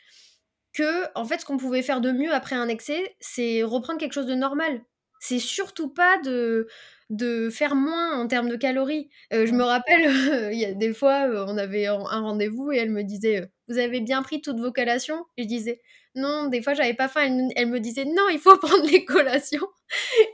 que 0.72 1.04
en 1.14 1.24
fait 1.24 1.40
ce 1.40 1.46
qu'on 1.46 1.56
pouvait 1.56 1.82
faire 1.82 2.00
de 2.00 2.12
mieux 2.12 2.32
après 2.32 2.56
un 2.56 2.68
excès, 2.68 3.16
c'est 3.20 3.62
reprendre 3.62 3.98
quelque 3.98 4.12
chose 4.12 4.26
de 4.26 4.34
normal. 4.34 4.82
C'est 5.20 5.38
surtout 5.38 5.88
pas 5.88 6.18
de 6.18 6.68
de 7.10 7.50
faire 7.50 7.74
moins 7.74 8.18
en 8.18 8.26
termes 8.26 8.48
de 8.48 8.56
calories. 8.56 9.08
Euh, 9.32 9.46
je 9.46 9.52
me 9.52 9.62
rappelle, 9.62 10.02
il 10.52 10.58
y 10.58 10.64
a 10.64 10.72
des 10.72 10.92
fois, 10.92 11.28
euh, 11.28 11.44
on 11.48 11.56
avait 11.58 11.86
un 11.86 11.98
rendez-vous 11.98 12.72
et 12.72 12.78
elle 12.78 12.90
me 12.90 13.02
disait 13.04 13.48
Vous 13.68 13.78
avez 13.78 14.00
bien 14.00 14.22
pris 14.22 14.40
toutes 14.40 14.58
vos 14.60 14.72
collations? 14.72 15.24
Je 15.38 15.44
disais 15.44 15.80
Non, 16.14 16.48
des 16.48 16.62
fois, 16.62 16.74
j'avais 16.74 16.94
pas 16.94 17.08
faim. 17.08 17.48
Elle, 17.56 17.68
me 17.68 17.80
disait 17.80 18.04
Non, 18.04 18.28
il 18.32 18.38
faut 18.38 18.56
prendre 18.58 18.84
les 18.90 19.04
collations. 19.04 19.66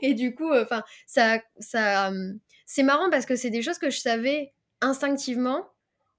et 0.01 0.13
du 0.13 0.33
coup, 0.33 0.51
enfin, 0.53 0.83
ça, 1.07 1.39
ça, 1.59 2.09
hum, 2.09 2.39
c'est 2.73 2.83
marrant 2.83 3.09
parce 3.09 3.25
que 3.25 3.35
c'est 3.35 3.49
des 3.49 3.61
choses 3.61 3.79
que 3.79 3.89
je 3.89 3.99
savais 3.99 4.53
instinctivement, 4.79 5.67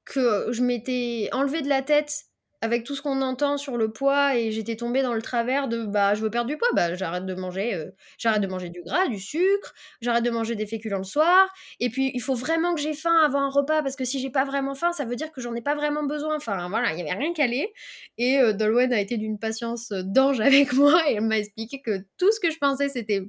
que 0.05 0.49
je 0.51 0.63
m'étais 0.63 1.31
enlevé 1.33 1.63
de 1.63 1.69
la 1.71 1.81
tête 1.81 2.27
avec 2.61 2.85
tout 2.85 2.95
ce 2.95 3.01
qu'on 3.01 3.23
entend 3.23 3.57
sur 3.57 3.79
le 3.79 3.91
poids 3.91 4.37
et 4.37 4.53
j'étais 4.53 4.77
tombée 4.77 5.03
dans 5.03 5.15
le 5.15 5.23
travers 5.23 5.67
de 5.67 5.85
bah 5.85 6.15
je 6.15 6.21
veux 6.21 6.29
perdre 6.29 6.49
du 6.49 6.59
poids, 6.59 6.69
bah 6.75 6.95
j'arrête 6.95 7.25
de 7.25 7.35
manger, 7.35 7.75
euh, 7.75 7.91
j'arrête 8.19 8.43
de 8.43 8.47
manger 8.47 8.69
du 8.69 8.83
gras, 8.83 9.09
du 9.09 9.19
sucre, 9.19 9.73
j'arrête 10.03 10.25
de 10.25 10.31
manger 10.31 10.55
des 10.55 10.67
féculents 10.67 10.99
le 10.99 11.05
soir. 11.05 11.49
Et 11.81 11.89
puis 11.89 12.11
il 12.13 12.21
faut 12.21 12.35
vraiment 12.35 12.75
que 12.75 12.83
j'ai 12.83 12.93
faim 12.93 13.19
avant 13.25 13.41
un 13.41 13.51
repas 13.51 13.83
parce 13.83 13.97
que 13.97 14.05
si 14.05 14.21
j'ai 14.21 14.31
pas 14.31 14.45
vraiment 14.45 14.75
faim, 14.75 14.93
ça 14.93 15.07
veut 15.07 15.17
dire 15.17 15.33
que 15.33 15.41
j'en 15.41 15.55
ai 15.55 15.63
pas 15.63 15.75
vraiment 15.75 16.05
besoin. 16.05 16.37
Enfin 16.37 16.69
voilà, 16.69 16.93
il 16.93 16.99
y 16.99 17.03
avait 17.03 17.19
rien 17.19 17.33
calé. 17.33 17.73
Et 18.19 18.39
euh, 18.39 18.53
Dolwen 18.53 18.93
a 18.93 19.01
été 19.01 19.17
d'une 19.17 19.39
patience 19.39 19.91
euh, 19.91 20.03
d'ange 20.05 20.39
avec 20.43 20.75
moi 20.75 21.01
et 21.09 21.15
elle 21.15 21.23
m'a 21.23 21.39
expliqué 21.39 21.81
que 21.81 22.05
tout 22.19 22.31
ce 22.31 22.39
que 22.41 22.51
je 22.51 22.59
pensais 22.59 22.91
c'était 22.91 23.23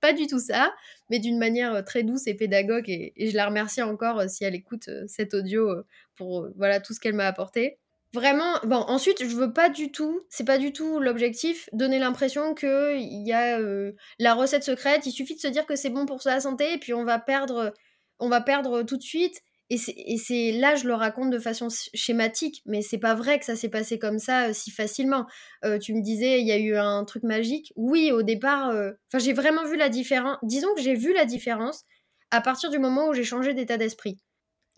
pas 0.00 0.12
du 0.12 0.26
tout 0.28 0.38
ça, 0.38 0.72
mais 1.10 1.18
d'une 1.18 1.38
manière 1.38 1.84
très 1.84 2.02
douce 2.02 2.26
et 2.26 2.34
pédagogue. 2.34 2.88
Et, 2.88 3.12
je 3.18 3.36
la 3.36 3.46
remercie 3.46 3.82
encore 3.82 4.28
si 4.28 4.44
elle 4.44 4.54
écoute 4.54 4.90
cet 5.06 5.34
audio 5.34 5.68
pour 6.16 6.48
voilà 6.56 6.80
tout 6.80 6.94
ce 6.94 7.00
qu'elle 7.00 7.14
m'a 7.14 7.26
apporté 7.26 7.78
vraiment 8.14 8.58
bon 8.64 8.76
ensuite 8.76 9.22
je 9.22 9.36
veux 9.36 9.52
pas 9.52 9.68
du 9.68 9.92
tout 9.92 10.22
c'est 10.30 10.44
pas 10.44 10.58
du 10.58 10.72
tout 10.72 10.98
l'objectif 10.98 11.68
donner 11.72 11.98
l'impression 11.98 12.54
que 12.54 12.96
il 12.96 13.26
y 13.26 13.32
a 13.32 13.58
euh, 13.60 13.92
la 14.18 14.34
recette 14.34 14.64
secrète 14.64 15.04
il 15.04 15.12
suffit 15.12 15.34
de 15.34 15.40
se 15.40 15.48
dire 15.48 15.66
que 15.66 15.76
c'est 15.76 15.90
bon 15.90 16.06
pour 16.06 16.20
la 16.24 16.40
santé 16.40 16.72
et 16.72 16.78
puis 16.78 16.94
on 16.94 17.04
va 17.04 17.18
perdre 17.18 17.74
on 18.18 18.28
va 18.28 18.40
perdre 18.40 18.82
tout 18.82 18.96
de 18.96 19.02
suite 19.02 19.42
et 19.70 19.76
c'est 20.16 20.52
là 20.52 20.76
je 20.76 20.86
le 20.86 20.94
raconte 20.94 21.30
de 21.30 21.38
façon 21.38 21.68
schématique 21.92 22.62
mais 22.64 22.80
c'est 22.80 22.98
pas 22.98 23.14
vrai 23.14 23.38
que 23.38 23.44
ça 23.44 23.54
s'est 23.54 23.68
passé 23.68 23.98
comme 23.98 24.18
ça 24.18 24.48
euh, 24.48 24.52
si 24.54 24.70
facilement 24.70 25.26
euh, 25.64 25.78
tu 25.78 25.94
me 25.94 26.02
disais 26.02 26.40
il 26.40 26.46
y 26.46 26.52
a 26.52 26.58
eu 26.58 26.76
un 26.76 27.04
truc 27.04 27.22
magique 27.22 27.72
oui 27.76 28.10
au 28.10 28.22
départ 28.22 28.68
enfin 28.68 29.18
j'ai 29.18 29.34
vraiment 29.34 29.66
vu 29.66 29.76
la 29.76 29.90
différence 29.90 30.38
disons 30.42 30.74
que 30.74 30.80
j'ai 30.80 30.94
vu 30.94 31.12
la 31.12 31.26
différence 31.26 31.84
à 32.30 32.40
partir 32.40 32.70
du 32.70 32.78
moment 32.78 33.08
où 33.08 33.12
j'ai 33.12 33.24
changé 33.24 33.52
d'état 33.52 33.76
d'esprit 33.76 34.18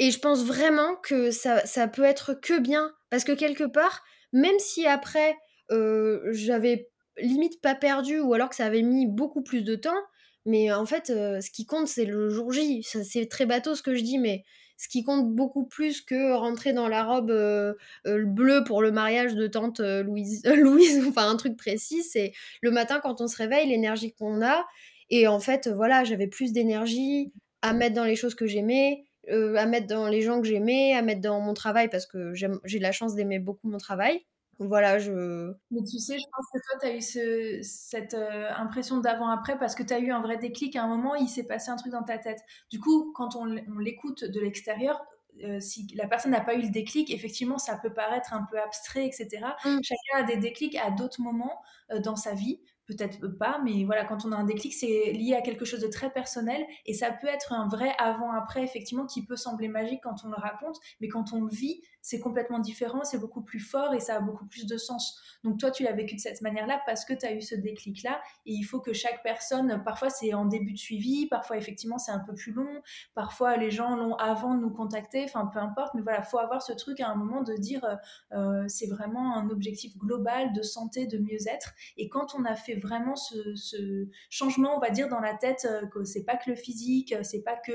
et 0.00 0.10
je 0.10 0.18
pense 0.18 0.44
vraiment 0.44 0.96
que 0.96 1.30
ça, 1.30 1.64
ça 1.66 1.86
peut 1.86 2.04
être 2.04 2.32
que 2.32 2.58
bien. 2.58 2.90
Parce 3.10 3.22
que 3.22 3.32
quelque 3.32 3.64
part, 3.64 4.02
même 4.32 4.58
si 4.58 4.86
après, 4.86 5.36
euh, 5.70 6.22
j'avais 6.32 6.88
limite 7.18 7.60
pas 7.60 7.74
perdu 7.74 8.18
ou 8.18 8.32
alors 8.32 8.48
que 8.48 8.56
ça 8.56 8.64
avait 8.64 8.80
mis 8.80 9.06
beaucoup 9.06 9.42
plus 9.42 9.62
de 9.62 9.76
temps, 9.76 10.00
mais 10.46 10.72
en 10.72 10.86
fait, 10.86 11.10
euh, 11.10 11.42
ce 11.42 11.50
qui 11.50 11.66
compte, 11.66 11.86
c'est 11.86 12.06
le 12.06 12.30
jour 12.30 12.50
J. 12.50 12.82
C'est 12.82 13.28
très 13.28 13.44
bateau 13.44 13.74
ce 13.74 13.82
que 13.82 13.94
je 13.94 14.02
dis, 14.02 14.18
mais 14.18 14.42
ce 14.80 14.88
qui 14.88 15.04
compte 15.04 15.30
beaucoup 15.34 15.66
plus 15.66 16.00
que 16.00 16.32
rentrer 16.32 16.72
dans 16.72 16.88
la 16.88 17.04
robe 17.04 17.30
euh, 17.30 17.74
bleue 18.06 18.64
pour 18.64 18.80
le 18.80 18.90
mariage 18.90 19.34
de 19.34 19.46
tante 19.46 19.80
Louise, 19.80 20.42
Louise, 20.56 21.04
enfin 21.06 21.28
un 21.28 21.36
truc 21.36 21.54
précis, 21.58 22.02
c'est 22.02 22.32
le 22.62 22.70
matin 22.70 22.98
quand 23.02 23.20
on 23.20 23.28
se 23.28 23.36
réveille, 23.36 23.68
l'énergie 23.68 24.14
qu'on 24.14 24.40
a. 24.40 24.64
Et 25.10 25.26
en 25.26 25.38
fait, 25.38 25.68
voilà, 25.68 26.04
j'avais 26.04 26.28
plus 26.28 26.52
d'énergie 26.52 27.30
à 27.60 27.74
mettre 27.74 27.94
dans 27.94 28.04
les 28.04 28.16
choses 28.16 28.34
que 28.34 28.46
j'aimais, 28.46 29.04
euh, 29.28 29.54
à 29.56 29.66
mettre 29.66 29.86
dans 29.86 30.08
les 30.08 30.22
gens 30.22 30.40
que 30.40 30.48
j'aimais, 30.48 30.94
à 30.94 31.02
mettre 31.02 31.20
dans 31.20 31.40
mon 31.40 31.52
travail 31.52 31.90
parce 31.90 32.06
que 32.06 32.32
j'ai 32.32 32.78
la 32.78 32.92
chance 32.92 33.14
d'aimer 33.14 33.38
beaucoup 33.38 33.68
mon 33.68 33.76
travail. 33.76 34.24
Voilà, 34.60 34.98
je. 34.98 35.52
Mais 35.70 35.82
tu 35.82 35.98
sais, 35.98 36.18
je 36.18 36.24
pense 36.36 36.46
que 36.52 36.58
toi, 36.58 36.78
tu 36.80 36.86
as 36.86 36.94
eu 36.94 37.00
ce, 37.00 37.60
cette 37.62 38.12
euh, 38.12 38.50
impression 38.54 38.98
d'avant-après 38.98 39.58
parce 39.58 39.74
que 39.74 39.82
tu 39.82 39.94
as 39.94 39.98
eu 39.98 40.12
un 40.12 40.20
vrai 40.20 40.36
déclic. 40.36 40.76
À 40.76 40.84
un 40.84 40.86
moment, 40.86 41.14
il 41.14 41.28
s'est 41.28 41.46
passé 41.46 41.70
un 41.70 41.76
truc 41.76 41.92
dans 41.92 42.02
ta 42.02 42.18
tête. 42.18 42.40
Du 42.70 42.78
coup, 42.78 43.10
quand 43.14 43.36
on, 43.36 43.46
l'écoute 43.46 44.22
de 44.24 44.38
l'extérieur, 44.38 45.02
euh, 45.44 45.60
si 45.60 45.86
la 45.94 46.06
personne 46.06 46.32
n'a 46.32 46.42
pas 46.42 46.54
eu 46.54 46.60
le 46.60 46.68
déclic, 46.68 47.10
effectivement, 47.10 47.56
ça 47.56 47.78
peut 47.78 47.94
paraître 47.94 48.34
un 48.34 48.46
peu 48.50 48.60
abstrait, 48.60 49.06
etc. 49.06 49.28
Mmh. 49.64 49.78
Chacun 49.82 50.18
a 50.18 50.22
des 50.24 50.36
déclics 50.36 50.76
à 50.76 50.90
d'autres 50.90 51.22
moments 51.22 51.62
dans 52.04 52.16
sa 52.16 52.34
vie 52.34 52.60
peut-être 52.90 53.28
pas, 53.28 53.60
mais 53.64 53.84
voilà, 53.84 54.04
quand 54.04 54.24
on 54.24 54.32
a 54.32 54.36
un 54.36 54.44
déclic, 54.44 54.74
c'est 54.74 55.12
lié 55.12 55.34
à 55.34 55.42
quelque 55.42 55.64
chose 55.64 55.80
de 55.80 55.86
très 55.86 56.10
personnel 56.10 56.64
et 56.86 56.94
ça 56.94 57.12
peut 57.12 57.28
être 57.28 57.52
un 57.52 57.68
vrai 57.68 57.92
avant-après, 57.98 58.62
effectivement, 58.62 59.06
qui 59.06 59.24
peut 59.24 59.36
sembler 59.36 59.68
magique 59.68 60.00
quand 60.02 60.24
on 60.24 60.28
le 60.28 60.36
raconte, 60.36 60.78
mais 61.00 61.08
quand 61.08 61.32
on 61.32 61.42
le 61.42 61.50
vit, 61.50 61.80
c'est 62.02 62.20
complètement 62.20 62.58
différent, 62.58 63.04
c'est 63.04 63.18
beaucoup 63.18 63.42
plus 63.42 63.60
fort 63.60 63.94
et 63.94 64.00
ça 64.00 64.16
a 64.16 64.20
beaucoup 64.20 64.46
plus 64.46 64.66
de 64.66 64.76
sens. 64.76 65.20
Donc 65.44 65.58
toi, 65.58 65.70
tu 65.70 65.82
l'as 65.82 65.92
vécu 65.92 66.16
de 66.16 66.20
cette 66.20 66.40
manière-là 66.42 66.80
parce 66.86 67.04
que 67.04 67.12
tu 67.12 67.26
as 67.26 67.32
eu 67.32 67.42
ce 67.42 67.54
déclic-là 67.54 68.20
et 68.46 68.52
il 68.52 68.62
faut 68.62 68.80
que 68.80 68.92
chaque 68.92 69.22
personne, 69.22 69.82
parfois 69.84 70.10
c'est 70.10 70.34
en 70.34 70.44
début 70.44 70.72
de 70.72 70.78
suivi, 70.78 71.26
parfois 71.26 71.56
effectivement 71.56 71.98
c'est 71.98 72.12
un 72.12 72.20
peu 72.20 72.34
plus 72.34 72.52
long, 72.52 72.82
parfois 73.14 73.56
les 73.56 73.70
gens 73.70 73.96
l'ont 73.96 74.14
avant 74.16 74.54
de 74.54 74.60
nous 74.60 74.70
contacter, 74.70 75.24
enfin 75.24 75.48
peu 75.52 75.58
importe, 75.58 75.94
mais 75.94 76.02
voilà, 76.02 76.22
faut 76.22 76.38
avoir 76.38 76.62
ce 76.62 76.72
truc 76.72 77.00
à 77.00 77.08
un 77.08 77.14
moment 77.14 77.42
de 77.42 77.54
dire 77.54 77.84
euh, 78.32 78.64
c'est 78.68 78.86
vraiment 78.86 79.36
un 79.36 79.50
objectif 79.50 79.96
global 79.96 80.52
de 80.52 80.62
santé, 80.62 81.06
de 81.06 81.18
mieux-être 81.18 81.72
et 81.96 82.08
quand 82.08 82.34
on 82.34 82.44
a 82.44 82.54
fait 82.54 82.76
vraiment 82.76 83.16
ce, 83.16 84.06
changement, 84.30 84.76
on 84.76 84.80
va 84.80 84.90
dire, 84.90 85.08
dans 85.08 85.20
la 85.20 85.34
tête, 85.34 85.66
euh, 85.68 85.86
que 85.86 86.04
c'est 86.04 86.24
pas 86.24 86.36
que 86.36 86.50
le 86.50 86.56
physique, 86.56 87.14
c'est 87.22 87.42
pas 87.42 87.56
que 87.56 87.72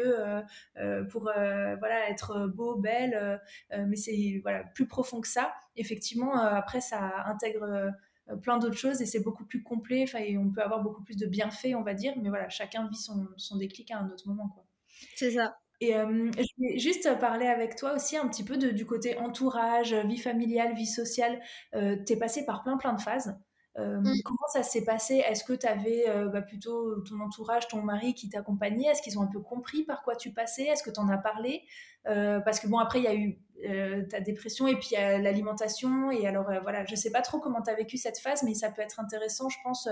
euh, 0.78 1.04
pour 1.06 1.23
voilà 1.23 2.10
être 2.10 2.47
beau, 2.47 2.76
belle, 2.76 3.41
mais 3.71 3.95
c'est 3.95 4.14
voilà, 4.41 4.63
plus 4.63 4.88
profond 4.88 5.21
que 5.21 5.28
ça. 5.28 5.54
Effectivement, 5.75 6.39
euh, 6.39 6.56
après, 6.56 6.82
ça 6.82 7.23
intègre 7.25 7.63
euh, 7.63 8.36
plein 8.38 8.58
d'autres 8.58 8.78
choses 8.78 9.01
et 9.01 9.06
c'est 9.06 9.21
beaucoup 9.21 9.45
plus 9.45 9.63
complet 9.63 10.06
et 10.17 10.38
on 10.38 10.49
peut 10.49 10.62
avoir 10.62 10.82
beaucoup 10.82 11.04
plus 11.04 11.17
de 11.17 11.28
bienfaits, 11.28 11.75
on 11.75 11.84
va 11.84 11.93
dire. 11.93 12.13
Mais 12.21 12.30
voilà, 12.30 12.49
chacun 12.49 12.88
vit 12.88 12.97
son, 12.97 13.28
son 13.38 13.58
déclic 13.58 13.91
à 13.91 13.99
un 13.99 14.10
autre 14.10 14.28
moment. 14.28 14.49
Quoi. 14.49 14.65
C'est 15.15 15.32
ça. 15.32 15.58
Et 15.82 15.95
euh, 15.95 16.32
je 16.38 16.43
vais 16.60 16.80
juste 16.80 17.19
parler 17.19 17.47
avec 17.47 17.75
toi 17.75 17.93
aussi 17.93 18.15
un 18.15 18.28
petit 18.28 18.45
peu 18.45 18.58
de, 18.58 18.69
du 18.69 18.86
côté 18.86 19.17
entourage, 19.17 19.93
vie 19.93 20.17
familiale, 20.17 20.73
vie 20.73 20.86
sociale. 20.86 21.41
tu 21.73 22.13
es 22.13 22.17
passé 22.17 22.45
par 22.45 22.63
plein 22.63 22.78
plein 22.78 22.93
de 22.93 23.01
phases. 23.01 23.38
Mmh. 23.78 24.22
Comment 24.24 24.48
ça 24.54 24.64
s'est 24.64 24.86
passé? 24.86 25.16
Est-ce 25.16 25.44
que 25.44 25.54
tu 25.54 25.68
avais 25.68 26.06
bah, 26.32 26.42
plutôt 26.42 27.02
ton 27.02 27.20
entourage, 27.20 27.68
ton 27.68 27.82
mari 27.82 28.14
qui 28.14 28.30
t'accompagnait? 28.30 28.88
Est-ce 28.88 29.02
qu'ils 29.02 29.20
ont 29.20 29.24
un 29.24 29.28
peu 29.28 29.42
compris 29.42 29.84
par 29.84 30.02
quoi 30.04 30.16
tu 30.16 30.32
passais? 30.32 30.64
Est-ce 30.64 30.82
que 30.82 30.92
tu 30.92 31.00
en 31.00 31.10
as 31.10 31.18
parlé? 31.18 31.64
Parce 32.06 32.60
que 32.62 32.68
bon, 32.68 32.78
après, 32.78 33.00
il 33.00 33.04
y 33.04 33.08
a 33.08 33.16
eu 33.16 33.38
ta 34.08 34.22
dépression 34.22 34.68
et 34.68 34.76
puis 34.76 34.90
il 34.92 34.94
y 34.94 34.98
a 34.98 35.18
l'alimentation. 35.18 36.10
Et 36.10 36.26
alors, 36.26 36.50
voilà, 36.62 36.86
je 36.86 36.96
sais 36.96 37.12
pas 37.12 37.22
trop 37.22 37.40
comment 37.40 37.62
tu 37.62 37.70
as 37.70 37.76
vécu 37.76 37.98
cette 37.98 38.18
phase, 38.18 38.44
mais 38.44 38.54
ça 38.54 38.72
peut 38.72 38.82
être 38.82 39.02
intéressant, 39.02 39.50
je 39.50 39.58
pense, 39.62 39.90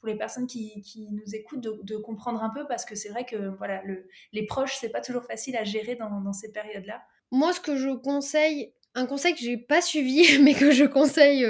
pour 0.00 0.08
les 0.08 0.16
personnes 0.16 0.46
qui, 0.46 0.80
qui 0.82 1.08
nous 1.12 1.34
écoutent 1.34 1.60
de, 1.60 1.96
comprendre 1.98 2.42
un 2.42 2.50
peu 2.50 2.66
parce 2.66 2.84
que 2.84 2.94
c'est 2.94 3.10
vrai 3.10 3.24
que 3.24 3.54
voilà, 3.58 3.82
le, 3.84 4.08
les 4.32 4.46
proches, 4.46 4.76
c'est 4.80 4.88
pas 4.88 5.02
toujours 5.02 5.24
facile 5.24 5.56
à 5.56 5.64
gérer 5.64 5.94
dans, 5.94 6.20
dans 6.20 6.32
ces 6.32 6.50
périodes-là. 6.50 7.02
Moi, 7.30 7.52
ce 7.52 7.60
que 7.60 7.76
je 7.76 7.90
conseille, 7.90 8.72
un 8.94 9.06
conseil 9.06 9.34
que 9.34 9.40
j'ai 9.40 9.58
pas 9.58 9.80
suivi, 9.80 10.38
mais 10.42 10.54
que 10.54 10.70
je 10.70 10.84
conseille 10.84 11.46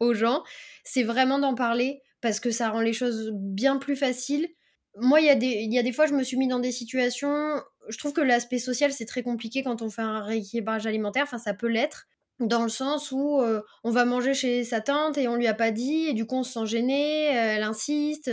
aux 0.00 0.14
gens, 0.14 0.42
c'est 0.84 1.02
vraiment 1.02 1.38
d'en 1.38 1.54
parler 1.54 2.02
parce 2.20 2.40
que 2.40 2.50
ça 2.50 2.70
rend 2.70 2.80
les 2.80 2.92
choses 2.92 3.30
bien 3.32 3.76
plus 3.76 3.96
faciles. 3.96 4.48
Moi, 4.96 5.20
il 5.20 5.26
y, 5.26 5.30
a 5.30 5.34
des, 5.34 5.46
y 5.46 5.78
a 5.78 5.82
des 5.82 5.92
fois, 5.92 6.06
je 6.06 6.14
me 6.14 6.24
suis 6.24 6.36
mis 6.36 6.48
dans 6.48 6.58
des 6.58 6.72
situations. 6.72 7.60
Je 7.88 7.98
trouve 7.98 8.12
que 8.12 8.20
l'aspect 8.20 8.58
social, 8.58 8.92
c'est 8.92 9.04
très 9.04 9.22
compliqué 9.22 9.62
quand 9.62 9.82
on 9.82 9.90
fait 9.90 10.02
un 10.02 10.20
rééquilibrage 10.20 10.86
alimentaire. 10.86 11.22
Enfin, 11.24 11.38
ça 11.38 11.54
peut 11.54 11.68
l'être. 11.68 12.06
Dans 12.40 12.62
le 12.62 12.68
sens 12.68 13.10
où 13.10 13.40
euh, 13.40 13.62
on 13.82 13.90
va 13.90 14.04
manger 14.04 14.32
chez 14.32 14.64
sa 14.64 14.80
tante 14.80 15.18
et 15.18 15.26
on 15.26 15.34
lui 15.34 15.48
a 15.48 15.54
pas 15.54 15.72
dit, 15.72 16.06
et 16.08 16.12
du 16.12 16.24
coup 16.24 16.36
on 16.36 16.44
se 16.44 16.52
sent 16.52 16.66
gêné, 16.66 17.30
euh, 17.30 17.56
elle 17.56 17.64
insiste. 17.64 18.30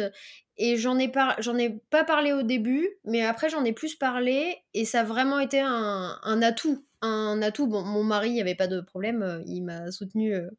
Et 0.57 0.77
j'en 0.77 0.99
ai, 0.99 1.05
ai 1.05 1.69
pas 1.89 2.03
parlé 2.03 2.31
au 2.31 2.43
début, 2.43 2.87
mais 3.03 3.23
après 3.23 3.49
j'en 3.49 3.65
ai 3.65 3.73
plus 3.73 3.95
parlé, 3.95 4.57
et 4.75 4.85
ça 4.85 5.01
a 5.01 5.03
vraiment 5.03 5.39
été 5.39 5.59
un, 5.59 6.19
un 6.21 6.41
atout 6.43 6.85
un 7.05 7.41
atout. 7.41 7.67
Bon, 7.67 7.83
mon 7.83 8.03
mari, 8.03 8.29
il 8.29 8.33
n'y 8.33 8.41
avait 8.41 8.55
pas 8.55 8.67
de 8.67 8.81
problème, 8.81 9.23
euh, 9.23 9.41
il 9.45 9.61
m'a 9.61 9.91
soutenu 9.91 10.33
euh, 10.33 10.49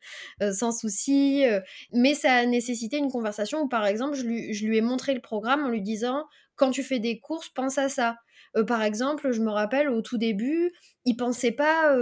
euh, 0.43 0.53
sans 0.53 0.73
souci, 0.73 1.45
mais 1.93 2.15
ça 2.15 2.35
a 2.35 2.47
nécessité 2.47 2.97
une 2.97 3.11
conversation 3.11 3.63
où, 3.63 3.69
par 3.69 3.87
exemple, 3.87 4.17
je 4.17 4.25
lui, 4.25 4.77
ai 4.77 4.81
montré 4.81 5.15
le 5.15 5.21
programme 5.21 5.65
en 5.65 5.69
lui 5.69 5.83
disant 5.83 6.25
quand 6.57 6.71
tu 6.71 6.83
fais 6.83 6.99
des 6.99 7.21
courses, 7.21 7.49
pense 7.51 7.79
à 7.79 7.89
ça. 7.89 8.17
par 8.67 8.83
exemple, 8.83 9.33
je 9.33 9.43
me 9.43 9.51
rappelle 9.51 9.91
au 9.91 10.01
tout 10.01 10.19
début, 10.19 10.73
il 11.05 11.17
pensait 11.17 11.53
pas 11.53 11.95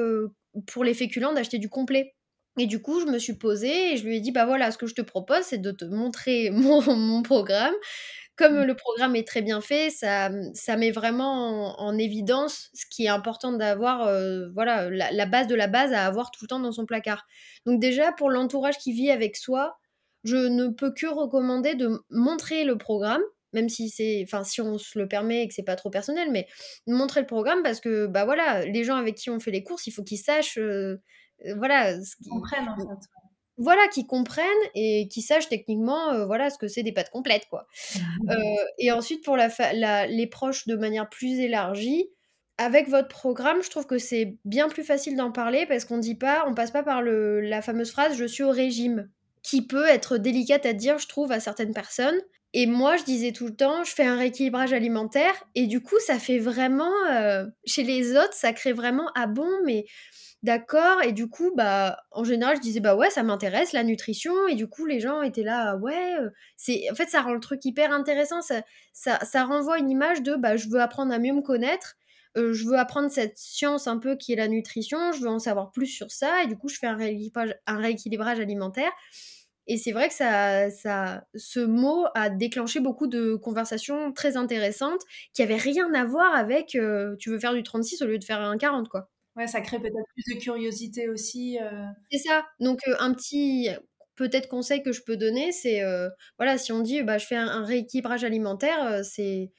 pour 0.66 0.85
les 0.85 0.94
féculents 0.94 1.33
d'acheter 1.33 1.59
du 1.59 1.68
complet. 1.68 2.14
Et 2.57 2.66
du 2.66 2.80
coup, 2.80 3.00
je 3.00 3.07
me 3.07 3.18
suis 3.18 3.35
posée 3.35 3.94
et 3.94 3.96
je 3.96 4.04
lui 4.04 4.16
ai 4.16 4.20
dit, 4.20 4.30
bah 4.30 4.46
voilà, 4.46 4.70
ce 4.70 4.78
que 4.78 4.87
je 4.87 4.94
te 4.94 5.02
propose, 5.02 5.42
c'est 5.42 5.59
de 5.59 5.72
te 5.72 5.85
montrer 5.85 6.50
mon 6.52 7.22
programme 7.22 7.74
comme 8.37 8.61
mmh. 8.61 8.64
le 8.64 8.75
programme 8.75 9.16
est 9.16 9.27
très 9.27 9.42
bien 9.42 9.61
fait, 9.61 9.90
ça, 9.90 10.31
ça 10.55 10.77
met 10.77 10.90
vraiment 10.90 11.79
en, 11.81 11.97
évidence 11.99 12.70
ce 12.75 12.85
qui 12.90 13.05
est 13.05 13.09
important 13.09 13.53
d'avoir, 13.53 14.03
euh, 14.03 14.49
voilà, 14.55 14.90
la, 14.90 15.27
base 15.27 15.47
de 15.47 15.55
la 15.55 15.68
base 15.68 15.92
à 15.92 16.05
avoir 16.05 16.31
tout 16.31 16.44
le 16.44 16.49
temps 16.49 16.59
dans 16.59 16.73
son 16.73 16.87
placard. 16.87 17.25
Donc 17.66 17.81
déjà, 17.81 18.12
pour 18.12 18.31
l'entourage 18.31 18.79
qui 18.79 18.92
vit 18.92 19.11
avec 19.11 19.37
soi, 19.37 19.79
je 20.25 20.37
ne 20.37 20.68
peux 20.68 20.92
que 20.92 21.07
recommander 21.07 21.75
de 21.75 22.03
montrer 22.11 22.64
le 22.64 22.77
programme, 22.77 23.23
même 23.53 23.68
si 23.68 23.88
c'est, 23.88 24.25
enfin, 24.27 24.42
si 24.42 24.61
on 24.61 24.79
se 24.79 24.99
le 24.99 25.07
permet 25.07 25.42
et 25.42 25.49
que 25.49 25.55
c'est 25.55 25.62
pas 25.62 25.77
trop 25.77 25.90
personnel, 25.90 26.31
mais 26.33 26.49
montrer 26.87 27.20
le 27.20 27.27
programme 27.27 27.62
parce 27.62 27.81
que, 27.81 28.07
bah 28.07 28.25
voilà, 28.25 28.64
les 28.64 28.83
gens 28.83 28.97
avec 28.97 29.14
qui 29.14 29.31
on 29.31 29.38
fait 29.38 29.53
les 29.53 29.62
courses, 29.62 29.87
il 29.87 29.92
faut 29.92 30.03
qu'ils 30.03 30.18
sachent, 30.18 30.59
euh, 30.59 31.01
voilà, 31.57 32.03
ce 32.03 32.16
qu'ils 32.16 32.31
comprennent 32.31 32.68
en 32.68 32.77
fait 32.77 33.09
voilà, 33.56 33.86
qui 33.88 34.06
comprennent 34.06 34.44
et 34.74 35.08
qui 35.08 35.22
sachent 35.22 35.48
techniquement, 35.48 36.12
euh, 36.12 36.26
voilà, 36.26 36.50
ce 36.50 36.58
que 36.58 36.68
c'est 36.68 36.82
des 36.82 36.92
pâtes 36.92 37.10
complètes, 37.10 37.46
quoi. 37.48 37.66
Euh, 38.30 38.34
et 38.78 38.92
ensuite, 38.92 39.24
pour 39.24 39.36
la, 39.36 40.06
les 40.06 40.26
proches 40.26 40.66
de 40.66 40.76
manière 40.76 41.08
plus 41.08 41.40
élargie, 41.40 42.08
avec 42.58 42.88
votre 42.88 43.08
programme, 43.08 43.62
je 43.62 43.70
trouve 43.70 43.86
que 43.86 43.98
c'est 43.98 44.36
bien 44.44 44.68
plus 44.68 44.84
facile 44.84 45.16
d'en 45.16 45.32
parler 45.32 45.66
parce 45.66 45.84
qu'on 45.84 45.98
dit 45.98 46.14
pas, 46.14 46.44
on 46.48 46.54
passe 46.54 46.70
pas 46.70 46.84
par 46.84 47.02
le, 47.02 47.40
la 47.40 47.62
fameuse 47.62 47.90
phrase 47.90 48.16
"je 48.16 48.24
suis 48.24 48.44
au 48.44 48.50
régime", 48.50 49.10
qui 49.42 49.66
peut 49.66 49.86
être 49.86 50.18
délicate 50.18 50.64
à 50.66 50.72
dire, 50.72 50.98
je 50.98 51.08
trouve, 51.08 51.32
à 51.32 51.40
certaines 51.40 51.74
personnes. 51.74 52.20
Et 52.56 52.66
moi, 52.66 52.96
je 52.96 53.02
disais 53.02 53.32
tout 53.32 53.46
le 53.46 53.56
temps, 53.56 53.82
je 53.82 53.90
fais 53.92 54.04
un 54.04 54.16
rééquilibrage 54.16 54.72
alimentaire, 54.72 55.34
et 55.56 55.66
du 55.66 55.80
coup, 55.82 55.96
ça 56.06 56.20
fait 56.20 56.38
vraiment, 56.38 56.92
euh, 57.10 57.44
chez 57.66 57.82
les 57.82 58.12
autres, 58.12 58.32
ça 58.34 58.52
crée 58.52 58.72
vraiment, 58.72 59.10
ah 59.16 59.26
bon, 59.26 59.50
mais 59.64 59.84
d'accord. 60.44 61.02
Et 61.02 61.12
du 61.12 61.28
coup, 61.28 61.52
bah, 61.57 61.98
en 62.12 62.22
général, 62.22 62.57
je 62.57 62.61
disais, 62.61 62.80
bah 62.80 62.94
ouais, 62.94 63.11
ça 63.11 63.22
m'intéresse, 63.24 63.72
la 63.72 63.83
nutrition. 63.83 64.33
Et 64.48 64.54
du 64.54 64.68
coup, 64.68 64.87
les 64.87 65.00
gens 65.00 65.22
étaient 65.22 65.42
là, 65.42 65.76
ouais, 65.78 66.14
c'est, 66.57 66.88
en 66.90 66.94
fait, 66.94 67.09
ça 67.09 67.22
rend 67.22 67.33
le 67.35 67.40
truc 67.40 67.64
hyper 67.64 67.92
intéressant. 67.92 68.40
Ça, 68.42 68.62
ça, 68.92 69.44
renvoie 69.44 69.78
une 69.78 69.90
image 69.90 70.22
de, 70.22 70.37
bah, 70.37 70.57
je 70.57 70.68
veux 70.68 70.80
apprendre 70.80 71.12
à 71.12 71.18
mieux 71.18 71.33
me 71.33 71.42
connaître. 71.42 71.96
je 72.37 72.64
veux 72.68 72.78
apprendre 72.78 73.11
cette 73.11 73.38
science 73.38 73.87
un 73.88 73.98
peu 73.98 74.16
qui 74.16 74.33
est 74.33 74.37
la 74.37 74.48
nutrition, 74.48 75.12
je 75.12 75.20
veux 75.20 75.28
en 75.28 75.38
savoir 75.38 75.72
plus 75.72 75.87
sur 75.87 76.11
ça, 76.11 76.42
et 76.44 76.46
du 76.46 76.57
coup, 76.57 76.68
je 76.68 76.78
fais 76.78 76.87
un 76.87 76.96
rééquilibrage, 76.96 78.40
alimentaire. 78.40 78.92
Et 79.66 79.78
c'est 79.78 79.92
vrai 79.92 80.09
que 80.09 80.14
ça, 80.14 80.70
ça, 80.70 81.24
ce 81.35 81.61
mot 81.61 82.04
a 82.14 82.28
déclenché 82.30 82.80
beaucoup 82.80 83.07
de 83.07 83.35
conversations 83.37 84.12
très 84.12 84.37
intéressantes 84.37 85.00
qui 85.33 85.42
n'avaient 85.42 85.57
rien 85.57 85.92
à 85.94 86.04
voir 86.04 86.35
avec 86.35 86.76
tu 87.18 87.30
veux 87.30 87.38
faire 87.38 87.54
du 87.54 87.62
36 87.62 88.02
au 88.02 88.07
lieu 88.07 88.18
de 88.18 88.24
faire 88.24 88.40
un 88.40 88.59
40, 88.59 88.88
quoi. 88.88 89.09
Ouais, 89.37 89.47
ça 89.47 89.61
crée 89.61 89.79
peut-être 89.81 90.07
plus 90.14 90.35
de 90.35 90.40
curiosité 90.40 91.09
aussi. 91.09 91.59
C'est 92.11 92.18
ça. 92.18 92.44
Donc, 92.61 92.81
un 93.01 93.12
petit 93.12 93.68
peut-être 94.16 94.49
conseil 94.49 94.83
que 94.83 94.92
je 94.92 95.03
peux 95.03 95.16
donner, 95.16 95.51
c'est 95.51 95.83
voilà, 96.38 96.57
si 96.59 96.73
on 96.73 96.81
dit 96.81 97.03
bah, 97.03 97.18
je 97.18 97.27
fais 97.27 97.37
un, 97.37 97.64
rééquilibrage 97.64 98.25
alimentaire, 98.25 99.05
c'est. 99.05 99.51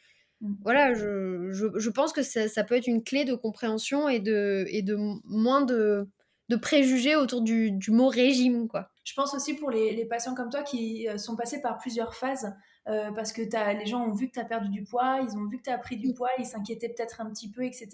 Mmh. 0.41 0.53
Voilà, 0.63 0.93
je, 0.93 1.51
je, 1.51 1.67
je, 1.77 1.89
pense 1.89 2.11
que 2.11 2.21
ça, 2.21 2.49
ça, 2.49 2.65
peut 2.65 2.75
être 2.75 2.87
une 2.87 3.03
clé 3.03 3.23
de 3.23 3.35
compréhension 3.35 4.09
et 4.09 4.19
de, 4.19 4.65
et 4.67 4.81
de 4.81 4.97
moins 5.23 5.61
de, 5.61 6.09
de 6.49 6.55
préjugés 6.57 7.15
autour 7.15 7.41
du, 7.41 7.71
du, 7.71 7.91
mot 7.91 8.09
régime, 8.09 8.67
quoi. 8.67 8.89
Je 9.05 9.13
pense 9.13 9.33
aussi 9.33 9.53
pour 9.55 9.71
les, 9.71 9.95
les 9.95 10.05
patients 10.05 10.35
comme 10.35 10.49
toi 10.49 10.63
qui 10.63 11.07
sont 11.17 11.35
passés 11.35 11.61
par 11.61 11.77
plusieurs 11.77 12.15
phases. 12.15 12.53
Euh, 12.87 13.11
parce 13.11 13.33
que 13.33 13.41
as, 13.55 13.73
les 13.73 13.85
gens 13.85 14.05
ont 14.05 14.11
vu 14.11 14.27
que 14.27 14.33
tu 14.33 14.39
as 14.39 14.45
perdu 14.45 14.69
du 14.69 14.83
poids, 14.83 15.19
ils 15.21 15.35
ont 15.37 15.45
vu 15.45 15.57
que 15.57 15.63
tu 15.63 15.69
as 15.71 15.77
pris 15.77 15.97
du 15.97 16.09
mm. 16.09 16.13
poids, 16.13 16.29
ils 16.37 16.45
s'inquiétaient 16.45 16.89
peut-être 16.89 17.19
un 17.21 17.29
petit 17.29 17.49
peu, 17.49 17.63
etc. 17.63 17.89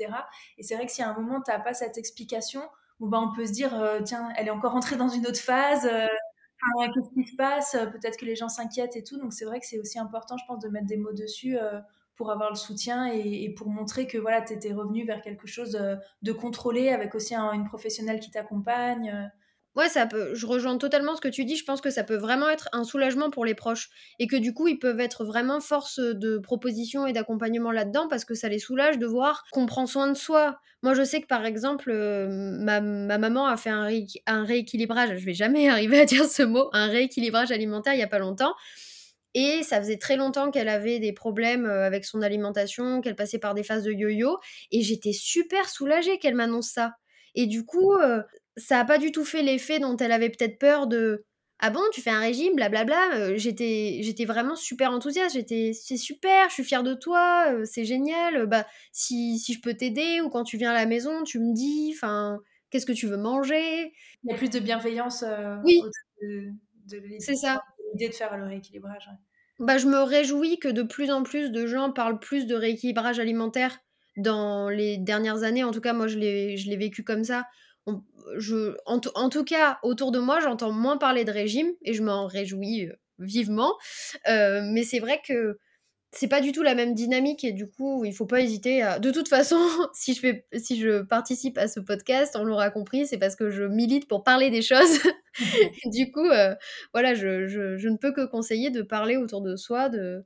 Et 0.58 0.64
c'est 0.64 0.76
vrai 0.76 0.86
que 0.86 0.92
si 0.92 1.02
à 1.02 1.10
un 1.10 1.14
moment, 1.14 1.42
tu 1.42 1.52
n'as 1.52 1.60
pas 1.60 1.74
cette 1.74 1.98
explication, 1.98 2.62
bon, 3.00 3.08
bah, 3.08 3.20
on 3.22 3.34
peut 3.34 3.46
se 3.46 3.54
dire, 3.54 3.74
euh, 3.74 4.02
tiens, 4.04 4.34
elle 4.36 4.48
est 4.48 4.52
encore 4.52 4.74
rentrée 4.74 4.98
dans 4.98 5.08
une 5.08 5.26
autre 5.26 5.40
phase, 5.40 5.86
euh, 5.86 6.08
qu'est-ce 6.94 7.14
qui 7.14 7.26
se 7.26 7.36
passe? 7.36 7.72
Peut-être 7.72 8.18
que 8.18 8.26
les 8.26 8.36
gens 8.36 8.50
s'inquiètent 8.50 8.96
et 8.96 9.04
tout. 9.04 9.18
Donc 9.18 9.34
c'est 9.34 9.46
vrai 9.46 9.60
que 9.60 9.66
c'est 9.66 9.80
aussi 9.80 9.98
important, 9.98 10.38
je 10.38 10.44
pense, 10.46 10.60
de 10.60 10.70
mettre 10.70 10.88
des 10.88 10.98
mots 10.98 11.14
dessus 11.14 11.58
pour 12.16 12.30
avoir 12.30 12.52
le 12.52 12.56
soutien 12.56 13.08
et, 13.08 13.52
pour 13.58 13.68
montrer 13.68 14.06
que 14.06 14.20
voilà, 14.20 14.44
tu 14.44 14.54
étais 14.54 14.72
revenu 14.72 15.04
vers 15.04 15.22
quelque 15.22 15.48
chose 15.48 15.72
de 16.22 16.32
contrôlé 16.32 16.90
avec 16.90 17.16
aussi 17.16 17.34
une 17.34 17.64
professionnelle 17.64 18.20
qui 18.20 18.30
t'accompagne. 18.30 19.32
Ouais, 19.76 19.88
ça 19.88 20.06
peut. 20.06 20.36
Je 20.36 20.46
rejoins 20.46 20.78
totalement 20.78 21.16
ce 21.16 21.22
que 21.22 21.30
tu 21.30 21.46
dis. 21.46 21.56
Je 21.56 21.64
pense 21.64 21.80
que 21.80 21.90
ça 21.90 22.04
peut 22.04 22.18
vraiment 22.18 22.50
être 22.50 22.68
un 22.74 22.84
soulagement 22.84 23.30
pour 23.30 23.46
les 23.46 23.56
proches 23.56 23.90
et 24.20 24.28
que 24.28 24.36
du 24.36 24.54
coup, 24.54 24.68
ils 24.68 24.80
peuvent 24.80 25.00
être 25.00 25.24
vraiment 25.24 25.62
force 25.62 26.00
de 26.00 26.38
proposition 26.38 27.08
et 27.08 27.14
d'accompagnement 27.14 27.72
là-dedans 27.72 28.08
parce 28.10 28.26
que 28.26 28.34
ça 28.34 28.50
les 28.50 28.60
soulage 28.60 29.00
de 29.00 29.06
voir 29.06 29.46
qu'on 29.52 29.66
prend 29.66 29.86
soin 29.86 30.10
de 30.10 30.18
soi. 30.18 30.60
Moi, 30.84 30.94
je 30.94 31.04
sais 31.04 31.22
que 31.22 31.28
par 31.28 31.46
exemple, 31.46 31.90
euh, 31.90 32.28
ma, 32.30 32.82
maman 32.82 33.46
a 33.48 33.56
fait 33.56 33.70
un, 33.70 34.44
rééquilibrage. 34.44 35.18
Je 35.18 35.26
vais 35.26 35.34
jamais 35.34 35.70
arriver 35.70 36.02
à 36.02 36.06
dire 36.06 36.26
ce 36.26 36.44
mot. 36.44 36.70
Un 36.74 36.88
rééquilibrage 36.88 37.52
alimentaire 37.52 37.94
il 37.94 38.00
y 38.00 38.04
a 38.04 38.08
pas 38.08 38.20
longtemps. 38.20 38.54
Et 39.34 39.64
ça 39.64 39.80
faisait 39.80 39.98
très 39.98 40.18
longtemps 40.18 40.52
qu'elle 40.52 40.68
avait 40.68 41.00
des 41.00 41.14
problèmes 41.14 41.66
euh, 41.66 41.86
avec 41.86 42.04
son 42.04 42.22
alimentation, 42.22 43.00
qu'elle 43.00 43.16
passait 43.16 43.40
par 43.40 43.54
des 43.54 43.64
phases 43.64 43.84
de 43.84 43.94
yo-yo. 43.94 44.38
Et 44.72 44.82
j'étais 44.82 45.14
super 45.14 45.70
soulagée 45.70 46.18
qu'elle 46.20 46.36
m'annonce 46.36 46.68
ça. 46.68 46.96
Et 47.36 47.46
du 47.46 47.66
coup, 47.66 47.94
euh, 47.94 48.22
ça 48.58 48.76
n'a 48.76 48.86
pas 48.86 48.98
du 48.98 49.12
tout 49.12 49.26
fait 49.26 49.42
l'effet 49.42 49.80
dont 49.80 49.98
elle 49.98 50.12
avait 50.12 50.30
peut-être 50.30 50.60
peur 50.60 50.88
de 50.88 51.26
ah 51.64 51.70
bon, 51.70 51.82
tu 51.94 52.02
fais 52.02 52.10
un 52.10 52.20
régime, 52.20 52.56
blablabla. 52.56 53.18
Euh, 53.18 53.34
j'étais, 53.38 54.00
j'étais 54.02 54.26
vraiment 54.26 54.56
super 54.56 54.92
enthousiaste. 54.92 55.36
J'étais, 55.36 55.74
c'est 55.74 55.96
super, 55.96 56.50
je 56.50 56.56
suis 56.56 56.64
fière 56.64 56.82
de 56.82 56.96
toi, 56.96 57.54
euh, 57.54 57.66
c'est 57.66 57.86
génial. 57.86 58.48
Bah, 58.48 58.66
si, 58.92 59.38
si 59.38 59.54
je 59.54 59.62
peux 59.62 59.76
t'aider 59.76 60.22
ou 60.22 60.30
quand 60.30 60.44
tu 60.44 60.58
viens 60.58 60.72
à 60.72 60.74
la 60.74 60.88
maison, 60.88 61.24
tu 61.24 61.38
me 61.40 61.54
dis, 61.54 61.94
enfin, 61.96 62.40
qu'est-ce 62.72 62.88
que 62.88 62.92
tu 62.92 63.06
veux 63.06 63.18
manger? 63.18 63.94
Il 64.24 64.32
y 64.32 64.34
a 64.34 64.38
plus 64.38 64.50
de 64.50 64.60
bienveillance. 64.60 65.22
Euh, 65.22 65.58
oui. 65.64 65.84
De, 66.24 66.52
c'est 67.20 67.36
ça. 67.36 67.62
L'idée 67.94 68.10
de 68.10 68.16
faire 68.16 68.36
le 68.36 68.46
rééquilibrage. 68.46 69.08
Bah, 69.60 69.78
je 69.78 69.86
me 69.86 70.02
réjouis 70.02 70.58
que 70.58 70.68
de 70.68 70.82
plus 70.82 71.12
en 71.12 71.22
plus 71.22 71.52
de 71.52 71.68
gens 71.68 71.92
parlent 71.92 72.20
plus 72.20 72.48
de 72.48 72.56
rééquilibrage 72.56 73.20
alimentaire 73.20 73.78
dans 74.18 74.68
les 74.68 74.98
dernières 74.98 75.44
années. 75.44 75.64
En 75.64 75.72
tout 75.72 75.82
cas, 75.82 75.94
moi, 75.94 76.08
je 76.08 76.18
l'ai, 76.18 76.58
je 76.58 76.72
l'ai 76.72 76.78
vécu 76.78 77.04
comme 77.04 77.24
ça 77.24 77.46
je, 78.38 78.76
en, 78.86 79.30
tout 79.30 79.44
cas, 79.44 79.80
autour 79.84 80.12
de 80.12 80.20
moi, 80.20 80.40
j'entends 80.40 80.72
moins 80.72 80.98
parler 80.98 81.26
de 81.26 81.32
régime 81.32 81.72
et 81.82 81.94
je 81.94 82.04
m'en 82.04 82.28
réjouis 82.28 82.88
euh, 82.88 82.96
vivement. 83.20 83.74
Euh, 84.28 84.62
mais 84.64 84.84
c'est 84.84 85.00
vrai 85.00 85.22
que 85.26 85.58
c'est 86.14 86.28
pas 86.28 86.42
du 86.42 86.52
tout 86.52 86.62
la 86.62 86.76
même 86.76 86.94
dynamique 86.94 87.44
et 87.44 87.54
du 87.54 87.70
coup, 87.70 88.04
il 88.04 88.14
faut 88.14 88.26
pas 88.26 88.42
hésiter 88.42 88.82
à. 88.82 89.00
De 89.00 89.12
toute 89.12 89.30
façon, 89.30 89.58
si 89.94 90.14
je, 90.14 90.20
fais, 90.20 90.46
si 90.58 90.80
je 90.80 91.02
participe 91.02 91.58
à 91.58 91.68
ce 91.68 91.80
podcast, 91.80 92.36
on 92.38 92.44
l'aura 92.44 92.70
compris, 92.70 93.08
c'est 93.08 93.18
parce 93.18 93.36
que 93.36 93.50
je 93.50 93.64
milite 93.64 94.08
pour 94.08 94.24
parler 94.24 94.50
des 94.50 94.62
choses. 94.62 95.00
du 95.86 96.12
coup, 96.12 96.28
euh, 96.28 96.56
voilà, 96.94 97.14
je, 97.14 97.48
je, 97.48 97.78
je, 97.78 97.90
ne 97.90 97.98
peux 97.98 98.12
que 98.12 98.26
conseiller 98.26 98.70
de 98.70 98.82
parler 98.82 99.18
autour 99.18 99.42
de 99.42 99.56
soi 99.56 99.90
de, 99.90 100.26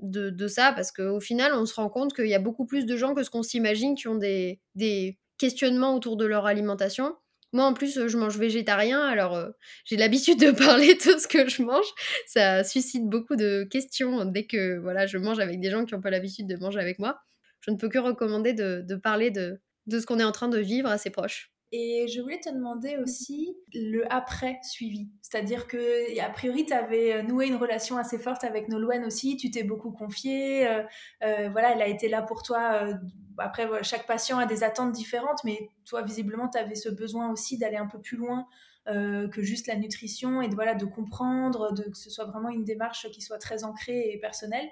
de, 0.00 0.30
de 0.30 0.48
ça 0.48 0.72
parce 0.72 0.92
qu'au 0.92 1.20
final, 1.20 1.52
on 1.54 1.66
se 1.66 1.74
rend 1.74 1.90
compte 1.90 2.14
qu'il 2.14 2.28
y 2.28 2.34
a 2.34 2.38
beaucoup 2.38 2.66
plus 2.66 2.86
de 2.86 2.96
gens 2.96 3.14
que 3.14 3.22
ce 3.22 3.30
qu'on 3.30 3.42
s'imagine 3.42 3.94
qui 3.94 4.08
ont 4.08 4.16
des, 4.16 4.60
des 4.74 5.18
questionnements 5.38 5.94
autour 5.94 6.16
de 6.16 6.24
leur 6.24 6.46
alimentation. 6.46 7.16
Moi, 7.52 7.64
en 7.64 7.74
plus, 7.74 8.06
je 8.06 8.18
mange 8.18 8.38
végétarien, 8.38 9.00
alors 9.00 9.34
euh, 9.34 9.50
j'ai 9.84 9.96
l'habitude 9.96 10.40
de 10.40 10.50
parler 10.66 10.94
de 10.94 11.18
ce 11.18 11.28
que 11.28 11.48
je 11.48 11.62
mange. 11.62 11.86
Ça 12.26 12.64
suscite 12.64 13.08
beaucoup 13.08 13.36
de 13.36 13.64
questions 13.64 14.24
dès 14.24 14.46
que 14.46 14.78
voilà, 14.78 15.06
je 15.06 15.18
mange 15.18 15.38
avec 15.38 15.60
des 15.60 15.70
gens 15.70 15.84
qui 15.84 15.94
n'ont 15.94 16.00
pas 16.00 16.10
l'habitude 16.10 16.46
de 16.46 16.56
manger 16.56 16.80
avec 16.80 16.98
moi. 16.98 17.20
Je 17.60 17.70
ne 17.70 17.76
peux 17.76 17.88
que 17.88 17.98
recommander 17.98 18.52
de, 18.52 18.94
parler 18.96 19.30
de, 19.30 19.60
de 19.86 20.00
ce 20.00 20.06
qu'on 20.06 20.18
est 20.18 20.24
en 20.24 20.32
train 20.32 20.48
de 20.48 20.58
vivre 20.58 20.88
à 20.88 20.98
ses 20.98 21.10
proches. 21.10 21.52
Et 21.72 22.06
je 22.06 22.20
voulais 22.20 22.38
te 22.38 22.48
demander 22.48 22.96
aussi 22.96 23.56
le 23.74 24.10
après 24.12 24.58
suivi. 24.62 25.08
C'est-à-dire 25.20 25.66
que, 25.66 26.18
a 26.20 26.30
priori, 26.30 26.64
tu 26.64 26.72
avais 26.72 27.24
noué 27.24 27.46
une 27.46 27.56
relation 27.56 27.96
assez 27.96 28.18
forte 28.18 28.44
avec 28.44 28.68
Nolwenn 28.68 29.04
aussi, 29.04 29.36
tu 29.36 29.50
t'es 29.50 29.64
beaucoup 29.64 29.90
confiée. 29.90 30.66
Euh, 30.68 30.82
euh, 31.24 31.48
voilà, 31.50 31.72
elle 31.74 31.82
a 31.82 31.88
été 31.88 32.08
là 32.08 32.22
pour 32.22 32.44
toi. 32.44 32.84
Euh, 32.84 32.94
après, 33.38 33.68
chaque 33.82 34.06
patient 34.06 34.38
a 34.38 34.46
des 34.46 34.62
attentes 34.64 34.92
différentes, 34.92 35.42
mais 35.44 35.68
toi, 35.84 36.02
visiblement, 36.02 36.48
tu 36.48 36.58
avais 36.58 36.74
ce 36.74 36.88
besoin 36.88 37.30
aussi 37.30 37.58
d'aller 37.58 37.76
un 37.76 37.86
peu 37.86 38.00
plus 38.00 38.16
loin 38.16 38.46
que 38.86 39.42
juste 39.42 39.66
la 39.66 39.74
nutrition 39.74 40.40
et 40.42 40.48
de, 40.48 40.54
voilà, 40.54 40.76
de 40.76 40.84
comprendre, 40.84 41.72
de, 41.72 41.82
que 41.82 41.96
ce 41.98 42.08
soit 42.08 42.26
vraiment 42.26 42.50
une 42.50 42.62
démarche 42.62 43.10
qui 43.10 43.20
soit 43.20 43.38
très 43.38 43.64
ancrée 43.64 44.12
et 44.12 44.20
personnelle. 44.20 44.68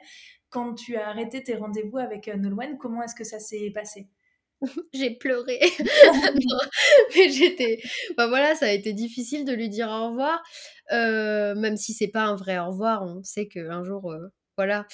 Quand 0.50 0.74
tu 0.74 0.96
as 0.96 1.08
arrêté 1.08 1.42
tes 1.42 1.56
rendez-vous 1.56 1.98
avec 1.98 2.28
Nolwenn, 2.28 2.78
comment 2.78 3.02
est-ce 3.02 3.16
que 3.16 3.24
ça 3.24 3.40
s'est 3.40 3.72
passé? 3.74 4.08
J'ai 4.92 5.10
pleuré. 5.10 5.60
mais 7.16 7.28
j'étais. 7.28 7.80
Bah 8.16 8.26
voilà, 8.26 8.54
ça 8.54 8.66
a 8.66 8.70
été 8.70 8.92
difficile 8.92 9.44
de 9.44 9.52
lui 9.52 9.68
dire 9.68 9.88
au 9.88 10.08
revoir. 10.10 10.42
Euh, 10.92 11.54
même 11.54 11.76
si 11.76 11.92
c'est 11.92 12.08
pas 12.08 12.22
un 12.22 12.36
vrai 12.36 12.58
au 12.58 12.66
revoir, 12.66 13.02
on 13.02 13.22
sait 13.22 13.46
qu'un 13.48 13.84
jour. 13.84 14.12
Euh, 14.12 14.28
voilà. 14.56 14.86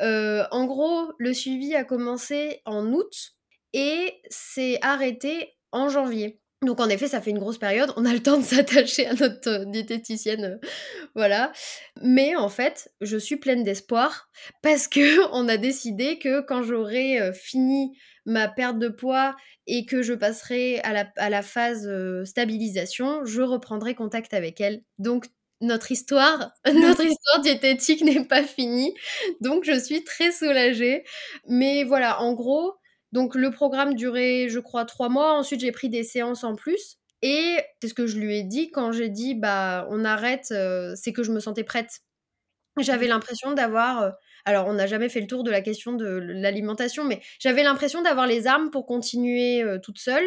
En 0.00 0.66
gros, 0.66 1.12
le 1.18 1.32
suivi 1.34 1.74
a 1.74 1.84
commencé 1.84 2.62
en 2.64 2.92
août 2.92 3.34
et 3.72 4.20
s'est 4.30 4.78
arrêté 4.82 5.54
en 5.72 5.88
janvier. 5.88 6.40
Donc 6.62 6.80
en 6.80 6.88
effet, 6.88 7.06
ça 7.06 7.20
fait 7.20 7.30
une 7.30 7.38
grosse 7.38 7.58
période. 7.58 7.92
On 7.96 8.04
a 8.04 8.12
le 8.12 8.22
temps 8.22 8.38
de 8.38 8.44
s'attacher 8.44 9.06
à 9.06 9.14
notre 9.14 9.64
diététicienne, 9.70 10.58
voilà. 11.14 11.52
Mais 12.02 12.34
en 12.34 12.48
fait, 12.48 12.90
je 13.00 13.16
suis 13.16 13.36
pleine 13.36 13.62
d'espoir 13.62 14.28
parce 14.62 14.88
que 14.88 15.30
on 15.32 15.48
a 15.48 15.56
décidé 15.56 16.18
que 16.18 16.40
quand 16.40 16.62
j'aurai 16.62 17.32
fini 17.32 17.96
ma 18.26 18.48
perte 18.48 18.78
de 18.78 18.88
poids 18.88 19.36
et 19.66 19.86
que 19.86 20.02
je 20.02 20.12
passerai 20.12 20.80
à 20.80 20.92
la, 20.92 21.10
à 21.16 21.30
la 21.30 21.42
phase 21.42 21.88
stabilisation, 22.24 23.24
je 23.24 23.42
reprendrai 23.42 23.94
contact 23.94 24.34
avec 24.34 24.60
elle. 24.60 24.82
Donc 24.98 25.26
notre 25.60 25.92
histoire, 25.92 26.52
notre 26.72 27.04
histoire 27.04 27.40
diététique 27.40 28.02
n'est 28.02 28.24
pas 28.24 28.42
finie. 28.42 28.94
Donc 29.40 29.64
je 29.64 29.78
suis 29.78 30.04
très 30.04 30.32
soulagée. 30.32 31.04
Mais 31.46 31.84
voilà, 31.84 32.20
en 32.20 32.32
gros, 32.34 32.74
donc 33.12 33.34
le 33.34 33.50
programme 33.50 33.94
durait, 33.94 34.48
je 34.48 34.58
crois, 34.58 34.84
trois 34.84 35.08
mois. 35.08 35.34
Ensuite, 35.34 35.60
j'ai 35.60 35.72
pris 35.72 35.88
des 35.88 36.04
séances 36.04 36.44
en 36.44 36.54
plus. 36.54 36.96
Et 37.22 37.56
c'est 37.82 37.88
ce 37.88 37.94
que 37.94 38.06
je 38.06 38.18
lui 38.18 38.36
ai 38.36 38.44
dit 38.44 38.70
quand 38.70 38.92
j'ai 38.92 39.08
dit 39.08 39.34
bah 39.34 39.86
on 39.90 40.04
arrête, 40.04 40.48
euh, 40.52 40.94
c'est 40.94 41.12
que 41.12 41.22
je 41.22 41.32
me 41.32 41.40
sentais 41.40 41.64
prête. 41.64 42.00
J'avais 42.78 43.06
mmh. 43.06 43.08
l'impression 43.08 43.52
d'avoir 43.54 44.02
euh, 44.02 44.10
alors, 44.48 44.66
on 44.66 44.72
n'a 44.72 44.86
jamais 44.86 45.10
fait 45.10 45.20
le 45.20 45.26
tour 45.26 45.44
de 45.44 45.50
la 45.50 45.60
question 45.60 45.92
de 45.92 46.06
l'alimentation, 46.06 47.04
mais 47.04 47.20
j'avais 47.38 47.62
l'impression 47.62 48.00
d'avoir 48.00 48.26
les 48.26 48.46
armes 48.46 48.70
pour 48.70 48.86
continuer 48.86 49.62
euh, 49.62 49.78
toute 49.78 49.98
seule. 49.98 50.26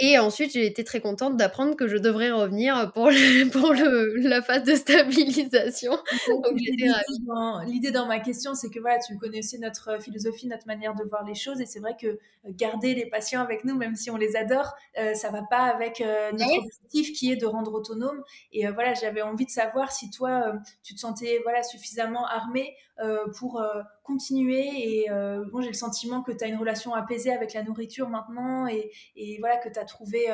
Et 0.00 0.16
ensuite, 0.16 0.52
j'ai 0.52 0.64
été 0.64 0.84
très 0.84 1.00
contente 1.00 1.36
d'apprendre 1.36 1.74
que 1.74 1.88
je 1.88 1.96
devrais 1.96 2.30
revenir 2.30 2.92
pour, 2.92 3.10
pour 3.52 3.74
la 3.74 4.42
phase 4.42 4.62
de 4.62 4.76
stabilisation. 4.76 5.98
L'idée 7.66 7.90
dans, 7.90 8.06
ma 8.06 8.20
question, 8.20 8.54
c'est 8.54 8.70
que 8.70 8.78
voilà, 8.78 8.98
tu 9.00 9.18
connaissais 9.18 9.58
notre 9.58 10.00
philosophie, 10.00 10.46
notre 10.46 10.68
manière 10.68 10.94
de 10.94 11.02
voir 11.02 11.24
les 11.24 11.34
choses. 11.34 11.60
Et 11.60 11.66
c'est 11.66 11.80
vrai 11.80 11.96
que 12.00 12.06
euh, 12.06 12.16
garder 12.46 12.94
les 12.94 13.06
patients 13.06 13.40
avec 13.40 13.64
nous, 13.64 13.76
même 13.76 13.96
si 13.96 14.08
on 14.10 14.16
les 14.16 14.36
adore, 14.36 14.72
euh, 14.98 15.14
ça 15.14 15.30
va 15.30 15.42
pas 15.42 15.64
avec 15.64 16.00
euh, 16.00 16.30
notre 16.30 16.58
objectif 16.58 17.12
qui 17.12 17.32
est 17.32 17.36
de 17.36 17.46
rendre 17.46 17.74
autonome. 17.74 18.22
Et 18.52 18.68
voilà, 18.68 18.94
j'avais 18.94 19.22
envie 19.22 19.46
de 19.46 19.50
savoir 19.50 19.90
si 19.90 20.10
toi, 20.10 20.52
tu 20.84 20.94
te 20.94 21.00
sentais 21.00 21.40
voilà, 21.42 21.64
suffisamment 21.64 22.24
armé 22.26 22.74
pour 23.38 23.62
continuer. 24.02 25.04
Et 25.04 25.06
bon, 25.52 25.60
j'ai 25.60 25.68
le 25.68 25.74
sentiment 25.74 26.22
que 26.22 26.32
tu 26.32 26.44
as 26.44 26.48
une 26.48 26.56
relation 26.56 26.94
apaisée 26.94 27.32
avec 27.32 27.54
la 27.54 27.62
nourriture 27.62 28.08
maintenant 28.08 28.66
et, 28.66 28.90
et 29.16 29.38
voilà, 29.38 29.56
que 29.58 29.68
tu 29.68 29.78
as 29.78 29.84
trouvé 29.84 30.26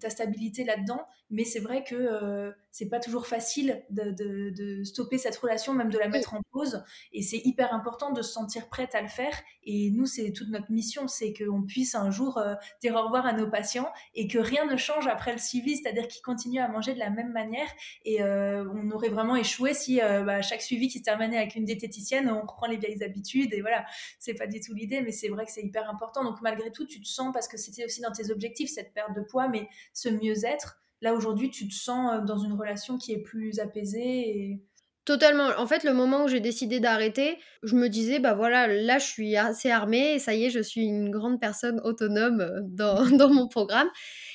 ta 0.00 0.10
stabilité 0.10 0.64
là-dedans. 0.64 1.06
Mais 1.30 1.44
c'est 1.44 1.60
vrai 1.60 1.82
que 1.82 2.54
c'est 2.70 2.88
pas 2.88 3.00
toujours 3.00 3.26
facile 3.26 3.82
de, 3.90 4.82
stopper 4.84 5.18
cette 5.18 5.36
relation, 5.36 5.72
même 5.72 5.90
de 5.90 5.98
la 5.98 6.08
mettre 6.08 6.34
en 6.34 6.40
pause. 6.52 6.84
Et 7.12 7.22
c'est 7.22 7.40
hyper 7.44 7.74
important 7.74 8.12
de 8.12 8.22
se 8.22 8.32
sentir 8.32 8.68
prête 8.68 8.94
à 8.94 9.02
le 9.02 9.08
faire. 9.08 9.32
Et 9.64 9.90
nous, 9.90 10.06
c'est 10.06 10.32
toute 10.32 10.48
notre 10.50 10.70
mission, 10.70 11.08
c'est 11.08 11.32
qu'on 11.32 11.62
puisse 11.62 11.94
un 11.94 12.10
jour 12.10 12.40
dire 12.80 12.94
au 12.94 13.02
revoir 13.02 13.26
à 13.26 13.32
nos 13.32 13.48
patients 13.48 13.90
et 14.14 14.28
que 14.28 14.38
rien 14.38 14.66
ne 14.66 14.76
change 14.76 15.06
après 15.08 15.32
le 15.32 15.38
suivi, 15.38 15.76
c'est-à-dire 15.76 16.06
qu'ils 16.06 16.22
continuent 16.22 16.60
à 16.60 16.68
manger 16.68 16.94
de 16.94 16.98
la 16.98 17.10
même 17.10 17.32
manière. 17.32 17.68
Et 18.04 18.22
on 18.22 18.90
aurait 18.90 19.08
vraiment 19.08 19.36
échoué 19.36 19.74
si 19.74 19.98
bah, 19.98 20.42
chaque 20.42 20.62
suivi 20.62 20.88
qui 20.88 20.98
se 20.98 21.04
terminait 21.04 21.38
avec 21.38 21.56
une 21.56 21.64
diététicienne, 21.64 22.30
on 22.30 22.42
reprend 22.42 22.66
les 22.66 22.76
vieilles 22.76 23.02
habitudes. 23.02 23.52
Et 23.52 23.60
voilà, 23.60 23.84
c'est 24.18 24.34
pas 24.34 24.46
du 24.46 24.60
tout 24.60 24.74
l'idée, 24.74 25.00
mais 25.00 25.12
c'est 25.12 25.28
vrai 25.28 25.44
que 25.44 25.52
c'est 25.52 25.62
hyper 25.62 25.88
important. 25.90 26.24
Donc 26.24 26.40
malgré 26.42 26.70
tout, 26.70 26.86
tu 26.86 27.00
te 27.00 27.08
sens, 27.08 27.32
parce 27.32 27.48
que 27.48 27.56
c'était 27.56 27.84
aussi 27.84 28.00
dans 28.00 28.12
tes 28.12 28.30
objectifs, 28.30 28.70
cette 28.70 28.92
perte 28.94 29.14
de 29.14 29.22
poids, 29.22 29.48
mais 29.48 29.65
ce 29.92 30.08
mieux-être 30.08 30.80
Là, 31.02 31.12
aujourd'hui, 31.14 31.50
tu 31.50 31.68
te 31.68 31.74
sens 31.74 32.12
euh, 32.12 32.24
dans 32.24 32.38
une 32.38 32.54
relation 32.54 32.98
qui 32.98 33.12
est 33.12 33.20
plus 33.20 33.58
apaisée. 33.58 34.60
Totalement. 35.04 35.50
En 35.58 35.66
fait, 35.66 35.84
le 35.84 35.92
moment 35.92 36.24
où 36.24 36.28
j'ai 36.28 36.40
décidé 36.40 36.80
d'arrêter, 36.80 37.38
je 37.62 37.76
me 37.76 37.88
disais, 37.88 38.18
bah 38.18 38.34
voilà, 38.34 38.66
là, 38.66 38.98
je 38.98 39.04
suis 39.04 39.36
assez 39.36 39.70
armée 39.70 40.14
et 40.14 40.18
ça 40.18 40.34
y 40.34 40.46
est, 40.46 40.50
je 40.50 40.58
suis 40.58 40.84
une 40.84 41.10
grande 41.10 41.38
personne 41.38 41.80
autonome 41.84 42.40
euh, 42.40 42.60
dans, 42.62 43.04
dans 43.16 43.28
mon 43.28 43.46
programme. 43.46 43.88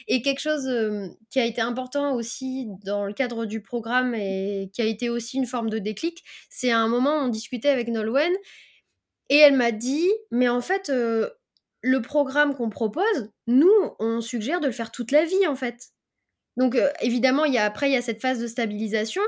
Et 0.07 0.21
quelque 0.21 0.39
chose 0.39 0.67
euh, 0.67 1.07
qui 1.29 1.39
a 1.39 1.45
été 1.45 1.61
important 1.61 2.13
aussi 2.13 2.67
dans 2.85 3.05
le 3.05 3.13
cadre 3.13 3.45
du 3.45 3.61
programme 3.61 4.13
et 4.13 4.69
qui 4.73 4.81
a 4.81 4.85
été 4.85 5.09
aussi 5.09 5.37
une 5.37 5.47
forme 5.47 5.69
de 5.69 5.79
déclic, 5.79 6.23
c'est 6.49 6.71
à 6.71 6.79
un 6.79 6.87
moment, 6.87 7.15
on 7.15 7.27
discutait 7.27 7.69
avec 7.69 7.87
Nolwenn 7.87 8.33
et 9.29 9.37
elle 9.37 9.55
m'a 9.55 9.71
dit, 9.71 10.09
mais 10.29 10.49
en 10.49 10.61
fait, 10.61 10.91
le 11.81 12.01
programme 12.01 12.55
qu'on 12.55 12.69
propose, 12.69 13.31
nous, 13.47 13.73
on 13.99 14.21
suggère 14.21 14.59
de 14.59 14.67
le 14.67 14.71
faire 14.71 14.91
toute 14.91 15.11
la 15.11 15.25
vie, 15.25 15.47
en 15.47 15.55
fait. 15.55 15.89
Donc 16.57 16.77
évidemment, 17.01 17.45
y 17.45 17.57
a, 17.57 17.65
après, 17.65 17.89
il 17.89 17.93
y 17.93 17.97
a 17.97 18.01
cette 18.01 18.21
phase 18.21 18.39
de 18.39 18.47
stabilisation, 18.47 19.21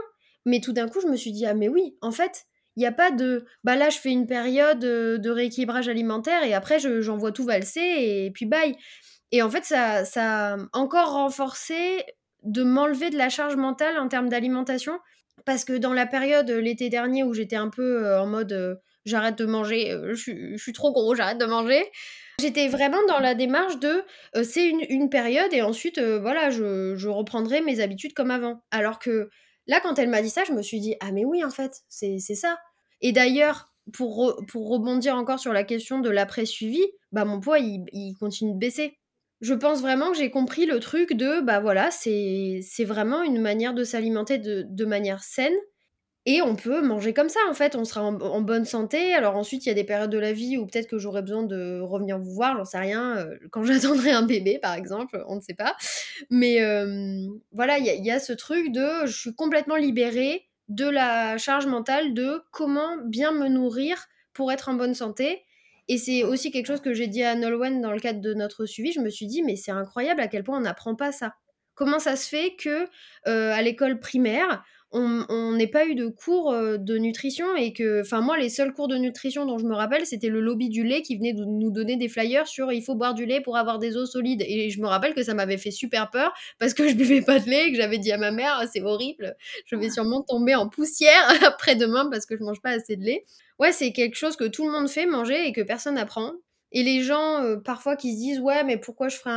mais 0.46 0.60
tout 0.60 0.74
d'un 0.74 0.88
coup, 0.88 1.00
je 1.02 1.08
me 1.08 1.16
suis 1.16 1.32
dit, 1.32 1.46
ah 1.46 1.54
mais 1.54 1.70
oui, 1.70 1.98
en 2.02 2.12
fait, 2.12 2.44
il 2.76 2.80
n'y 2.82 2.86
a 2.86 2.92
pas 2.92 3.12
de, 3.12 3.46
bah 3.64 3.76
là, 3.76 3.90
je 3.90 3.98
fais 3.98 4.10
une 4.10 4.28
période 4.28 4.80
de 4.80 5.30
rééquilibrage 5.30 5.88
alimentaire 5.88 6.44
et 6.44 6.54
après, 6.54 6.80
j'envoie 6.80 7.32
tout 7.32 7.46
valser 7.46 7.82
et 8.26 8.32
puis 8.34 8.46
bye. 8.46 8.76
Et 9.32 9.42
en 9.42 9.50
fait, 9.50 9.64
ça, 9.64 10.06
ça 10.06 10.54
a 10.54 10.58
encore 10.74 11.14
renforcé 11.14 12.04
de 12.44 12.64
m'enlever 12.64 13.10
de 13.10 13.18
la 13.18 13.30
charge 13.30 13.56
mentale 13.56 13.98
en 13.98 14.08
termes 14.08 14.30
d'alimentation, 14.30 15.00
parce 15.46 15.66
que 15.66 15.74
dans 15.74 15.94
la 15.94 16.06
période 16.06 16.50
l'été 16.50 16.90
dernier 16.90 17.24
où 17.24 17.34
j'étais 17.34 17.56
un 17.56 17.70
peu 17.70 18.16
en 18.18 18.28
mode, 18.28 18.82
j'arrête 19.06 19.38
de 19.38 19.46
manger, 19.46 19.98
je 20.14 20.58
suis 20.58 20.74
trop 20.74 20.92
gros, 20.92 21.16
j'arrête 21.16 21.38
de 21.38 21.46
manger. 21.46 21.84
J'étais 22.40 22.68
vraiment 22.68 23.06
dans 23.08 23.20
la 23.20 23.36
démarche 23.36 23.80
de 23.80 24.04
c'est 24.44 24.68
une, 24.68 25.10
période 25.10 25.54
et 25.54 25.62
ensuite 25.62 26.00
voilà 26.00 26.50
je, 26.50 27.08
reprendrai 27.08 27.62
mes 27.62 27.80
habitudes 27.80 28.14
comme 28.14 28.32
avant. 28.32 28.64
Alors 28.72 29.00
que 29.00 29.30
là 29.68 29.80
quand 29.82 30.00
elle 30.00 30.10
m'a 30.10 30.22
dit 30.22 30.30
ça 30.30 30.44
je 30.44 30.54
me 30.54 30.62
suis 30.62 30.80
dit 30.80 30.96
ah 31.00 31.12
mais 31.12 31.26
oui 31.26 31.44
en 31.44 31.52
fait 31.52 31.82
c'est 31.90 32.20
ça. 32.20 32.58
Et 33.02 33.12
d'ailleurs 33.12 33.74
pour, 33.92 34.42
pour 34.48 34.70
rebondir 34.70 35.16
encore 35.16 35.40
sur 35.40 35.54
la 35.54 35.64
question 35.64 36.00
de 36.00 36.10
l'après-suivi, 36.10 36.82
bah 37.12 37.26
mon 37.26 37.40
poids 37.40 37.60
il, 37.60 38.16
continue 38.20 38.54
de 38.54 38.60
baisser. 38.60 38.98
Je 39.42 39.54
pense 39.54 39.82
vraiment 39.82 40.12
que 40.12 40.18
j'ai 40.18 40.32
compris 40.32 40.66
le 40.66 40.80
truc 40.80 41.14
de 41.14 41.42
bah 41.42 41.60
voilà 41.60 41.92
c'est 41.92 42.86
vraiment 42.86 43.22
une 43.22 43.42
manière 43.42 43.74
de 43.74 43.84
s'alimenter 43.84 44.38
de 44.40 44.86
manière 44.86 45.24
saine 45.24 45.56
et 46.26 46.42
on 46.42 46.56
peut 46.56 46.82
manger 46.82 47.14
comme 47.14 47.28
ça, 47.28 47.40
en 47.50 47.54
fait, 47.54 47.76
on 47.76 47.84
sera 47.84 48.02
en, 48.02 48.42
bonne 48.42 48.64
santé. 48.64 49.14
Alors 49.14 49.36
ensuite, 49.36 49.66
il 49.66 49.70
y 49.70 49.72
a 49.72 49.76
des 49.76 49.84
périodes 49.84 50.10
de 50.10 50.18
la 50.18 50.32
vie 50.32 50.58
où 50.58 50.66
peut-être 50.66 50.88
que 50.88 50.98
j'aurai 50.98 51.22
besoin 51.22 51.44
de 51.44 51.82
revenir 51.82 52.18
vous 52.18 52.32
voir, 52.32 52.56
j'en 52.56 52.66
sais 52.66 52.78
rien, 52.78 53.18
euh, 53.18 53.38
quand 53.52 53.64
j'attendrai 53.66 54.12
un 54.12 54.22
bébé, 54.22 54.58
par 54.58 54.74
exemple, 54.74 55.24
on 55.28 55.36
ne 55.36 55.42
sait 55.42 55.54
pas. 55.54 55.76
Mais 56.30 56.60
voilà, 57.52 57.78
il 57.78 58.06
y, 58.06 58.12
a 58.12 58.20
ce 58.20 58.34
truc 58.34 58.72
de 58.72 59.06
je 59.06 59.18
suis 59.18 59.36
complètement 59.36 59.76
libérée 59.76 60.46
de 60.70 60.88
la 60.88 61.38
charge 61.38 61.66
mentale 61.66 62.14
de 62.14 62.42
comment 62.52 62.98
bien 63.06 63.32
me 63.32 63.48
nourrir 63.50 64.06
pour 64.34 64.52
être 64.52 64.70
en 64.70 64.74
bonne 64.76 64.96
santé. 64.96 65.44
Et 65.90 65.98
c'est 65.98 66.24
aussi 66.24 66.52
quelque 66.52 66.68
chose 66.68 66.82
que 66.82 66.94
j'ai 66.94 67.08
dit 67.08 67.24
à 67.24 67.36
Nolwenn 67.36 67.82
dans 67.82 67.92
le 67.92 68.00
cadre 68.00 68.22
de 68.22 68.34
notre 68.34 68.66
suivi. 68.66 68.94
Je 68.94 69.02
me 69.02 69.10
suis 69.10 69.28
dit, 69.28 69.44
mais 69.44 69.56
c'est 69.56 69.72
incroyable 69.72 70.22
à 70.22 70.28
quel 70.28 70.44
point 70.44 70.58
on 70.58 70.62
n'apprend 70.62 70.96
pas 70.96 71.12
ça. 71.12 71.34
Comment 71.76 72.00
ça 72.00 72.16
se 72.16 72.30
fait 72.30 72.56
que 72.56 72.88
euh, 73.28 73.52
à 73.52 73.62
l'école 73.62 74.00
primaire, 74.00 74.64
on 74.94 75.52
n'ait 75.54 75.68
pas 75.68 75.86
eu 75.86 75.96
de 75.96 76.08
cours 76.08 76.52
euh, 76.52 76.78
de 76.78 76.98
nutrition 76.98 77.56
et 77.56 77.74
que, 77.74 78.02
enfin 78.02 78.22
moi, 78.22 78.38
les 78.38 78.50
seuls 78.50 78.74
cours 78.74 78.88
de 78.88 78.96
nutrition 78.96 79.46
dont 79.46 79.58
je 79.58 79.66
me 79.66 79.74
rappelle, 79.74 80.06
c'était 80.06 80.30
le 80.30 80.40
lobby 80.40 80.70
du 80.70 80.84
lait 80.84 81.02
qui 81.02 81.18
venait 81.18 81.34
de 81.34 81.44
nous 81.44 81.72
donner 81.72 81.98
des 81.98 82.08
flyers 82.08 82.48
sur 82.48 82.72
il 82.72 82.82
faut 82.82 82.96
boire 82.96 83.14
du 83.14 83.26
lait 83.26 83.42
pour 83.42 83.58
avoir 83.58 83.80
des 83.80 83.98
os 83.98 84.12
solides. 84.12 84.44
Et 84.48 84.70
je 84.70 84.80
me 84.82 84.88
rappelle 84.88 85.14
que 85.14 85.24
ça 85.24 85.34
m'avait 85.34 85.58
fait 85.58 85.72
super 85.72 86.10
peur 86.10 86.34
parce 86.60 86.74
que 86.74 86.88
je 86.88 86.96
buvais 86.96 87.22
pas 87.22 87.40
de 87.40 87.50
lait 87.50 87.68
et 87.68 87.72
que 87.72 87.78
j'avais 87.78 87.98
dit 87.98 88.12
à 88.12 88.18
ma 88.18 88.32
mère 88.32 88.58
ah, 88.60 88.68
c'est 88.68 88.82
horrible, 88.82 89.36
je 89.66 89.76
vais 89.76 89.90
sûrement 89.90 90.22
tomber 90.22 90.56
en 90.56 90.70
poussière 90.70 91.28
après-demain 91.46 92.10
parce 92.12 92.26
que 92.26 92.38
je 92.38 92.44
mange 92.44 92.62
pas 92.62 92.72
assez 92.72 92.96
de 92.96 93.04
lait. 93.04 93.26
Ouais, 93.60 93.72
c'est 93.72 93.92
quelque 93.92 94.16
chose 94.16 94.36
que 94.36 94.46
tout 94.46 94.66
le 94.66 94.72
monde 94.72 94.90
fait 94.90 95.06
manger 95.06 95.48
et 95.48 95.54
que 95.54 95.62
personne 95.62 95.96
n'apprend. 95.96 96.34
Et 96.74 96.84
les 96.84 97.04
gens, 97.04 97.42
euh, 97.44 97.58
parfois, 97.58 97.96
qui 97.96 98.14
se 98.14 98.18
disent 98.18 98.40
Ouais, 98.40 98.64
mais 98.64 98.78
pourquoi 98.78 99.08
je 99.08 99.18
ferais 99.18 99.32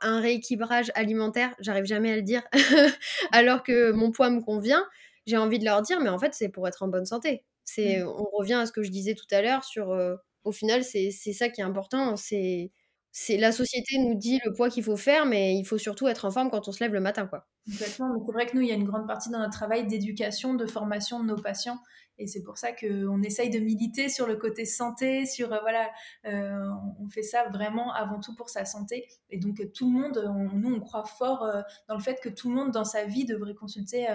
un, 0.00 0.20
rééquilibrage 0.20 0.90
alimentaire? 0.94 1.54
J'arrive 1.58 1.84
jamais 1.84 2.12
à 2.12 2.16
le 2.16 2.22
dire, 2.22 2.42
alors 3.32 3.62
que 3.62 3.90
mon 3.90 4.10
poids 4.10 4.30
me 4.30 4.40
convient. 4.40 4.84
J'ai 5.26 5.36
envie 5.36 5.58
de 5.58 5.64
leur 5.64 5.82
dire 5.82 6.00
Mais 6.00 6.08
en 6.08 6.18
fait, 6.18 6.34
c'est 6.34 6.48
pour 6.48 6.66
être 6.68 6.82
en 6.82 6.88
bonne 6.88 7.06
santé. 7.06 7.44
C'est, 7.64 7.98
mmh. 7.98 8.08
On 8.08 8.36
revient 8.36 8.54
à 8.54 8.66
ce 8.66 8.72
que 8.72 8.82
je 8.82 8.90
disais 8.90 9.14
tout 9.14 9.26
à 9.30 9.42
l'heure 9.42 9.64
sur. 9.64 9.90
Euh, 9.90 10.14
au 10.44 10.52
final, 10.52 10.84
c'est 10.84 11.10
ça 11.10 11.50
qui 11.50 11.60
est 11.60 11.64
important. 11.64 12.16
C'est 12.16 12.70
c'est 13.10 13.36
la 13.36 13.50
société 13.52 13.98
nous 13.98 14.14
dit 14.14 14.38
le 14.44 14.52
poids 14.52 14.70
qu'il 14.70 14.84
faut 14.84 14.96
faire, 14.96 15.26
mais 15.26 15.56
il 15.56 15.64
faut 15.64 15.76
surtout 15.76 16.06
être 16.06 16.24
en 16.24 16.30
forme 16.30 16.50
quand 16.50 16.68
on 16.68 16.72
se 16.72 16.82
lève 16.82 16.92
le 16.92 17.00
matin, 17.00 17.26
quoi. 17.26 17.48
Exactement. 17.66 18.14
C'est 18.24 18.32
vrai 18.32 18.46
que 18.46 18.54
nous, 18.54 18.62
il 18.62 18.68
y 18.68 18.70
a 18.70 18.76
une 18.76 18.84
grande 18.84 19.08
partie 19.08 19.30
dans 19.30 19.40
notre 19.40 19.52
travail 19.52 19.86
d'éducation, 19.86 20.54
de 20.54 20.66
formation 20.66 21.20
de 21.20 21.26
nos 21.26 21.36
patients, 21.36 21.78
et 22.18 22.26
c'est 22.26 22.42
pour 22.42 22.58
ça 22.58 22.72
qu'on 22.72 23.22
essaye 23.22 23.50
de 23.50 23.60
militer 23.60 24.08
sur 24.08 24.26
le 24.26 24.36
côté 24.36 24.64
santé, 24.64 25.24
sur 25.24 25.52
euh, 25.52 25.58
voilà, 25.60 25.90
euh, 26.26 26.68
on 27.00 27.08
fait 27.08 27.22
ça 27.22 27.48
vraiment 27.48 27.92
avant 27.92 28.20
tout 28.20 28.34
pour 28.34 28.48
sa 28.48 28.64
santé. 28.64 29.06
Et 29.30 29.38
donc 29.38 29.62
tout 29.72 29.90
le 29.90 30.00
monde, 30.00 30.50
nous, 30.54 30.74
on 30.74 30.80
croit 30.80 31.04
fort 31.04 31.44
euh, 31.44 31.62
dans 31.88 31.94
le 31.94 32.02
fait 32.02 32.20
que 32.20 32.28
tout 32.28 32.48
le 32.48 32.56
monde 32.56 32.72
dans 32.72 32.84
sa 32.84 33.04
vie 33.04 33.24
devrait 33.24 33.54
consulter 33.54 34.06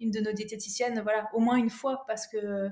une 0.00 0.10
de 0.10 0.20
nos 0.20 0.32
diététiciennes, 0.32 1.00
voilà, 1.00 1.28
au 1.32 1.40
moins 1.40 1.56
une 1.56 1.70
fois, 1.70 2.04
parce 2.06 2.26
que 2.26 2.68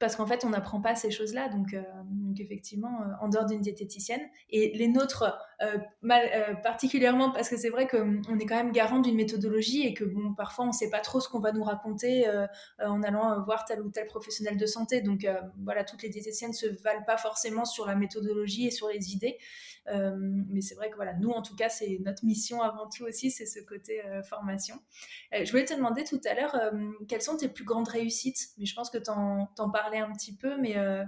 parce 0.00 0.16
qu'en 0.16 0.26
fait, 0.26 0.44
on 0.44 0.50
n'apprend 0.50 0.80
pas 0.80 0.96
ces 0.96 1.10
choses-là. 1.10 1.48
Donc, 1.48 1.74
effectivement, 2.38 3.00
en 3.20 3.28
dehors 3.28 3.46
d'une 3.46 3.60
diététicienne. 3.60 4.20
Et 4.50 4.76
les 4.76 4.88
nôtres, 4.88 5.38
euh, 5.64 5.78
mal, 6.02 6.60
particulièrement 6.62 7.30
parce 7.30 7.48
que 7.48 7.56
c'est 7.56 7.70
vrai 7.70 7.86
qu'on 7.86 8.22
hum, 8.26 8.40
est 8.40 8.46
quand 8.46 8.56
même 8.56 8.72
garant 8.72 8.98
d'une 8.98 9.16
méthodologie 9.16 9.86
et 9.86 9.94
que 9.94 10.04
bon, 10.04 10.34
parfois, 10.34 10.64
on 10.64 10.68
ne 10.68 10.72
sait 10.72 10.90
pas 10.90 11.00
trop 11.00 11.20
ce 11.20 11.28
qu'on 11.28 11.40
va 11.40 11.52
nous 11.52 11.64
raconter 11.64 12.26
en 12.78 13.02
allant 13.02 13.42
voir 13.44 13.64
tel 13.64 13.80
ou 13.80 13.90
tel 13.90 14.06
professionnel 14.06 14.56
de 14.56 14.66
santé. 14.66 15.00
Donc, 15.00 15.26
voilà, 15.62 15.84
toutes 15.84 16.02
les 16.02 16.08
diététiciennes 16.08 16.50
ne 16.50 16.54
se 16.54 16.66
valent 16.82 17.04
pas 17.06 17.16
forcément 17.16 17.64
sur 17.64 17.86
la 17.86 17.94
méthodologie 17.94 18.66
et 18.66 18.70
sur 18.70 18.88
les 18.88 19.12
idées. 19.12 19.38
mais 19.86 20.60
c'est 20.60 20.74
vrai 20.74 20.90
que 20.90 20.96
voilà, 20.96 21.14
nous, 21.14 21.30
en 21.30 21.42
tout 21.42 21.56
cas, 21.56 21.68
c'est 21.68 21.98
notre 22.04 22.24
mission 22.24 22.62
avant 22.62 22.88
tout 22.88 23.04
aussi, 23.04 23.30
c'est 23.30 23.46
ce 23.46 23.60
côté 23.60 24.02
formation. 24.28 24.76
je 25.32 25.50
voulais 25.50 25.64
te 25.64 25.74
demander 25.74 26.04
tout 26.04 26.20
à 26.28 26.34
l'heure, 26.34 26.58
quelles 27.08 27.22
sont 27.22 27.36
tes 27.36 27.48
plus 27.48 27.64
grandes 27.64 27.88
réussites? 27.88 28.48
Mais 28.58 28.66
je 28.66 28.74
pense 28.74 28.90
que 28.90 28.98
tu 28.98 29.10
en, 29.10 29.48
en 29.58 29.70
parles 29.70 29.94
un 30.02 30.12
petit 30.12 30.34
peu, 30.34 30.56
mais 30.56 30.76
euh, 30.76 31.04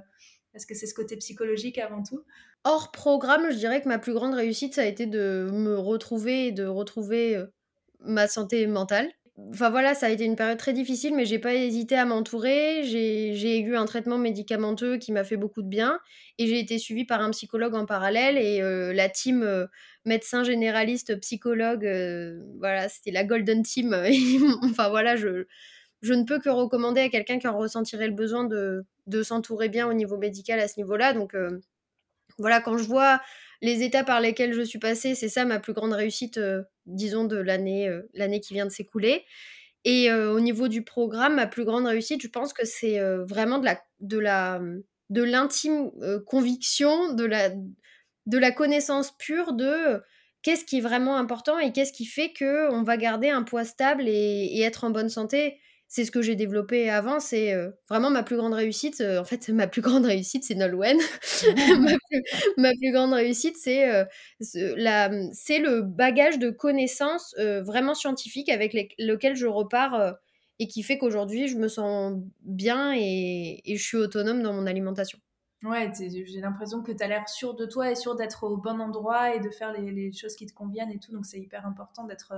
est-ce 0.55 0.67
que 0.67 0.75
c'est 0.75 0.87
ce 0.87 0.95
côté 0.95 1.17
psychologique 1.17 1.79
avant 1.79 2.03
tout? 2.03 2.25
Hors 2.69 2.91
programme, 2.91 3.53
je 3.53 3.59
dirais 3.59 3.81
que 3.81 3.87
ma 3.87 4.01
plus 4.01 4.13
grande 4.13 4.35
réussite, 4.35 4.75
ça 4.75 4.81
a 4.81 4.87
été 4.87 5.07
de 5.07 5.49
me 5.53 5.79
retrouver 5.79 6.49
et 6.49 6.53
de 6.53 6.67
retrouver 6.67 7.37
euh, 7.37 7.47
ma 8.01 8.27
santé 8.27 8.67
mentale. 8.67 9.09
Enfin 9.51 9.71
voilà, 9.71 9.95
ça 9.95 10.07
a 10.07 10.09
été 10.09 10.25
une 10.25 10.35
période 10.35 10.59
très 10.59 10.73
difficile, 10.73 11.15
mais 11.15 11.27
j'ai 11.27 11.39
pas 11.39 11.55
hésité 11.55 11.97
à 11.97 12.05
m'entourer. 12.05 12.83
J'ai 12.83 13.61
eu 13.61 13.77
un 13.77 13.85
traitement 13.85 14.19
médicamenteux 14.19 14.97
qui 14.97 15.13
m'a 15.13 15.23
fait 15.23 15.37
beaucoup 15.37 15.63
de 15.63 15.69
bien 15.69 16.01
et 16.39 16.49
j'ai 16.49 16.59
été 16.59 16.79
suivie 16.79 17.05
par 17.05 17.21
un 17.21 17.31
psychologue 17.31 17.77
en 17.77 17.87
parallèle 17.87 18.37
et 18.37 18.61
euh, 18.61 18.93
la 18.93 19.09
team 19.09 19.69
médecin 20.05 20.43
généraliste 20.43 21.21
psychologue, 21.21 21.89
voilà, 22.59 22.89
c'était 22.89 23.13
la 23.13 23.23
golden 23.23 23.63
team. 23.63 23.95
enfin 24.65 24.89
voilà, 24.89 25.15
je, 25.15 25.45
ne 26.03 26.25
peux 26.25 26.41
que 26.41 26.49
recommander 26.49 27.03
à 27.03 27.11
quelqu'un 27.11 27.39
qui 27.39 27.47
en 27.47 27.57
ressentirait 27.57 28.09
le 28.09 28.15
besoin 28.15 28.43
de, 28.43 28.85
s'entourer 29.23 29.69
bien 29.69 29.87
au 29.87 29.93
niveau 29.93 30.17
médical 30.17 30.59
à 30.59 30.67
ce 30.67 30.81
niveau-là. 30.81 31.13
Donc 31.13 31.35
euh, 31.37 31.61
voilà, 32.39 32.61
quand 32.61 32.79
je 32.79 32.85
vois 32.85 33.21
les 33.63 33.83
étapes 33.83 34.07
par 34.07 34.21
lesquelles 34.21 34.53
je 34.53 34.63
suis 34.63 34.79
passée, 34.79 35.15
c'est 35.15 35.29
ça 35.29 35.45
ma 35.45 35.61
plus 35.61 35.73
grande 35.73 35.93
réussite, 35.93 36.39
euh, 36.39 36.63
disons, 36.87 37.25
de 37.25 37.37
l'année 37.37 37.89
euh, 37.89 38.03
l'année 38.15 38.41
qui 38.41 38.55
vient 38.55 38.67
de 38.67 38.71
s'écouler. 38.71 39.25
Et 39.85 40.13
au 40.13 40.41
niveau 40.41 40.67
du 40.67 40.83
programme, 40.83 41.37
ma 41.37 41.47
plus 41.47 41.65
grande 41.65 41.87
réussite, 41.87 42.21
je 42.21 42.27
pense 42.27 42.53
que 42.53 42.67
c'est 42.67 42.99
vraiment 43.29 43.59
de 43.61 43.67
la 43.67 43.81
de 44.01 44.19
la 44.19 44.61
de 45.11 45.23
l'intime 45.23 45.93
conviction, 46.27 47.13
de 47.13 47.25
la 47.25 47.51
de 47.51 48.39
la 48.39 48.51
connaissance 48.51 49.17
pure 49.17 49.53
de 49.53 50.03
qu'est-ce 50.43 50.65
qui 50.65 50.79
est 50.79 50.81
vraiment 50.81 51.17
important 51.17 51.61
et 51.61 51.73
qu'est-ce 51.73 51.93
qui 51.93 52.05
fait 52.05 52.33
que 52.33 52.69
on 52.73 52.83
va 52.83 52.97
garder 52.97 53.31
un 53.31 53.45
poids 53.45 53.65
stable 53.65 54.09
et 54.09 54.61
être 54.61 54.83
en 54.83 54.91
bonne 54.91 55.09
santé 55.09 55.61
c'est 55.89 56.05
ce 56.05 56.11
que 56.11 56.23
j'ai 56.23 56.37
développé 56.37 56.91
avant. 56.91 57.21
C'est 57.21 57.55
vraiment 57.89 58.11
ma 58.11 58.23
plus 58.23 58.37
grande 58.37 58.55
réussite. 58.55 59.01
en 59.01 59.25
fait, 59.25 59.49
ma 59.51 59.67
plus 59.67 59.83
grande 59.83 60.05
réussite, 60.05 60.45
c'est 60.45 60.55
Nolwenn. 60.55 60.99
ma, 62.57 62.73
plus, 62.73 62.93
grande 62.93 63.13
réussite, 63.13 63.57
c'est 63.57 64.07
c'est 64.41 65.59
le 65.59 65.83
bagage 65.83 66.39
de 66.39 66.51
connaissances 66.51 67.35
vraiment 67.39 67.95
scientifiques 67.95 68.49
avec 68.49 68.75
lequel 68.99 69.37
je 69.37 69.47
repars 69.47 70.17
et 70.59 70.69
qui 70.69 70.83
fait 70.83 70.99
qu'aujourd'hui, 70.99 71.49
je 71.49 71.57
me 71.57 71.69
sens 71.69 72.19
bien 72.43 72.95
et, 72.97 73.63
je 73.67 73.83
suis 73.83 73.97
autonome 73.97 74.43
dans 74.43 74.53
mon 74.53 74.67
alimentation. 74.67 75.19
Ouais, 75.63 75.91
j'ai 75.99 76.41
l'impression 76.41 76.83
que 76.83 76.93
tu 76.93 77.03
as 77.03 77.09
l'air 77.09 77.29
sûr 77.29 77.55
de 77.55 77.67
toi 77.67 77.91
et 77.91 77.95
sûr 77.95 78.15
d'être 78.15 78.45
au 78.45 78.57
bon 78.57 78.81
endroit 78.81 79.35
et 79.35 79.41
de 79.41 79.51
faire 79.51 79.73
les, 79.73 80.13
choses 80.13 80.37
qui 80.37 80.47
te 80.47 80.53
conviennent 80.53 80.91
et 80.91 80.99
tout. 80.99 81.13
Donc, 81.13 81.27
c'est 81.27 81.41
hyper 81.41 81.67
important 81.67 82.05
d'être 82.05 82.35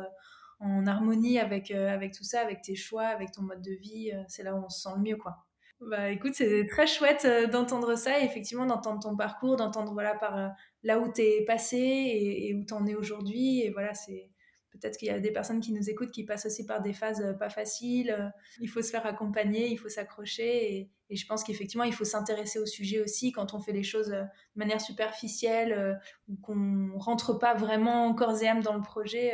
en 0.61 0.87
harmonie 0.87 1.39
avec, 1.39 1.71
euh, 1.71 1.93
avec 1.93 2.13
tout 2.13 2.25
ça, 2.25 2.41
avec 2.41 2.63
tes 2.63 2.75
choix, 2.75 3.05
avec 3.05 3.33
ton 3.33 3.43
mode 3.43 3.63
de 3.63 3.73
vie. 3.73 4.11
Euh, 4.13 4.23
c'est 4.29 4.43
là 4.43 4.55
où 4.55 4.65
on 4.65 4.69
se 4.69 4.83
sent 4.83 4.95
le 4.97 5.03
mieux, 5.03 5.17
quoi. 5.17 5.37
Bah 5.81 6.11
écoute, 6.11 6.35
c'est 6.35 6.67
très 6.67 6.89
chouette 6.89 7.25
euh, 7.25 7.47
d'entendre 7.47 7.95
ça 7.95 8.21
et 8.21 8.25
effectivement 8.25 8.67
d'entendre 8.67 9.01
ton 9.01 9.17
parcours, 9.17 9.57
d'entendre 9.57 9.93
voilà 9.93 10.17
par 10.17 10.51
là 10.83 10.99
où 10.99 11.13
tu 11.13 11.23
es 11.23 11.45
passé 11.45 11.79
et, 11.79 12.53
où 12.55 12.65
tu 12.65 12.75
en 12.75 12.85
es 12.85 12.97
aujourd'hui. 12.97 13.61
Et 13.61 13.71
voilà, 13.71 13.95
c'est 13.95 14.29
peut-être 14.73 14.97
qu'il 14.97 15.07
y 15.07 15.13
a 15.13 15.21
des 15.21 15.31
personnes 15.31 15.61
qui 15.61 15.73
nous 15.73 15.89
écoutent 15.89 16.11
qui 16.11 16.25
passent 16.25 16.47
aussi 16.47 16.67
par 16.67 16.83
des 16.83 16.93
phases 16.93 17.37
pas 17.39 17.49
faciles. 17.49 18.33
Il 18.61 18.69
faut 18.69 18.83
se 18.83 18.91
faire 18.91 19.07
accompagner, 19.07 19.69
il 19.69 19.77
faut 19.77 19.89
s'accrocher 19.89 20.75
et, 20.75 20.91
et, 21.11 21.17
je 21.17 21.27
pense 21.27 21.45
qu'effectivement 21.45 21.85
il 21.85 21.95
faut 21.95 22.05
s'intéresser 22.05 22.59
au 22.59 22.67
sujet 22.67 23.01
aussi 23.01 23.31
quand 23.31 23.55
on 23.55 23.61
fait 23.61 23.73
les 23.73 23.85
choses 23.85 24.09
de 24.09 24.25
manière 24.57 24.81
superficielle 24.81 26.01
ou 26.29 26.37
qu'on 26.43 26.99
rentre 26.99 27.39
pas 27.39 27.55
vraiment 27.55 28.13
corps 28.15 28.43
et 28.43 28.49
âme 28.49 28.63
dans 28.63 28.75
le 28.75 28.83
projet 28.83 29.33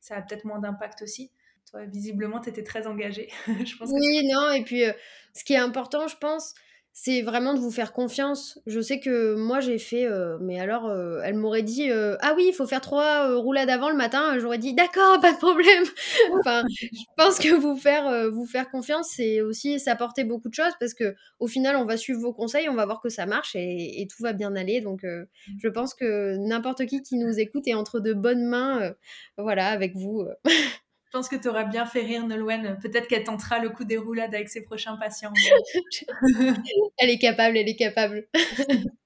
ça 0.00 0.16
a 0.16 0.22
peut-être 0.22 0.44
moins 0.44 0.58
d'impact 0.58 1.02
aussi. 1.02 1.30
Toi, 1.70 1.84
visiblement, 1.84 2.40
tu 2.40 2.48
étais 2.48 2.62
très 2.62 2.86
engagée. 2.86 3.28
je 3.46 3.76
pense 3.76 3.90
oui, 3.92 4.28
non, 4.32 4.50
et 4.52 4.62
puis 4.62 4.84
euh, 4.84 4.92
ce 5.34 5.44
qui 5.44 5.54
est 5.54 5.58
important, 5.58 6.06
je 6.06 6.16
pense, 6.16 6.54
c'est 6.98 7.20
vraiment 7.20 7.52
de 7.52 7.58
vous 7.58 7.70
faire 7.70 7.92
confiance. 7.92 8.58
Je 8.66 8.80
sais 8.80 9.00
que 9.00 9.34
moi 9.34 9.60
j'ai 9.60 9.76
fait, 9.78 10.06
euh, 10.06 10.38
mais 10.40 10.58
alors 10.58 10.86
euh, 10.86 11.20
elle 11.22 11.34
m'aurait 11.34 11.62
dit 11.62 11.90
ah 11.90 12.32
oui 12.34 12.46
il 12.48 12.54
faut 12.54 12.66
faire 12.66 12.80
trois 12.80 13.36
roulades 13.36 13.68
avant 13.68 13.90
le 13.90 13.96
matin, 13.96 14.38
j'aurais 14.38 14.56
dit 14.56 14.72
d'accord 14.72 15.20
pas 15.20 15.34
de 15.34 15.36
problème. 15.36 15.84
enfin 16.40 16.64
je 16.68 16.86
pense 17.18 17.38
que 17.38 17.54
vous 17.54 17.76
faire 17.76 18.30
vous 18.30 18.46
faire 18.46 18.70
confiance 18.70 19.10
c'est 19.10 19.42
aussi 19.42 19.78
s'apporter 19.78 20.24
beaucoup 20.24 20.48
de 20.48 20.54
choses 20.54 20.72
parce 20.80 20.94
que 20.94 21.14
au 21.38 21.46
final 21.46 21.76
on 21.76 21.84
va 21.84 21.98
suivre 21.98 22.18
vos 22.18 22.32
conseils, 22.32 22.70
on 22.70 22.74
va 22.74 22.86
voir 22.86 23.02
que 23.02 23.10
ça 23.10 23.26
marche 23.26 23.54
et, 23.54 24.00
et 24.00 24.06
tout 24.06 24.22
va 24.22 24.32
bien 24.32 24.56
aller. 24.56 24.80
Donc 24.80 25.02
mmh. 25.02 25.26
je 25.62 25.68
pense 25.68 25.92
que 25.92 26.38
n'importe 26.38 26.86
qui 26.86 27.02
qui 27.02 27.16
nous 27.16 27.38
écoute 27.38 27.68
est 27.68 27.74
entre 27.74 28.00
de 28.00 28.14
bonnes 28.14 28.46
mains, 28.46 28.94
voilà 29.36 29.68
avec 29.68 29.94
vous. 29.96 30.26
Je 31.06 31.18
pense 31.18 31.28
que 31.28 31.36
tu 31.36 31.48
auras 31.48 31.64
bien 31.64 31.86
fait 31.86 32.00
rire 32.00 32.26
Nolwenn. 32.26 32.78
Peut-être 32.82 33.06
qu'elle 33.06 33.24
tentera 33.24 33.58
le 33.58 33.70
coup 33.70 33.84
des 33.84 33.96
roulades 33.96 34.34
avec 34.34 34.48
ses 34.48 34.62
prochains 34.62 34.96
patients. 34.96 35.32
elle 36.98 37.10
est 37.10 37.18
capable, 37.18 37.56
elle 37.56 37.68
est 37.68 37.76
capable. 37.76 38.28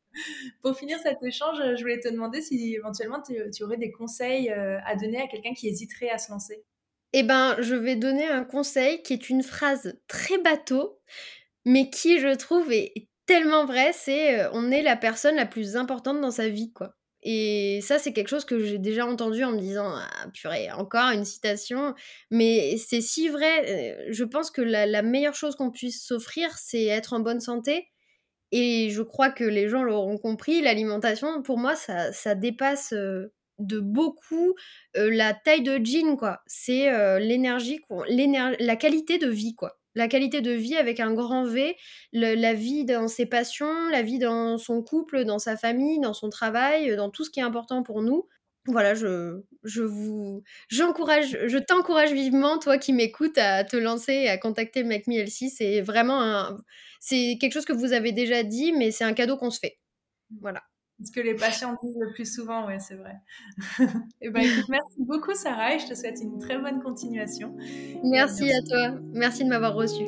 Pour 0.62 0.76
finir 0.76 0.98
cet 0.98 1.22
échange, 1.22 1.58
je 1.58 1.80
voulais 1.80 2.00
te 2.00 2.08
demander 2.08 2.42
si 2.42 2.74
éventuellement 2.74 3.22
tu, 3.22 3.62
aurais 3.62 3.76
des 3.76 3.92
conseils 3.92 4.50
euh, 4.50 4.78
à 4.84 4.96
donner 4.96 5.20
à 5.20 5.28
quelqu'un 5.28 5.54
qui 5.54 5.68
hésiterait 5.68 6.10
à 6.10 6.18
se 6.18 6.30
lancer. 6.30 6.64
Eh 7.12 7.22
ben, 7.22 7.56
je 7.60 7.74
vais 7.74 7.96
donner 7.96 8.26
un 8.26 8.44
conseil 8.44 9.02
qui 9.02 9.12
est 9.12 9.30
une 9.30 9.42
phrase 9.42 9.98
très 10.08 10.38
bateau, 10.38 11.00
mais 11.64 11.90
qui, 11.90 12.18
je 12.18 12.34
trouve, 12.34 12.72
est 12.72 13.08
tellement 13.26 13.64
vrai. 13.66 13.92
C'est 13.92 14.40
euh, 14.40 14.50
on 14.52 14.70
est 14.70 14.82
la 14.82 14.96
personne 14.96 15.36
la 15.36 15.46
plus 15.46 15.76
importante 15.76 16.20
dans 16.20 16.30
sa 16.30 16.48
vie, 16.48 16.72
quoi. 16.72 16.96
Et 17.22 17.80
ça, 17.82 17.98
c'est 17.98 18.12
quelque 18.12 18.28
chose 18.28 18.44
que 18.44 18.64
j'ai 18.64 18.78
déjà 18.78 19.06
entendu 19.06 19.44
en 19.44 19.52
me 19.52 19.60
disant 19.60 19.92
ah, 19.94 20.26
purée, 20.32 20.70
encore 20.72 21.10
une 21.12 21.24
citation. 21.24 21.94
Mais 22.30 22.76
c'est 22.78 23.00
si 23.02 23.28
vrai. 23.28 23.98
Euh, 24.00 24.08
je 24.10 24.24
pense 24.24 24.50
que 24.50 24.62
la, 24.62 25.02
meilleure 25.02 25.34
chose 25.34 25.56
qu'on 25.56 25.70
puisse 25.70 26.04
s'offrir, 26.04 26.56
c'est 26.56 26.84
être 26.86 27.12
en 27.12 27.20
bonne 27.20 27.40
santé. 27.40 27.88
Et 28.52 28.90
je 28.90 29.02
crois 29.02 29.30
que 29.30 29.44
les 29.44 29.68
gens 29.68 29.82
l'auront 29.82 30.18
compris. 30.18 30.62
L'alimentation, 30.62 31.42
pour 31.42 31.58
moi, 31.58 31.76
ça, 31.76 32.12
ça 32.12 32.34
dépasse 32.34 32.92
euh, 32.94 33.32
de 33.58 33.80
beaucoup 33.80 34.54
euh, 34.96 35.10
la 35.10 35.34
taille 35.34 35.62
de 35.62 35.78
jean, 35.84 36.16
quoi. 36.16 36.40
C'est 36.46 36.90
l'énergie, 37.20 37.80
la 38.08 38.76
qualité 38.76 39.18
de 39.18 39.28
vie, 39.28 39.54
quoi 39.54 39.79
la 39.94 40.08
qualité 40.08 40.40
de 40.40 40.52
vie 40.52 40.76
avec 40.76 41.00
un 41.00 41.12
grand 41.14 41.44
V, 41.44 41.76
la 42.12 42.54
vie 42.54 42.84
dans 42.84 43.08
ses 43.08 43.26
passions, 43.26 43.88
la 43.90 44.02
vie 44.02 44.18
dans 44.18 44.58
son 44.58 44.82
couple, 44.82 45.24
dans 45.24 45.38
sa 45.38 45.56
famille, 45.56 46.00
dans 46.00 46.14
son 46.14 46.30
travail, 46.30 46.96
dans 46.96 47.10
tout 47.10 47.24
ce 47.24 47.30
qui 47.30 47.40
est 47.40 47.44
important 47.44 47.82
pour 47.82 48.02
nous. 48.02 48.26
Voilà, 48.66 48.94
je, 48.94 49.40
je 49.64 49.82
vous, 49.82 50.42
j'encourage, 50.68 51.38
je 51.46 51.58
t'encourage 51.58 52.12
vivement, 52.12 52.58
toi 52.58 52.76
qui 52.76 52.92
m'écoutes, 52.92 53.38
à 53.38 53.64
te 53.64 53.76
lancer 53.76 54.12
et 54.12 54.28
à 54.28 54.36
contacter 54.36 54.84
Make 54.84 55.06
Me 55.06 55.24
C'est 55.26 55.80
vraiment 55.80 56.22
un, 56.22 56.58
c'est 57.00 57.38
quelque 57.40 57.54
chose 57.54 57.64
que 57.64 57.72
vous 57.72 57.92
avez 57.92 58.12
déjà 58.12 58.42
dit, 58.42 58.72
mais 58.72 58.90
c'est 58.90 59.04
un 59.04 59.14
cadeau 59.14 59.38
qu'on 59.38 59.50
se 59.50 59.58
fait. 59.58 59.78
Voilà. 60.40 60.62
Ce 61.02 61.10
que 61.12 61.20
les 61.20 61.34
patients 61.34 61.76
disent 61.82 61.96
le 61.98 62.12
plus 62.12 62.30
souvent, 62.30 62.66
ouais, 62.66 62.78
c'est 62.78 62.94
vrai. 62.94 63.16
et 63.80 63.86
eh 64.22 64.30
ben, 64.30 64.42
écoute, 64.42 64.68
merci 64.68 64.96
beaucoup 64.98 65.34
Sarah 65.34 65.74
et 65.74 65.78
je 65.78 65.86
te 65.86 65.94
souhaite 65.94 66.20
une 66.22 66.38
très 66.38 66.58
bonne 66.58 66.82
continuation. 66.82 67.56
Merci 68.04 68.52
à 68.52 68.62
toi. 68.62 68.98
Merci 69.14 69.44
de 69.44 69.48
m'avoir 69.48 69.74
reçu. 69.74 70.04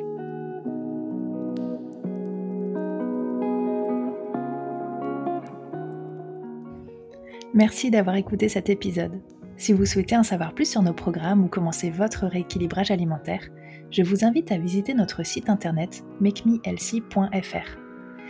Merci 7.53 7.91
d'avoir 7.91 8.15
écouté 8.15 8.49
cet 8.49 8.69
épisode. 8.69 9.21
Si 9.57 9.73
vous 9.73 9.85
souhaitez 9.85 10.17
en 10.17 10.23
savoir 10.23 10.55
plus 10.55 10.69
sur 10.69 10.81
nos 10.81 10.93
programmes 10.93 11.43
ou 11.43 11.47
commencer 11.47 11.91
votre 11.91 12.25
rééquilibrage 12.25 12.89
alimentaire, 12.89 13.47
je 13.91 14.01
vous 14.01 14.25
invite 14.25 14.51
à 14.51 14.57
visiter 14.57 14.95
notre 14.95 15.23
site 15.23 15.49
internet 15.49 16.03
makemehealthy.fr. 16.19 17.82